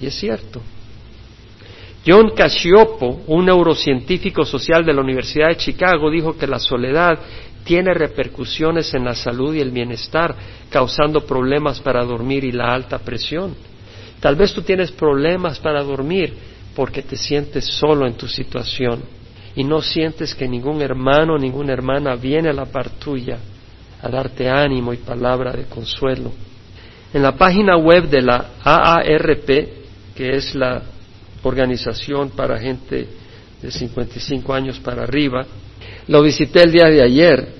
Y 0.00 0.06
es 0.06 0.14
cierto. 0.14 0.62
John 2.06 2.30
Cacioppo, 2.34 3.24
un 3.26 3.44
neurocientífico 3.44 4.46
social 4.46 4.86
de 4.86 4.94
la 4.94 5.02
Universidad 5.02 5.48
de 5.48 5.58
Chicago, 5.58 6.10
dijo 6.10 6.38
que 6.38 6.46
la 6.46 6.58
soledad 6.58 7.18
tiene 7.68 7.92
repercusiones 7.92 8.94
en 8.94 9.04
la 9.04 9.14
salud 9.14 9.54
y 9.54 9.60
el 9.60 9.70
bienestar, 9.70 10.34
causando 10.70 11.26
problemas 11.26 11.78
para 11.80 12.02
dormir 12.02 12.44
y 12.44 12.50
la 12.50 12.72
alta 12.72 12.98
presión. 12.98 13.54
Tal 14.20 14.36
vez 14.36 14.54
tú 14.54 14.62
tienes 14.62 14.90
problemas 14.90 15.58
para 15.58 15.82
dormir 15.82 16.32
porque 16.74 17.02
te 17.02 17.14
sientes 17.14 17.66
solo 17.66 18.06
en 18.06 18.14
tu 18.14 18.26
situación 18.26 19.02
y 19.54 19.64
no 19.64 19.82
sientes 19.82 20.34
que 20.34 20.48
ningún 20.48 20.80
hermano, 20.80 21.36
ninguna 21.36 21.74
hermana 21.74 22.16
viene 22.16 22.48
a 22.48 22.54
la 22.54 22.64
par 22.64 22.88
tuya 22.88 23.36
a 24.00 24.08
darte 24.08 24.48
ánimo 24.48 24.94
y 24.94 24.96
palabra 24.96 25.52
de 25.52 25.64
consuelo. 25.64 26.32
En 27.12 27.20
la 27.20 27.36
página 27.36 27.76
web 27.76 28.08
de 28.08 28.22
la 28.22 28.52
AARP, 28.64 29.46
que 30.16 30.36
es 30.36 30.54
la 30.54 30.80
organización 31.42 32.30
para 32.30 32.58
gente 32.58 33.06
de 33.60 33.70
55 33.70 34.54
años 34.54 34.78
para 34.78 35.02
arriba, 35.02 35.44
lo 36.06 36.22
visité 36.22 36.62
el 36.62 36.72
día 36.72 36.86
de 36.86 37.02
ayer 37.02 37.57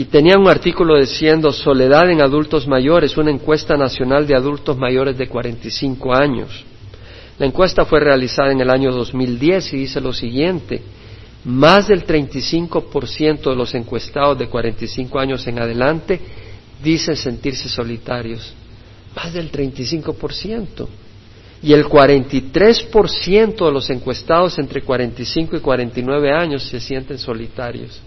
y 0.00 0.06
tenía 0.06 0.38
un 0.38 0.48
artículo 0.48 0.98
diciendo 0.98 1.52
Soledad 1.52 2.10
en 2.10 2.22
adultos 2.22 2.66
mayores, 2.66 3.18
una 3.18 3.30
encuesta 3.30 3.76
nacional 3.76 4.26
de 4.26 4.34
adultos 4.34 4.78
mayores 4.78 5.18
de 5.18 5.28
45 5.28 6.14
años. 6.14 6.64
La 7.38 7.44
encuesta 7.44 7.84
fue 7.84 8.00
realizada 8.00 8.50
en 8.50 8.62
el 8.62 8.70
año 8.70 8.92
2010 8.92 9.74
y 9.74 9.76
dice 9.76 10.00
lo 10.00 10.14
siguiente, 10.14 10.80
más 11.44 11.88
del 11.88 12.06
35% 12.06 13.50
de 13.50 13.54
los 13.54 13.74
encuestados 13.74 14.38
de 14.38 14.48
45 14.48 15.18
años 15.18 15.46
en 15.46 15.58
adelante 15.58 16.18
dicen 16.82 17.14
sentirse 17.14 17.68
solitarios. 17.68 18.54
Más 19.14 19.34
del 19.34 19.52
35%. 19.52 20.88
Y 21.62 21.74
el 21.74 21.84
43% 21.84 23.66
de 23.66 23.70
los 23.70 23.90
encuestados 23.90 24.58
entre 24.58 24.80
45 24.80 25.56
y 25.58 25.60
49 25.60 26.32
años 26.32 26.62
se 26.62 26.80
sienten 26.80 27.18
solitarios. 27.18 28.00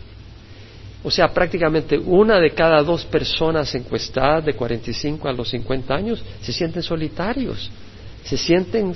O 1.04 1.12
sea, 1.12 1.34
prácticamente 1.34 1.98
una 1.98 2.40
de 2.40 2.52
cada 2.52 2.82
dos 2.82 3.04
personas 3.06 3.74
encuestadas 3.76 4.46
de 4.46 4.54
45 4.54 5.28
a 5.28 5.34
los 5.34 5.50
50 5.50 5.94
años 5.94 6.24
se 6.42 6.54
sienten 6.54 6.82
solitarios, 6.82 7.70
se 8.24 8.38
sienten 8.38 8.94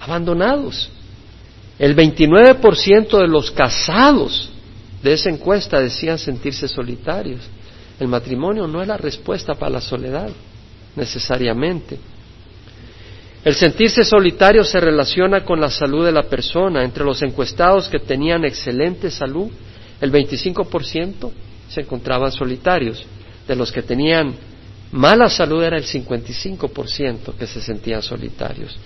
abandonados. 0.00 0.90
El 1.78 1.96
29% 1.96 3.18
de 3.18 3.26
los 3.26 3.50
casados 3.50 4.50
de 5.02 5.12
esa 5.12 5.30
encuesta 5.30 5.80
decían 5.80 6.18
sentirse 6.18 6.68
solitarios. 6.68 7.40
El 7.98 8.08
matrimonio 8.08 8.66
no 8.66 8.80
es 8.80 8.88
la 8.88 8.96
respuesta 8.96 9.54
para 9.54 9.72
la 9.72 9.80
soledad, 9.80 10.30
necesariamente. 10.94 11.98
El 13.42 13.54
sentirse 13.54 14.04
solitario 14.04 14.62
se 14.64 14.78
relaciona 14.78 15.44
con 15.44 15.60
la 15.60 15.70
salud 15.70 16.04
de 16.04 16.12
la 16.12 16.24
persona. 16.24 16.84
Entre 16.84 17.04
los 17.04 17.22
encuestados 17.22 17.88
que 17.88 17.98
tenían 17.98 18.44
excelente 18.44 19.10
salud, 19.10 19.50
el 20.00 20.12
25% 20.12 21.30
se 21.68 21.80
encontraban 21.82 22.32
solitarios. 22.32 23.04
De 23.46 23.56
los 23.56 23.72
que 23.72 23.82
tenían 23.82 24.34
mala 24.92 25.28
salud 25.28 25.62
era 25.62 25.76
el 25.76 25.84
55% 25.84 27.34
que 27.34 27.46
se 27.46 27.60
sentían 27.60 28.02
solitarios. 28.02 28.76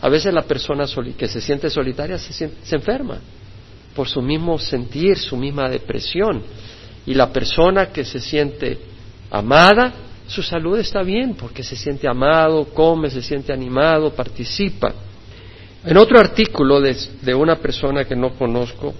A 0.00 0.08
veces 0.08 0.34
la 0.34 0.42
persona 0.42 0.84
que 1.16 1.28
se 1.28 1.40
siente 1.40 1.70
solitaria 1.70 2.18
se, 2.18 2.50
enferma 2.72 3.18
por 3.94 4.08
su 4.08 4.20
mismo 4.20 4.58
sentir, 4.58 5.16
su 5.18 5.36
misma 5.36 5.68
depresión. 5.68 6.42
Y 7.06 7.14
la 7.14 7.32
persona 7.32 7.86
que 7.86 8.04
se 8.04 8.20
siente 8.20 8.78
amada, 9.30 9.92
su 10.26 10.42
salud 10.42 10.78
está 10.78 11.02
bien 11.02 11.34
porque 11.34 11.62
se 11.62 11.76
siente 11.76 12.08
amado, 12.08 12.66
come, 12.66 13.08
se 13.10 13.22
siente 13.22 13.52
animado, 13.52 14.10
participa. 14.12 14.92
En 15.84 15.96
otro 15.98 16.18
artículo 16.18 16.80
de, 16.80 17.34
una 17.34 17.56
persona 17.56 18.04
que 18.04 18.16
no 18.16 18.34
conozco, 18.34 18.94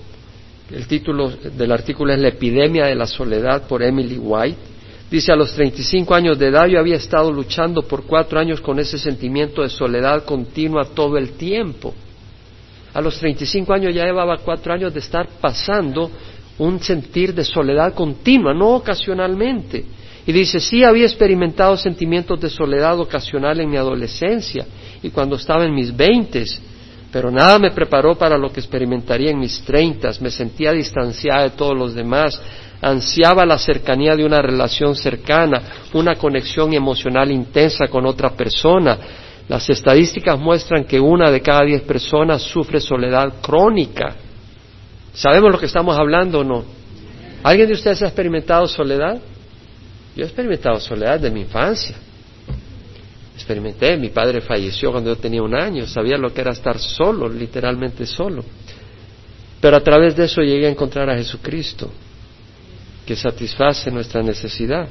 el 0.71 0.87
título 0.87 1.31
del 1.31 1.73
artículo 1.73 2.12
es 2.12 2.19
La 2.19 2.29
epidemia 2.29 2.87
de 2.87 2.95
la 2.95 3.07
soledad 3.07 3.67
por 3.67 3.83
Emily 3.83 4.19
White, 4.19 4.75
Dice, 5.11 5.31
a 5.31 5.37
los 5.37 5.53
35 5.53 6.12
años 6.12 6.39
de 6.39 6.49
edad 6.49 6.67
yo 6.67 6.79
había 6.79 6.97
estado 6.97 7.31
luchando 7.31 7.83
por 7.83 8.05
cuatro 8.05 8.41
años 8.41 8.61
con 8.61 8.81
ese 8.81 8.99
sentimiento 8.99 9.62
de 9.62 9.69
soledad 9.69 10.25
continua 10.25 10.87
todo 10.87 11.17
el 11.19 11.33
tiempo. 11.33 11.95
A 12.93 13.01
los 13.01 13.19
35 13.19 13.73
años 13.73 13.95
ya 13.95 14.05
llevaba 14.05 14.39
cuatro 14.39 14.73
años 14.73 14.93
de 14.93 15.01
estar 15.01 15.29
pasando 15.41 16.11
un 16.59 16.81
sentir 16.81 17.35
de 17.35 17.45
soledad 17.45 17.95
continua, 17.95 18.55
no 18.55 18.71
ocasionalmente. 18.71 19.85
Y 20.27 20.33
dice, 20.33 20.59
sí 20.59 20.83
había 20.83 21.05
experimentado 21.05 21.77
sentimientos 21.77 22.41
de 22.41 22.49
soledad 22.49 22.99
ocasional 22.99 23.61
en 23.61 23.71
mi 23.71 23.77
adolescencia 23.77 24.67
y 25.01 25.11
cuando 25.11 25.37
estaba 25.37 25.65
en 25.65 25.75
mis 25.75 25.95
veintes, 25.95 26.61
pero 27.15 27.31
nada 27.31 27.61
me 27.61 27.71
preparó 27.71 28.17
para 28.17 28.37
lo 28.37 28.51
que 28.51 28.59
experimentaría 28.59 29.31
en 29.31 29.39
mis 29.39 29.62
treintas. 29.62 30.21
Me 30.21 30.33
sentía 30.33 30.73
distanciada 30.73 31.45
de 31.45 31.51
todos 31.51 31.79
los 31.79 31.95
demás, 31.95 32.43
ansiaba 32.83 33.47
la 33.47 33.57
cercanía 33.57 34.17
de 34.17 34.25
una 34.25 34.43
relación 34.43 34.97
cercana, 34.97 35.62
una 35.93 36.17
conexión 36.17 36.73
emocional 36.73 37.31
intensa 37.31 37.87
con 37.87 38.05
otra 38.05 38.31
persona. 38.31 38.99
Las 39.47 39.71
estadísticas 39.71 40.37
muestran 40.41 40.87
que 40.87 40.99
una 40.99 41.31
de 41.31 41.41
cada 41.41 41.65
diez 41.65 41.83
personas 41.83 42.43
sufre 42.43 42.81
soledad 42.81 43.35
crónica. 43.41 44.17
¿Sabemos 45.12 45.53
lo 45.53 45.61
que 45.61 45.67
estamos 45.67 45.97
hablando 45.97 46.41
o 46.41 46.45
no? 46.45 46.65
¿Alguien 47.45 47.69
de 47.69 47.75
ustedes 47.75 48.03
ha 48.03 48.07
experimentado 48.07 48.67
soledad? 48.67 49.21
Yo 50.17 50.25
he 50.25 50.27
experimentado 50.27 50.81
soledad 50.81 51.21
de 51.21 51.31
mi 51.31 51.43
infancia. 51.43 51.95
Experimenté, 53.35 53.97
mi 53.97 54.11
padre 54.11 54.41
falleció 54.41 54.93
cuando 54.93 55.11
yo 55.11 55.16
tenía 55.16 55.43
un 55.43 55.55
año, 55.55 55.87
sabía 55.87 56.16
lo 56.16 56.32
que 56.32 56.41
era 56.41 56.53
estar 56.53 56.78
solo, 56.78 57.28
literalmente 57.28 58.07
solo. 58.07 58.45
Pero 59.61 59.76
a 59.76 59.80
través 59.80 60.14
de 60.14 60.24
eso 60.24 60.41
llegué 60.43 60.66
a 60.66 60.70
encontrar 60.70 61.11
a 61.11 61.16
Jesucristo, 61.16 61.91
que 63.05 63.16
satisface 63.16 63.91
nuestra 63.91 64.22
necesidad. 64.22 64.89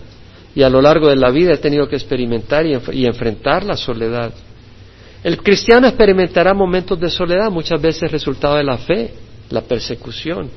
Y 0.55 0.61
a 0.61 0.69
lo 0.69 0.81
largo 0.81 1.09
de 1.09 1.15
la 1.15 1.31
vida 1.31 1.53
he 1.53 1.57
tenido 1.57 1.87
que 1.87 1.95
experimentar 1.95 2.65
y, 2.65 3.05
enfrentar 3.05 3.63
la 3.63 3.77
soledad. 3.77 4.33
El 5.23 5.37
cristiano 5.37 5.87
experimentará 5.87 6.53
momentos 6.53 6.99
de 6.99 7.09
soledad, 7.09 7.49
muchas 7.49 7.81
veces 7.81 8.11
resultado 8.11 8.55
de 8.55 8.63
la 8.63 8.77
fe, 8.77 9.13
la 9.49 9.61
persecución. 9.61 10.49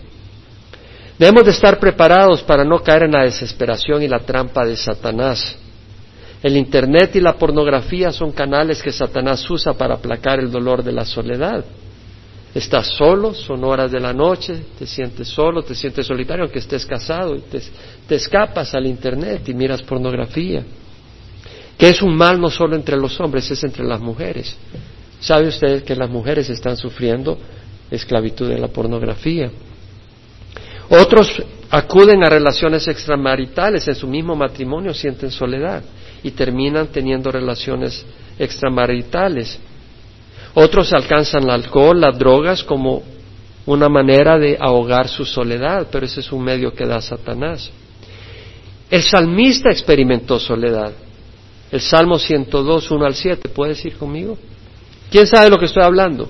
Debemos 1.19 1.45
de 1.45 1.53
estar 1.53 1.79
preparados 1.79 2.43
para 2.43 2.65
no 2.65 2.83
caer 2.83 3.05
en 3.05 3.13
la 3.13 3.23
desesperación 3.23 4.03
y 4.03 4.09
la 4.09 4.19
trampa 4.19 4.67
de 4.67 4.77
Satanás. 4.77 5.57
El 6.43 6.57
Internet 6.57 7.17
y 7.17 7.21
la 7.21 7.35
pornografía 7.35 8.13
son 8.13 8.33
canales 8.33 8.83
que 8.83 8.93
Satanás 8.93 9.49
usa 9.51 9.73
para 9.73 9.95
aplacar 9.95 10.39
el 10.39 10.51
dolor 10.51 10.83
de 10.83 10.93
la 10.93 11.05
soledad. 11.05 11.65
Estás 12.55 12.87
solo, 12.87 13.35
son 13.35 13.65
horas 13.65 13.91
de 13.91 14.01
la 14.01 14.13
noche, 14.13 14.63
te 14.79 14.87
sientes 14.87 15.29
solo, 15.29 15.63
te 15.63 15.75
sientes 15.75 16.07
solitario, 16.07 16.45
aunque 16.45 16.59
estés 16.59 16.87
casado, 16.87 17.35
y 17.35 17.41
te, 17.41 18.15
escapas 18.15 18.75
al 18.75 18.87
Internet 18.87 19.49
y 19.49 19.55
miras 19.55 19.83
pornografía. 19.83 20.65
Que 21.77 21.89
es 21.91 22.01
un 22.01 22.17
mal 22.17 22.41
no 22.41 22.49
solo 22.49 22.75
entre 22.75 22.97
los 22.97 23.19
hombres, 23.21 23.51
es 23.51 23.63
entre 23.65 23.85
las 23.85 24.01
mujeres. 24.01 24.57
¿Sabe 25.21 25.49
usted 25.49 25.85
que 25.85 25.95
las 25.95 26.09
mujeres 26.09 26.49
están 26.49 26.77
sufriendo 26.77 27.39
esclavitud 27.91 28.49
de 28.49 28.59
la 28.59 28.69
pornografía? 28.69 29.51
Otros 30.89 31.43
acuden 31.69 32.25
a 32.25 32.31
relaciones 32.31 32.89
extramaritales, 32.89 33.87
en 33.89 33.95
su 33.95 34.07
mismo 34.07 34.35
matrimonio 34.35 34.95
sienten 34.95 35.31
soledad 35.31 35.83
y 36.27 36.33
terminan 36.33 36.89
teniendo 36.89 37.31
relaciones 37.31 38.05
extramaritales. 38.37 39.61
Otros 40.55 40.93
alcanzan 40.93 41.45
el 41.45 41.51
alcohol, 41.51 42.01
las 42.01 42.19
drogas 42.19 42.65
como 42.65 43.05
una 43.65 43.89
manera 43.89 44.37
de 44.37 44.59
ahogar 44.61 45.07
su 45.07 45.25
soledad, 45.25 45.87
pero 45.89 46.05
ese 46.05 46.19
es 46.19 46.33
un 46.33 46.43
medio 46.43 46.75
que 46.75 46.85
da 46.85 47.01
Satanás. 47.01 47.71
El 48.91 49.03
salmista 49.03 49.71
experimentó 49.71 50.41
soledad. 50.41 50.93
El 51.71 51.81
Salmo 51.81 52.19
102, 52.19 52.91
1 52.91 53.07
al 53.07 53.15
7, 53.15 53.49
¿puedes 53.51 53.85
ir 53.85 53.97
conmigo? 53.97 54.37
¿Quién 55.09 55.29
sabe 55.29 55.49
lo 55.49 55.59
que 55.59 55.67
estoy 55.67 55.85
hablando? 55.85 56.29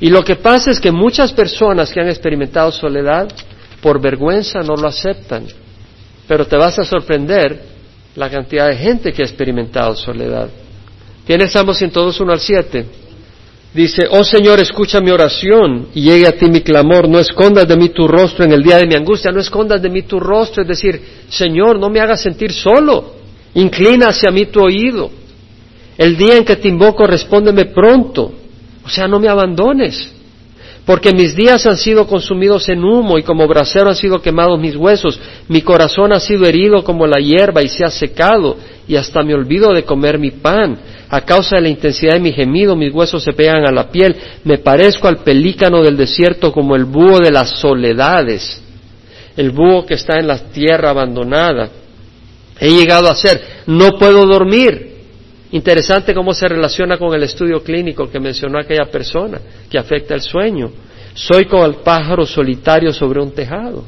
Y 0.00 0.10
lo 0.10 0.24
que 0.24 0.34
pasa 0.34 0.72
es 0.72 0.80
que 0.80 0.90
muchas 0.90 1.32
personas 1.32 1.92
que 1.92 2.00
han 2.00 2.08
experimentado 2.08 2.72
soledad, 2.72 3.28
por 3.80 4.00
vergüenza 4.00 4.62
no 4.62 4.74
lo 4.74 4.88
aceptan. 4.88 5.46
Pero 6.26 6.44
te 6.44 6.56
vas 6.56 6.76
a 6.80 6.84
sorprender 6.84 7.75
la 8.16 8.30
cantidad 8.30 8.68
de 8.68 8.76
gente 8.76 9.12
que 9.12 9.22
ha 9.22 9.26
experimentado 9.26 9.94
soledad. 9.94 10.48
Tiene 11.26 11.48
Salmo 11.48 11.74
102, 11.74 12.20
1 12.20 12.32
al 12.32 12.40
7. 12.40 12.86
Dice, 13.74 14.06
oh 14.10 14.24
Señor, 14.24 14.58
escucha 14.58 15.00
mi 15.00 15.10
oración 15.10 15.88
y 15.94 16.00
llegue 16.00 16.26
a 16.26 16.32
ti 16.32 16.46
mi 16.46 16.62
clamor, 16.62 17.08
no 17.08 17.18
escondas 17.18 17.68
de 17.68 17.76
mí 17.76 17.90
tu 17.90 18.08
rostro 18.08 18.44
en 18.44 18.52
el 18.52 18.62
día 18.62 18.78
de 18.78 18.86
mi 18.86 18.94
angustia, 18.94 19.30
no 19.30 19.40
escondas 19.40 19.82
de 19.82 19.90
mí 19.90 20.02
tu 20.02 20.18
rostro, 20.18 20.62
es 20.62 20.68
decir, 20.68 20.98
Señor, 21.28 21.78
no 21.78 21.90
me 21.90 22.00
hagas 22.00 22.22
sentir 22.22 22.52
solo, 22.52 23.16
inclina 23.54 24.08
hacia 24.08 24.30
mí 24.30 24.46
tu 24.46 24.62
oído. 24.64 25.10
El 25.98 26.16
día 26.16 26.38
en 26.38 26.44
que 26.44 26.56
te 26.56 26.68
invoco, 26.68 27.06
respóndeme 27.06 27.66
pronto, 27.66 28.32
o 28.82 28.88
sea, 28.88 29.06
no 29.06 29.20
me 29.20 29.28
abandones 29.28 30.15
porque 30.86 31.12
mis 31.12 31.34
días 31.34 31.66
han 31.66 31.76
sido 31.76 32.06
consumidos 32.06 32.68
en 32.68 32.84
humo 32.84 33.18
y 33.18 33.24
como 33.24 33.48
brasero 33.48 33.90
han 33.90 33.96
sido 33.96 34.22
quemados 34.22 34.58
mis 34.60 34.76
huesos, 34.76 35.18
mi 35.48 35.60
corazón 35.60 36.12
ha 36.12 36.20
sido 36.20 36.46
herido 36.46 36.84
como 36.84 37.08
la 37.08 37.18
hierba 37.18 37.60
y 37.64 37.68
se 37.68 37.84
ha 37.84 37.90
secado, 37.90 38.56
y 38.86 38.94
hasta 38.94 39.24
me 39.24 39.34
olvido 39.34 39.72
de 39.72 39.82
comer 39.82 40.16
mi 40.16 40.30
pan. 40.30 40.78
A 41.08 41.20
causa 41.22 41.56
de 41.56 41.62
la 41.62 41.68
intensidad 41.68 42.14
de 42.14 42.20
mi 42.20 42.32
gemido, 42.32 42.76
mis 42.76 42.94
huesos 42.94 43.22
se 43.24 43.32
pegan 43.32 43.66
a 43.66 43.72
la 43.72 43.90
piel, 43.90 44.14
me 44.44 44.58
parezco 44.58 45.08
al 45.08 45.18
pelícano 45.18 45.82
del 45.82 45.96
desierto 45.96 46.52
como 46.52 46.76
el 46.76 46.84
búho 46.84 47.18
de 47.18 47.32
las 47.32 47.58
soledades, 47.58 48.62
el 49.36 49.50
búho 49.50 49.84
que 49.84 49.94
está 49.94 50.20
en 50.20 50.28
la 50.28 50.38
tierra 50.38 50.90
abandonada. 50.90 51.68
He 52.60 52.70
llegado 52.70 53.08
a 53.08 53.16
ser, 53.16 53.40
no 53.66 53.98
puedo 53.98 54.24
dormir, 54.24 54.95
Interesante 55.52 56.12
cómo 56.12 56.34
se 56.34 56.48
relaciona 56.48 56.98
con 56.98 57.14
el 57.14 57.22
estudio 57.22 57.62
clínico 57.62 58.10
que 58.10 58.18
mencionó 58.18 58.58
aquella 58.58 58.86
persona, 58.86 59.40
que 59.70 59.78
afecta 59.78 60.14
el 60.14 60.22
sueño. 60.22 60.70
Soy 61.14 61.46
como 61.46 61.64
el 61.64 61.76
pájaro 61.76 62.26
solitario 62.26 62.92
sobre 62.92 63.20
un 63.22 63.32
tejado. 63.32 63.84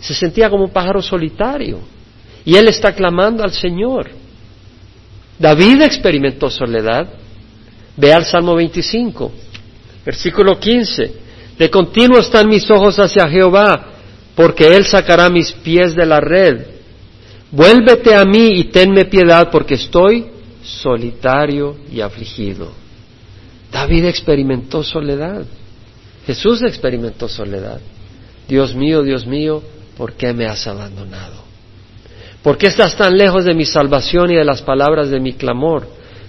Se 0.00 0.14
sentía 0.14 0.48
como 0.48 0.64
un 0.64 0.70
pájaro 0.70 1.02
solitario. 1.02 1.80
Y 2.44 2.54
él 2.54 2.68
está 2.68 2.92
clamando 2.92 3.42
al 3.42 3.52
Señor. 3.52 4.10
David 5.38 5.82
experimentó 5.82 6.48
soledad. 6.50 7.08
Ve 7.96 8.12
al 8.12 8.24
Salmo 8.24 8.54
25, 8.54 9.32
versículo 10.06 10.58
15. 10.58 11.12
De 11.58 11.68
continuo 11.68 12.20
están 12.20 12.48
mis 12.48 12.70
ojos 12.70 12.98
hacia 12.98 13.28
Jehová, 13.28 13.86
porque 14.34 14.74
Él 14.74 14.86
sacará 14.86 15.28
mis 15.28 15.52
pies 15.52 15.94
de 15.94 16.06
la 16.06 16.20
red. 16.20 16.66
Vuélvete 17.50 18.14
a 18.14 18.24
mí 18.24 18.60
y 18.60 18.64
tenme 18.64 19.04
piedad, 19.04 19.50
porque 19.50 19.74
estoy 19.74 20.31
solitario 20.62 21.76
y 21.90 22.00
afligido. 22.00 22.70
David 23.70 24.06
experimentó 24.06 24.82
soledad. 24.82 25.44
Jesús 26.26 26.62
experimentó 26.62 27.28
soledad. 27.28 27.80
Dios 28.46 28.74
mío, 28.74 29.02
Dios 29.02 29.26
mío, 29.26 29.62
¿por 29.96 30.12
qué 30.14 30.32
me 30.32 30.46
has 30.46 30.66
abandonado? 30.66 31.42
¿Por 32.42 32.58
qué 32.58 32.66
estás 32.66 32.96
tan 32.96 33.16
lejos 33.16 33.44
de 33.44 33.54
mi 33.54 33.64
salvación 33.64 34.30
y 34.30 34.36
de 34.36 34.44
las 34.44 34.62
palabras 34.62 35.10
de 35.10 35.20
mi 35.20 35.34
clamor? 35.34 35.86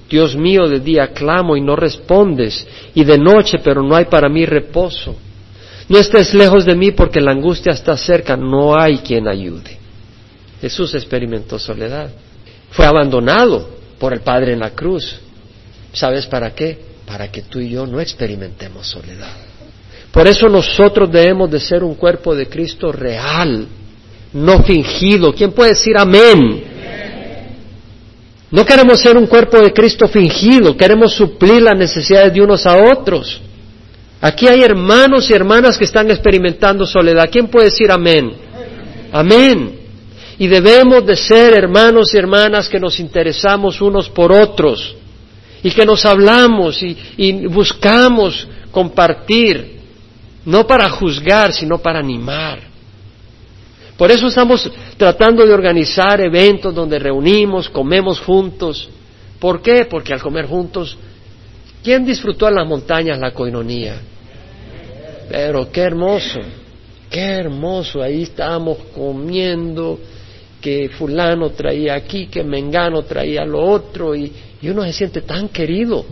Dios 0.09 0.36
mío, 0.36 0.67
de 0.67 0.79
día 0.79 1.07
clamo 1.07 1.57
y 1.57 1.61
no 1.61 1.75
respondes, 1.75 2.67
y 2.93 3.03
de 3.03 3.17
noche, 3.17 3.57
pero 3.63 3.81
no 3.81 3.95
hay 3.95 4.05
para 4.05 4.29
mí 4.29 4.45
reposo. 4.45 5.15
No 5.89 5.97
estés 5.97 6.34
lejos 6.34 6.65
de 6.65 6.75
mí 6.75 6.91
porque 6.91 7.19
la 7.19 7.31
angustia 7.31 7.73
está 7.73 7.97
cerca, 7.97 8.38
no 8.38 8.79
hay 8.79 8.99
quien 8.99 9.27
ayude. 9.27 9.77
Jesús 10.61 10.93
experimentó 10.93 11.59
soledad. 11.59 12.09
Fue 12.69 12.86
abandonado, 12.86 13.69
por 14.04 14.12
el 14.12 14.20
Padre 14.20 14.51
en 14.51 14.60
la 14.60 14.72
cruz. 14.72 15.16
¿Sabes 15.93 16.26
para 16.26 16.54
qué? 16.54 16.78
Para 17.06 17.32
que 17.32 17.43
tú 17.43 17.60
y 17.62 17.70
yo 17.70 17.88
no 17.88 18.01
experimentemos 18.01 18.86
soledad. 18.86 19.32
Por 20.12 20.28
eso 20.28 20.49
nosotros 20.49 21.10
debemos 21.10 21.49
de 21.49 21.62
ser 21.62 21.86
un 21.86 21.95
cuerpo 21.95 22.36
de 22.36 22.47
Cristo 22.47 22.91
real, 22.91 23.66
no 24.34 24.62
fingido. 24.64 25.34
¿Quién 25.34 25.54
puede 25.54 25.70
decir 25.70 25.97
amén? 25.97 26.66
No 28.51 28.66
queremos 28.66 28.99
ser 28.99 29.16
un 29.16 29.26
cuerpo 29.26 29.62
de 29.62 29.72
Cristo 29.72 30.10
fingido, 30.10 30.76
queremos 30.76 31.14
suplir 31.14 31.62
las 31.62 31.78
necesidades 31.78 32.34
de 32.34 32.41
unos 32.41 32.66
a 32.66 32.76
otros. 32.76 33.39
Aquí 34.20 34.49
hay 34.49 34.64
hermanos 34.64 35.30
y 35.30 35.34
hermanas 35.34 35.78
que 35.78 35.86
están 35.86 36.12
experimentando 36.12 36.86
soledad. 36.86 37.30
¿Quién 37.32 37.47
puede 37.47 37.68
decir 37.68 37.89
amén? 37.89 38.34
Amén. 39.14 39.82
Y 40.39 40.47
debemos 40.47 41.05
de 41.05 41.15
ser 41.15 41.57
hermanos 41.57 42.13
y 42.13 42.17
hermanas 42.17 42.67
que 42.67 42.79
nos 42.79 42.99
interesamos 42.99 43.81
unos 43.81 44.09
por 44.09 44.31
otros 44.31 44.95
y 45.63 45.71
que 45.71 45.86
nos 45.86 46.05
hablamos 46.05 46.81
y, 46.84 47.47
buscamos 47.47 48.47
compartir, 48.71 49.79
no 50.45 50.67
para 50.67 50.89
juzgar, 50.89 51.53
sino 51.53 51.77
para 51.77 51.99
animar. 51.99 52.59
Por 53.95 54.11
eso 54.11 54.27
estamos 54.27 54.69
tratando 54.97 55.45
de 55.45 55.53
organizar 55.53 56.19
eventos 56.19 56.75
donde 56.75 56.99
reunimos, 56.99 57.69
comemos 57.69 58.19
juntos. 58.19 58.89
¿Por 59.39 59.61
qué? 59.61 59.86
Porque 59.86 60.13
al 60.13 60.21
comer 60.21 60.47
juntos, 60.47 60.97
¿quién 61.84 62.03
disfrutó 62.03 62.49
en 62.49 62.55
las 62.55 62.67
montañas 62.67 63.19
la 63.19 63.31
coinonía? 63.31 64.01
Pero 65.29 65.71
qué 65.71 65.81
hermoso, 65.81 66.39
qué 67.09 67.21
hermoso, 67.21 68.01
ahí 68.01 68.23
estábamos 68.23 68.79
comiendo 68.93 69.99
que 70.64 70.88
fulano 70.97 71.49
traía 71.49 71.93
aquí, 71.93 72.28
que 72.28 72.41
mengano 72.41 73.03
traía 73.03 73.43
lo 73.43 73.59
otro, 73.59 74.16
y, 74.16 74.32
uno 74.64 74.84
se 74.84 74.93
siente 74.93 75.22
tan 75.22 75.49
querido, 75.49 76.05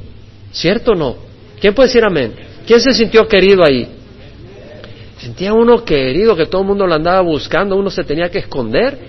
¿cierto 0.52 0.92
o 0.92 0.96
no? 0.96 1.16
¿Quién 1.62 1.74
puede 1.74 1.88
decir 1.88 2.04
amén? 2.04 2.34
¿Quién 2.68 2.82
se 2.82 2.94
sintió 2.94 3.26
querido 3.30 3.64
ahí? 3.64 3.88
Sentía 5.20 5.54
uno 5.54 5.86
querido, 5.86 6.36
que 6.36 6.48
todo 6.48 6.64
el 6.64 6.68
mundo 6.68 6.86
lo 6.86 6.94
andaba 6.94 7.22
buscando, 7.22 7.78
uno 7.78 7.90
se 7.90 8.04
tenía 8.04 8.30
que 8.30 8.40
esconder. 8.40 9.00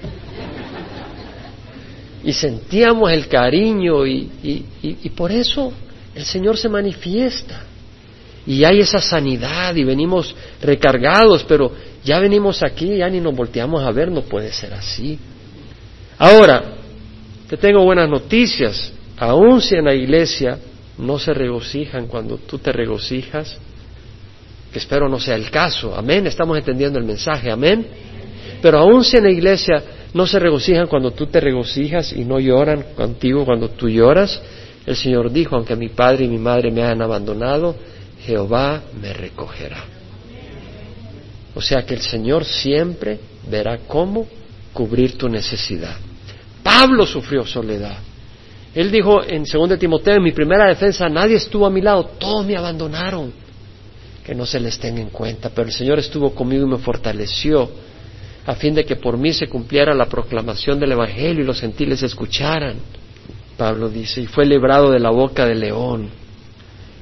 Y 2.22 2.32
sentíamos 2.32 3.10
el 3.10 3.26
cariño 3.26 4.06
y, 4.06 4.30
y 4.42 5.10
por 5.10 5.32
eso 5.32 5.72
el 6.14 6.24
Señor 6.24 6.56
se 6.56 6.68
manifiesta. 6.68 7.64
Y 8.46 8.64
hay 8.64 8.80
esa 8.80 9.00
sanidad 9.00 9.74
y 9.76 9.84
venimos 9.84 10.34
recargados, 10.60 11.44
pero 11.44 11.72
ya 12.04 12.18
venimos 12.18 12.62
aquí, 12.62 12.96
ya 12.98 13.08
ni 13.08 13.20
nos 13.20 13.34
volteamos 13.34 13.82
a 13.82 13.90
ver, 13.92 14.10
no 14.10 14.22
puede 14.22 14.52
ser 14.52 14.74
así. 14.74 15.18
Ahora, 16.18 16.62
te 17.48 17.56
tengo 17.56 17.84
buenas 17.84 18.08
noticias. 18.08 18.92
Aun 19.18 19.60
si 19.60 19.76
en 19.76 19.84
la 19.84 19.94
iglesia 19.94 20.58
no 20.98 21.18
se 21.18 21.32
regocijan 21.32 22.06
cuando 22.08 22.38
tú 22.38 22.58
te 22.58 22.72
regocijas, 22.72 23.58
que 24.72 24.78
espero 24.78 25.08
no 25.08 25.20
sea 25.20 25.36
el 25.36 25.50
caso, 25.50 25.94
amén, 25.94 26.26
estamos 26.26 26.56
entendiendo 26.58 26.98
el 26.98 27.04
mensaje, 27.04 27.50
amén. 27.50 27.86
Pero 28.60 28.78
aun 28.78 29.04
si 29.04 29.16
en 29.16 29.24
la 29.24 29.30
iglesia 29.30 29.82
no 30.14 30.26
se 30.26 30.38
regocijan 30.38 30.86
cuando 30.86 31.10
tú 31.10 31.26
te 31.26 31.40
regocijas 31.40 32.12
y 32.12 32.24
no 32.24 32.38
lloran 32.38 32.86
contigo 32.96 33.44
cuando 33.44 33.68
tú 33.68 33.88
lloras. 33.88 34.40
El 34.86 34.96
Señor 34.96 35.30
dijo, 35.30 35.56
aunque 35.56 35.76
mi 35.76 35.90
padre 35.90 36.24
y 36.24 36.28
mi 36.28 36.38
madre 36.38 36.70
me 36.70 36.82
hayan 36.82 37.02
abandonado, 37.02 37.74
Jehová 38.24 38.82
me 39.00 39.12
recogerá. 39.12 39.84
O 41.54 41.60
sea 41.60 41.84
que 41.84 41.94
el 41.94 42.00
Señor 42.00 42.44
siempre 42.44 43.18
verá 43.50 43.78
cómo 43.86 44.26
cubrir 44.72 45.18
tu 45.18 45.28
necesidad. 45.28 45.96
Pablo 46.62 47.06
sufrió 47.06 47.44
soledad. 47.44 47.98
Él 48.74 48.90
dijo 48.90 49.22
en 49.22 49.44
2 49.44 49.78
Timoteo, 49.78 50.16
en 50.16 50.22
mi 50.22 50.32
primera 50.32 50.68
defensa, 50.68 51.08
nadie 51.08 51.36
estuvo 51.36 51.66
a 51.66 51.70
mi 51.70 51.82
lado, 51.82 52.04
todos 52.18 52.46
me 52.46 52.56
abandonaron. 52.56 53.32
Que 54.24 54.34
no 54.34 54.46
se 54.46 54.60
les 54.60 54.78
tenga 54.78 55.00
en 55.00 55.10
cuenta, 55.10 55.50
pero 55.50 55.66
el 55.66 55.74
Señor 55.74 55.98
estuvo 55.98 56.34
conmigo 56.34 56.64
y 56.64 56.70
me 56.70 56.78
fortaleció 56.78 57.68
a 58.46 58.54
fin 58.54 58.74
de 58.74 58.84
que 58.84 58.96
por 58.96 59.18
mí 59.18 59.32
se 59.32 59.48
cumpliera 59.48 59.94
la 59.94 60.06
proclamación 60.06 60.80
del 60.80 60.92
Evangelio 60.92 61.42
y 61.42 61.46
los 61.46 61.60
gentiles 61.60 62.02
escucharan. 62.02 62.76
Pablo 63.56 63.88
dice, 63.88 64.22
y 64.22 64.26
fue 64.26 64.46
librado 64.46 64.90
de 64.90 65.00
la 65.00 65.10
boca 65.10 65.44
del 65.44 65.60
león, 65.60 66.08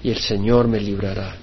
y 0.03 0.11
el 0.11 0.19
Señor 0.19 0.69
me 0.69 0.81
librará. 0.81 1.37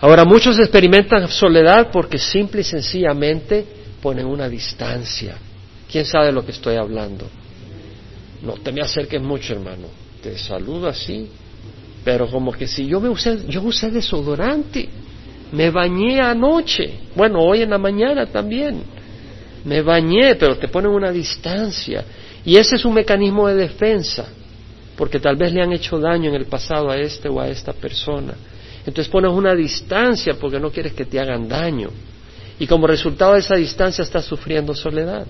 Ahora, 0.00 0.24
muchos 0.24 0.58
experimentan 0.58 1.28
soledad 1.28 1.90
porque 1.92 2.18
simple 2.18 2.60
y 2.60 2.64
sencillamente 2.64 3.64
ponen 4.00 4.26
una 4.26 4.48
distancia. 4.48 5.36
¿Quién 5.90 6.04
sabe 6.04 6.26
de 6.26 6.32
lo 6.32 6.44
que 6.44 6.52
estoy 6.52 6.76
hablando? 6.76 7.26
No 8.42 8.54
te 8.54 8.70
me 8.70 8.80
acerques 8.80 9.20
mucho, 9.20 9.54
hermano. 9.54 9.88
Te 10.22 10.38
saludo 10.38 10.88
así, 10.88 11.28
pero 12.04 12.28
como 12.28 12.52
que 12.52 12.66
si 12.66 12.86
yo 12.86 13.00
me 13.00 13.08
usé, 13.08 13.40
yo 13.48 13.62
usé 13.62 13.90
desodorante, 13.90 14.88
me 15.52 15.70
bañé 15.70 16.20
anoche, 16.20 17.00
bueno, 17.16 17.40
hoy 17.40 17.62
en 17.62 17.70
la 17.70 17.78
mañana 17.78 18.26
también, 18.26 18.82
me 19.64 19.82
bañé, 19.82 20.36
pero 20.36 20.56
te 20.56 20.68
ponen 20.68 20.90
una 20.90 21.10
distancia. 21.10 22.04
Y 22.44 22.56
ese 22.56 22.76
es 22.76 22.84
un 22.84 22.94
mecanismo 22.94 23.48
de 23.48 23.54
defensa, 23.54 24.28
porque 24.98 25.20
tal 25.20 25.36
vez 25.36 25.52
le 25.52 25.62
han 25.62 25.72
hecho 25.72 26.00
daño 26.00 26.30
en 26.30 26.34
el 26.34 26.46
pasado 26.46 26.90
a 26.90 26.96
este 26.96 27.28
o 27.28 27.40
a 27.40 27.46
esta 27.48 27.72
persona. 27.72 28.34
Entonces 28.84 29.08
pones 29.08 29.30
una 29.30 29.54
distancia 29.54 30.34
porque 30.34 30.58
no 30.58 30.72
quieres 30.72 30.92
que 30.92 31.04
te 31.04 31.20
hagan 31.20 31.48
daño. 31.48 31.90
Y 32.58 32.66
como 32.66 32.88
resultado 32.88 33.34
de 33.34 33.38
esa 33.38 33.54
distancia 33.54 34.02
estás 34.02 34.24
sufriendo 34.24 34.74
soledad. 34.74 35.24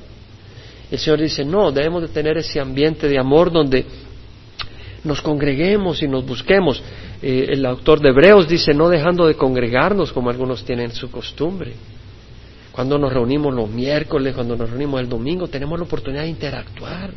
El 0.90 0.98
Señor 0.98 1.20
dice, 1.20 1.44
no, 1.44 1.70
debemos 1.70 2.00
de 2.00 2.08
tener 2.08 2.38
ese 2.38 2.58
ambiente 2.58 3.08
de 3.08 3.18
amor 3.18 3.52
donde 3.52 3.84
nos 5.04 5.20
congreguemos 5.20 6.02
y 6.02 6.08
nos 6.08 6.24
busquemos. 6.24 6.82
Eh, 7.20 7.48
el 7.50 7.66
autor 7.66 8.00
de 8.00 8.08
Hebreos 8.08 8.48
dice, 8.48 8.72
no 8.72 8.88
dejando 8.88 9.26
de 9.26 9.34
congregarnos 9.34 10.12
como 10.12 10.30
algunos 10.30 10.64
tienen 10.64 10.92
su 10.92 11.10
costumbre. 11.10 11.74
Cuando 12.72 12.96
nos 12.96 13.12
reunimos 13.12 13.52
los 13.52 13.68
miércoles, 13.68 14.34
cuando 14.34 14.56
nos 14.56 14.70
reunimos 14.70 14.98
el 15.02 15.10
domingo, 15.10 15.46
tenemos 15.46 15.78
la 15.78 15.84
oportunidad 15.84 16.22
de 16.22 16.30
interactuar. 16.30 17.10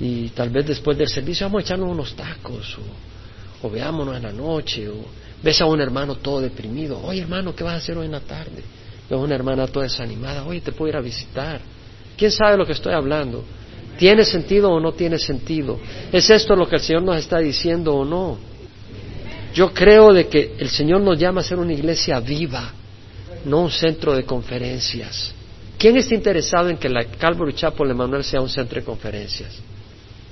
Y 0.00 0.28
tal 0.30 0.50
vez 0.50 0.66
después 0.66 0.96
del 0.96 1.08
servicio 1.08 1.46
vamos 1.46 1.60
a 1.60 1.64
echarnos 1.64 1.90
unos 1.90 2.14
tacos 2.14 2.78
o, 2.78 3.66
o 3.66 3.70
veámonos 3.70 4.16
en 4.16 4.22
la 4.22 4.32
noche 4.32 4.88
o 4.88 4.96
ves 5.42 5.60
a 5.60 5.66
un 5.66 5.80
hermano 5.80 6.16
todo 6.16 6.40
deprimido. 6.40 7.00
Oye 7.02 7.22
hermano, 7.22 7.54
¿qué 7.54 7.64
vas 7.64 7.74
a 7.74 7.76
hacer 7.78 7.98
hoy 7.98 8.06
en 8.06 8.12
la 8.12 8.20
tarde? 8.20 8.62
Ves 9.08 9.18
a 9.18 9.22
una 9.22 9.34
hermana 9.34 9.66
toda 9.66 9.84
desanimada. 9.84 10.44
Oye, 10.44 10.60
te 10.60 10.72
puedo 10.72 10.90
ir 10.90 10.96
a 10.96 11.00
visitar 11.00 11.60
¿Quién 12.18 12.32
sabe 12.32 12.56
lo 12.56 12.66
que 12.66 12.72
estoy 12.72 12.92
hablando? 12.92 13.44
¿Tiene 13.96 14.24
sentido 14.24 14.72
o 14.72 14.80
no 14.80 14.92
tiene 14.92 15.18
sentido? 15.18 15.78
¿Es 16.12 16.28
esto 16.28 16.56
lo 16.56 16.68
que 16.68 16.76
el 16.76 16.82
Señor 16.82 17.02
nos 17.02 17.16
está 17.16 17.38
diciendo 17.38 17.94
o 17.94 18.04
no? 18.04 18.38
Yo 19.54 19.72
creo 19.72 20.12
de 20.12 20.26
que 20.26 20.56
el 20.58 20.68
Señor 20.68 21.00
nos 21.00 21.16
llama 21.16 21.40
a 21.40 21.44
ser 21.44 21.58
una 21.58 21.72
iglesia 21.72 22.18
viva, 22.18 22.72
no 23.44 23.62
un 23.62 23.70
centro 23.70 24.14
de 24.14 24.24
conferencias. 24.24 25.32
¿Quién 25.78 25.96
está 25.96 26.16
interesado 26.16 26.68
en 26.68 26.76
que 26.76 26.88
la 26.88 27.04
Calvary 27.04 27.54
Chapel 27.54 27.94
Manuel 27.94 28.24
sea 28.24 28.40
un 28.40 28.48
centro 28.48 28.80
de 28.80 28.84
conferencias? 28.84 29.60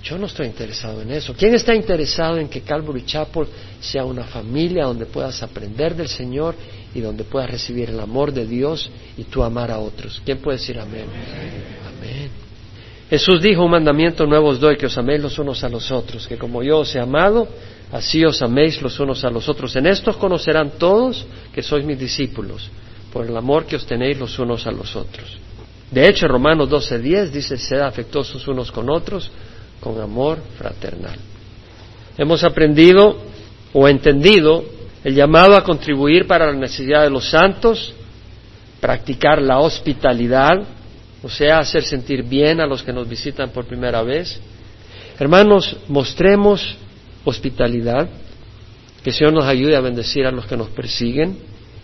Yo 0.06 0.16
no 0.16 0.26
estoy 0.26 0.46
interesado 0.46 1.02
en 1.02 1.10
eso. 1.10 1.34
¿Quién 1.34 1.56
está 1.56 1.74
interesado 1.74 2.38
en 2.38 2.48
que 2.48 2.60
Calvary 2.60 3.04
Chapel 3.04 3.48
sea 3.80 4.04
una 4.04 4.22
familia 4.22 4.84
donde 4.84 5.04
puedas 5.06 5.42
aprender 5.42 5.96
del 5.96 6.06
Señor 6.06 6.54
y 6.94 7.00
donde 7.00 7.24
puedas 7.24 7.50
recibir 7.50 7.90
el 7.90 7.98
amor 7.98 8.32
de 8.32 8.46
Dios 8.46 8.88
y 9.16 9.24
tú 9.24 9.42
amar 9.42 9.72
a 9.72 9.80
otros? 9.80 10.22
¿Quién 10.24 10.38
puede 10.38 10.58
decir 10.58 10.78
amén? 10.78 11.06
Jesús 13.10 13.42
dijo, 13.42 13.64
un 13.64 13.72
mandamiento 13.72 14.26
nuevo 14.26 14.48
os 14.48 14.60
doy, 14.60 14.76
que 14.76 14.86
os 14.86 14.96
améis 14.96 15.20
los 15.20 15.36
unos 15.40 15.64
a 15.64 15.68
los 15.68 15.90
otros, 15.90 16.28
que 16.28 16.38
como 16.38 16.62
yo 16.62 16.78
os 16.78 16.94
he 16.94 17.00
amado, 17.00 17.48
así 17.90 18.24
os 18.24 18.40
améis 18.42 18.80
los 18.80 19.00
unos 19.00 19.24
a 19.24 19.30
los 19.30 19.48
otros. 19.48 19.74
En 19.74 19.86
esto 19.86 20.16
conocerán 20.16 20.72
todos 20.78 21.26
que 21.52 21.62
sois 21.62 21.84
mis 21.84 21.98
discípulos, 21.98 22.70
por 23.12 23.26
el 23.26 23.36
amor 23.36 23.66
que 23.66 23.74
os 23.74 23.84
tenéis 23.84 24.20
los 24.20 24.38
unos 24.38 24.68
a 24.68 24.70
los 24.70 24.94
otros. 24.94 25.36
De 25.90 26.08
hecho, 26.08 26.28
Romanos 26.28 26.68
12:10 26.68 27.30
dice, 27.30 27.56
sed 27.56 27.80
afectuosos 27.80 28.46
unos 28.46 28.70
con 28.70 28.88
otros, 28.88 29.30
con 29.80 30.00
amor 30.00 30.38
fraternal. 30.58 31.18
Hemos 32.18 32.44
aprendido 32.44 33.16
o 33.72 33.88
entendido 33.88 34.64
el 35.04 35.14
llamado 35.14 35.56
a 35.56 35.62
contribuir 35.62 36.26
para 36.26 36.46
la 36.46 36.58
necesidad 36.58 37.02
de 37.02 37.10
los 37.10 37.30
santos, 37.30 37.94
practicar 38.80 39.40
la 39.40 39.60
hospitalidad, 39.60 40.62
o 41.22 41.28
sea, 41.28 41.58
hacer 41.58 41.84
sentir 41.84 42.22
bien 42.22 42.60
a 42.60 42.66
los 42.66 42.82
que 42.82 42.92
nos 42.92 43.08
visitan 43.08 43.50
por 43.50 43.66
primera 43.66 44.02
vez. 44.02 44.40
Hermanos, 45.18 45.76
mostremos 45.88 46.76
hospitalidad, 47.24 48.08
que 49.02 49.12
Señor 49.12 49.32
nos 49.32 49.44
ayude 49.44 49.76
a 49.76 49.80
bendecir 49.80 50.26
a 50.26 50.32
los 50.32 50.46
que 50.46 50.56
nos 50.56 50.68
persiguen 50.70 51.38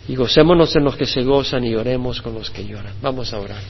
y 0.08 0.16
gocémonos 0.16 0.74
en 0.74 0.84
los 0.84 0.96
que 0.96 1.06
se 1.06 1.22
gozan 1.22 1.64
y 1.64 1.74
oremos 1.74 2.20
con 2.20 2.34
los 2.34 2.50
que 2.50 2.64
lloran. 2.64 2.94
Vamos 3.00 3.32
a 3.32 3.38
orar. 3.38 3.62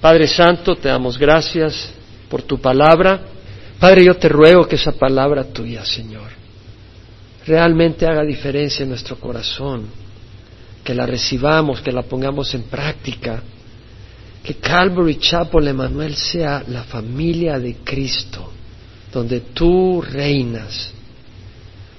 Padre 0.00 0.26
Santo, 0.26 0.76
te 0.76 0.88
damos 0.88 1.18
gracias 1.18 1.92
por 2.30 2.42
tu 2.42 2.58
palabra. 2.58 3.20
Padre, 3.80 4.04
yo 4.04 4.14
te 4.14 4.28
ruego 4.28 4.68
que 4.68 4.76
esa 4.76 4.92
palabra 4.92 5.42
tuya, 5.44 5.86
Señor, 5.86 6.30
realmente 7.46 8.06
haga 8.06 8.22
diferencia 8.22 8.82
en 8.82 8.90
nuestro 8.90 9.16
corazón, 9.18 9.86
que 10.84 10.94
la 10.94 11.06
recibamos, 11.06 11.80
que 11.80 11.90
la 11.90 12.02
pongamos 12.02 12.54
en 12.54 12.64
práctica 12.64 13.42
que 14.42 14.54
Calvary 14.54 15.16
Chapel 15.16 15.68
Emanuel 15.68 16.14
sea 16.14 16.62
la 16.68 16.84
familia 16.84 17.58
de 17.58 17.76
Cristo, 17.76 18.50
donde 19.12 19.40
tú 19.40 20.02
reinas, 20.02 20.92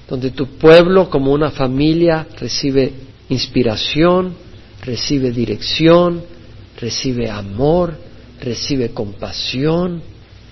donde 0.07 0.32
tu 0.32 0.57
pueblo 0.57 1.09
como 1.09 1.32
una 1.32 1.51
familia 1.51 2.27
recibe 2.39 2.93
inspiración, 3.29 4.36
recibe 4.84 5.32
dirección, 5.32 6.23
recibe 6.79 7.29
amor, 7.29 7.95
recibe 8.39 8.89
compasión, 8.89 10.01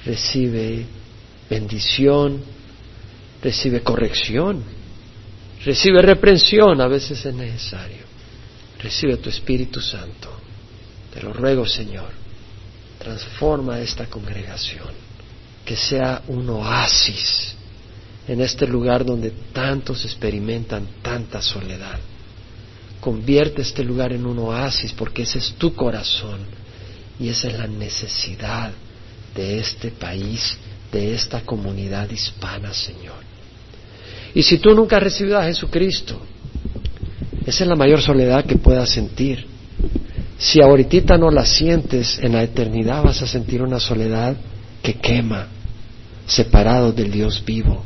recibe 0.05 0.85
bendición, 1.49 2.41
recibe 3.41 3.81
corrección, 3.81 4.63
recibe 5.63 6.01
reprensión, 6.01 6.79
a 6.81 6.87
veces 6.87 7.25
es 7.25 7.33
necesario, 7.33 8.03
recibe 8.79 9.17
tu 9.17 9.29
Espíritu 9.29 9.81
Santo. 9.81 10.29
Te 11.13 11.21
lo 11.21 11.33
ruego, 11.33 11.65
Señor, 11.65 12.11
transforma 12.99 13.79
esta 13.79 14.05
congregación, 14.05 14.89
que 15.65 15.75
sea 15.75 16.21
un 16.27 16.49
oasis 16.49 17.55
en 18.27 18.41
este 18.41 18.67
lugar 18.67 19.03
donde 19.03 19.31
tantos 19.51 20.05
experimentan 20.05 20.87
tanta 21.01 21.41
soledad. 21.41 21.99
Convierte 22.99 23.63
este 23.63 23.83
lugar 23.83 24.13
en 24.13 24.25
un 24.25 24.37
oasis 24.37 24.93
porque 24.93 25.23
ese 25.23 25.39
es 25.39 25.53
tu 25.53 25.73
corazón 25.73 26.39
y 27.19 27.29
esa 27.29 27.47
es 27.47 27.57
la 27.57 27.67
necesidad 27.67 28.71
de 29.33 29.59
este 29.59 29.89
país, 29.91 30.57
de 30.91 31.13
esta 31.13 31.41
comunidad 31.41 32.09
hispana, 32.09 32.73
Señor. 32.73 33.17
Y 34.33 34.43
si 34.43 34.57
tú 34.57 34.73
nunca 34.75 34.97
has 34.97 35.03
recibido 35.03 35.37
a 35.37 35.45
Jesucristo, 35.45 36.19
esa 37.45 37.63
es 37.63 37.67
la 37.67 37.75
mayor 37.75 38.01
soledad 38.01 38.45
que 38.45 38.57
puedas 38.57 38.89
sentir. 38.89 39.45
Si 40.37 40.61
ahorita 40.61 41.17
no 41.17 41.31
la 41.31 41.45
sientes, 41.45 42.19
en 42.19 42.33
la 42.33 42.43
eternidad 42.43 43.03
vas 43.03 43.21
a 43.21 43.27
sentir 43.27 43.61
una 43.61 43.79
soledad 43.79 44.37
que 44.81 44.93
quema, 44.93 45.47
separado 46.25 46.91
del 46.91 47.11
Dios 47.11 47.43
vivo. 47.43 47.83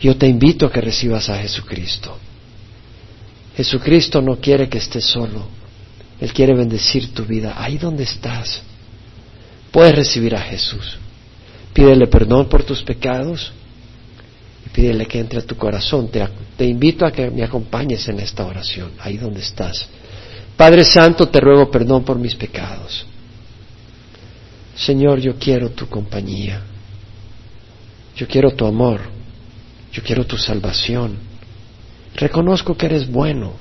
Yo 0.00 0.16
te 0.16 0.26
invito 0.26 0.66
a 0.66 0.72
que 0.72 0.80
recibas 0.80 1.28
a 1.28 1.38
Jesucristo. 1.38 2.18
Jesucristo 3.56 4.20
no 4.20 4.36
quiere 4.40 4.68
que 4.68 4.78
estés 4.78 5.04
solo. 5.04 5.46
Él 6.20 6.32
quiere 6.32 6.54
bendecir 6.54 7.14
tu 7.14 7.24
vida. 7.24 7.54
Ahí 7.56 7.78
donde 7.78 8.04
estás, 8.04 8.60
puedes 9.70 9.94
recibir 9.94 10.34
a 10.34 10.40
Jesús. 10.40 10.98
Pídele 11.72 12.06
perdón 12.06 12.48
por 12.48 12.62
tus 12.64 12.82
pecados 12.82 13.52
y 14.66 14.68
pídele 14.70 15.06
que 15.06 15.18
entre 15.18 15.38
a 15.38 15.42
tu 15.42 15.56
corazón. 15.56 16.10
Te, 16.10 16.64
invito 16.64 17.06
a 17.06 17.12
que 17.12 17.30
me 17.30 17.42
acompañes 17.42 18.06
en 18.08 18.20
esta 18.20 18.44
oración, 18.44 18.92
ahí 18.98 19.16
donde 19.16 19.40
estás. 19.40 19.86
Padre 20.56 20.84
Santo, 20.84 21.28
te 21.28 21.40
ruego 21.40 21.70
perdón 21.70 22.04
por 22.04 22.18
mis 22.18 22.34
pecados. 22.34 23.06
Señor, 24.74 25.20
yo 25.20 25.36
quiero 25.38 25.70
tu 25.70 25.86
compañía. 25.86 26.62
Yo 28.16 28.26
quiero 28.26 28.50
tu 28.50 28.66
amor. 28.66 29.00
Yo 29.92 30.02
quiero 30.02 30.24
tu 30.24 30.36
salvación. 30.36 31.16
Reconozco 32.14 32.76
que 32.76 32.86
eres 32.86 33.10
bueno, 33.10 33.54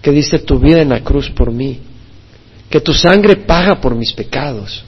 que 0.00 0.10
diste 0.10 0.38
tu 0.38 0.58
vida 0.58 0.82
en 0.82 0.90
la 0.90 1.02
cruz 1.02 1.30
por 1.30 1.50
mí, 1.50 1.80
que 2.70 2.80
tu 2.80 2.92
sangre 2.92 3.36
paga 3.36 3.80
por 3.80 3.94
mis 3.94 4.12
pecados, 4.12 4.84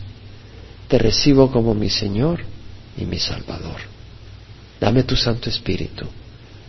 te 0.89 0.99
recibo 0.99 1.51
como 1.51 1.75
mi 1.75 1.91
Señor 1.91 2.41
y 2.97 3.05
mi 3.05 3.19
Salvador. 3.19 3.81
Dame 4.81 5.03
tu 5.03 5.17
Santo 5.17 5.51
Espíritu 5.51 6.07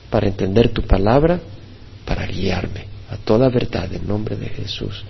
para 0.09 0.27
entender 0.27 0.69
tu 0.73 0.81
palabra, 0.83 1.39
para 2.05 2.25
guiarme 2.25 2.85
a 3.09 3.17
toda 3.17 3.49
verdad 3.49 3.91
en 3.93 4.07
nombre 4.07 4.35
de 4.35 4.49
Jesús. 4.49 5.03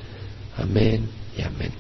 Amén 0.57 1.09
y 1.37 1.41
amén. 1.41 1.71